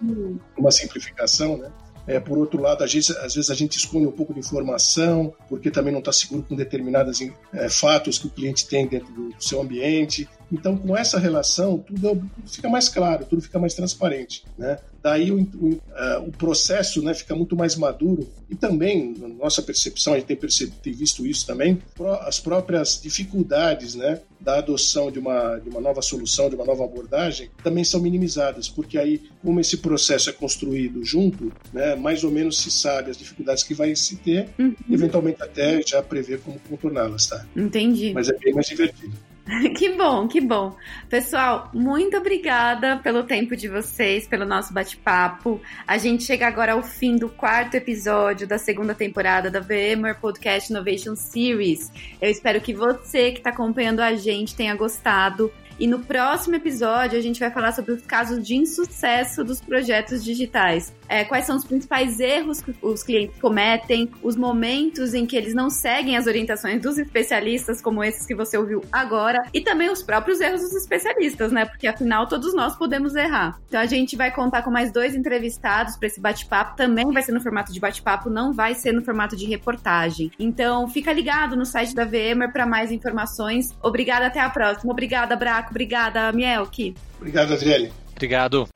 Uma 0.57 0.71
simplificação, 0.71 1.57
né? 1.57 1.69
É, 2.07 2.19
por 2.19 2.37
outro 2.37 2.61
lado, 2.61 2.83
às 2.83 2.93
vezes, 2.93 3.09
às 3.17 3.33
vezes, 3.33 3.49
a 3.49 3.55
gente 3.55 3.77
esconde 3.77 4.05
um 4.05 4.11
pouco 4.11 4.33
de 4.33 4.39
informação, 4.39 5.33
porque 5.49 5.71
também 5.71 5.91
não 5.91 5.99
está 5.99 6.11
seguro 6.11 6.43
com 6.43 6.55
determinados 6.55 7.19
é, 7.53 7.69
fatos 7.69 8.19
que 8.19 8.27
o 8.27 8.29
cliente 8.29 8.67
tem 8.67 8.87
dentro 8.87 9.11
do 9.11 9.33
seu 9.39 9.61
ambiente. 9.61 10.29
Então, 10.51 10.77
com 10.77 10.95
essa 10.95 11.17
relação, 11.17 11.79
tudo 11.79 12.29
fica 12.45 12.69
mais 12.69 12.87
claro, 12.87 13.25
tudo 13.25 13.41
fica 13.41 13.57
mais 13.57 13.73
transparente. 13.73 14.45
Né? 14.57 14.77
Daí 15.05 15.31
o, 15.31 15.37
o, 15.37 15.67
uh, 15.67 16.27
o 16.27 16.31
processo 16.31 16.99
né, 16.99 17.13
fica 17.13 17.35
muito 17.35 17.55
mais 17.55 17.75
maduro 17.75 18.27
e 18.49 18.55
também, 18.55 19.13
na 19.15 19.27
nossa 19.27 19.61
percepção, 19.61 20.13
a 20.13 20.15
gente 20.15 20.25
tem, 20.25 20.35
percebido, 20.35 20.77
tem 20.81 20.93
visto 20.93 21.27
isso 21.27 21.45
também, 21.45 21.79
as 22.21 22.39
próprias 22.39 22.99
dificuldades 22.99 23.93
né, 23.93 24.21
da 24.39 24.57
adoção 24.57 25.11
de 25.11 25.19
uma, 25.19 25.59
de 25.59 25.69
uma 25.69 25.79
nova 25.79 26.01
solução, 26.01 26.49
de 26.49 26.55
uma 26.55 26.65
nova 26.65 26.85
abordagem, 26.85 27.51
também 27.63 27.83
são 27.83 28.01
minimizadas, 28.01 28.67
porque 28.67 28.97
aí, 28.97 29.21
como 29.43 29.59
esse 29.59 29.77
processo 29.77 30.31
é 30.31 30.33
construído 30.33 31.05
junto, 31.05 31.53
né, 31.71 31.95
mais 31.95 32.23
ou 32.23 32.31
menos 32.31 32.57
se 32.57 32.71
sabe 32.71 33.11
as 33.11 33.17
dificuldades 33.17 33.61
que 33.61 33.75
vai 33.75 33.95
se 33.95 34.15
ter, 34.15 34.49
uhum. 34.57 34.73
eventualmente 34.89 35.43
até 35.43 35.83
já 35.85 36.01
prever 36.01 36.39
como 36.39 36.59
contorná-las. 36.67 37.27
Tá? 37.27 37.45
Entendi. 37.55 38.11
Mas 38.11 38.27
é 38.27 38.33
bem 38.39 38.55
mais 38.55 38.65
divertido. 38.65 39.13
Que 39.77 39.89
bom, 39.89 40.27
que 40.27 40.41
bom. 40.41 40.75
Pessoal, 41.09 41.69
muito 41.73 42.17
obrigada 42.17 42.97
pelo 42.97 43.23
tempo 43.23 43.55
de 43.55 43.67
vocês, 43.67 44.27
pelo 44.27 44.45
nosso 44.45 44.73
bate-papo. 44.73 45.61
A 45.87 45.97
gente 45.97 46.23
chega 46.23 46.47
agora 46.47 46.73
ao 46.73 46.83
fim 46.83 47.15
do 47.15 47.29
quarto 47.29 47.75
episódio 47.75 48.47
da 48.47 48.57
segunda 48.57 48.95
temporada 48.95 49.49
da 49.51 49.59
VMware 49.59 50.19
Podcast 50.19 50.71
Innovation 50.71 51.15
Series. 51.15 51.91
Eu 52.21 52.29
espero 52.29 52.59
que 52.59 52.73
você 52.73 53.31
que 53.31 53.37
está 53.37 53.51
acompanhando 53.51 53.99
a 53.99 54.15
gente 54.15 54.55
tenha 54.55 54.75
gostado. 54.75 55.51
E 55.79 55.87
no 55.87 55.99
próximo 55.99 56.55
episódio 56.55 57.17
a 57.17 57.21
gente 57.21 57.39
vai 57.39 57.51
falar 57.51 57.71
sobre 57.73 57.91
os 57.91 58.01
casos 58.01 58.45
de 58.45 58.55
insucesso 58.55 59.43
dos 59.43 59.61
projetos 59.61 60.23
digitais. 60.23 60.93
É, 61.07 61.23
quais 61.23 61.45
são 61.45 61.55
os 61.55 61.65
principais 61.65 62.19
erros 62.19 62.61
que 62.61 62.73
os 62.81 63.03
clientes 63.03 63.39
cometem, 63.39 64.09
os 64.23 64.35
momentos 64.35 65.13
em 65.13 65.25
que 65.25 65.35
eles 65.35 65.53
não 65.53 65.69
seguem 65.69 66.17
as 66.17 66.27
orientações 66.27 66.81
dos 66.81 66.97
especialistas, 66.97 67.81
como 67.81 68.03
esses 68.03 68.25
que 68.25 68.33
você 68.33 68.57
ouviu 68.57 68.83
agora, 68.91 69.43
e 69.53 69.61
também 69.61 69.89
os 69.89 70.01
próprios 70.01 70.39
erros 70.39 70.61
dos 70.61 70.73
especialistas, 70.75 71.51
né? 71.51 71.65
Porque 71.65 71.87
afinal 71.87 72.27
todos 72.27 72.53
nós 72.55 72.75
podemos 72.75 73.15
errar. 73.15 73.59
Então 73.67 73.79
a 73.79 73.85
gente 73.85 74.15
vai 74.15 74.31
contar 74.31 74.63
com 74.63 74.71
mais 74.71 74.91
dois 74.91 75.15
entrevistados 75.15 75.97
para 75.97 76.07
esse 76.07 76.19
bate-papo. 76.19 76.75
Também 76.75 77.11
vai 77.11 77.21
ser 77.21 77.31
no 77.31 77.41
formato 77.41 77.71
de 77.71 77.79
bate-papo, 77.79 78.29
não 78.29 78.53
vai 78.53 78.73
ser 78.75 78.91
no 78.91 79.03
formato 79.03 79.35
de 79.35 79.45
reportagem. 79.45 80.31
Então 80.39 80.87
fica 80.87 81.11
ligado 81.11 81.55
no 81.55 81.65
site 81.65 81.93
da 81.93 82.05
VMware 82.05 82.51
para 82.51 82.65
mais 82.65 82.91
informações. 82.91 83.75
Obrigada, 83.81 84.27
até 84.27 84.39
a 84.39 84.49
próxima. 84.49 84.91
Obrigada, 84.91 85.35
Braco. 85.35 85.64
Obrigada, 85.69 86.31
Mielke. 86.31 86.93
Obrigado, 87.19 87.53
Adriele. 87.53 87.91
Obrigado. 88.13 88.67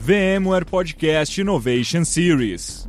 VMware 0.00 0.64
Podcast 0.64 1.38
Innovation 1.38 2.04
Series. 2.04 2.88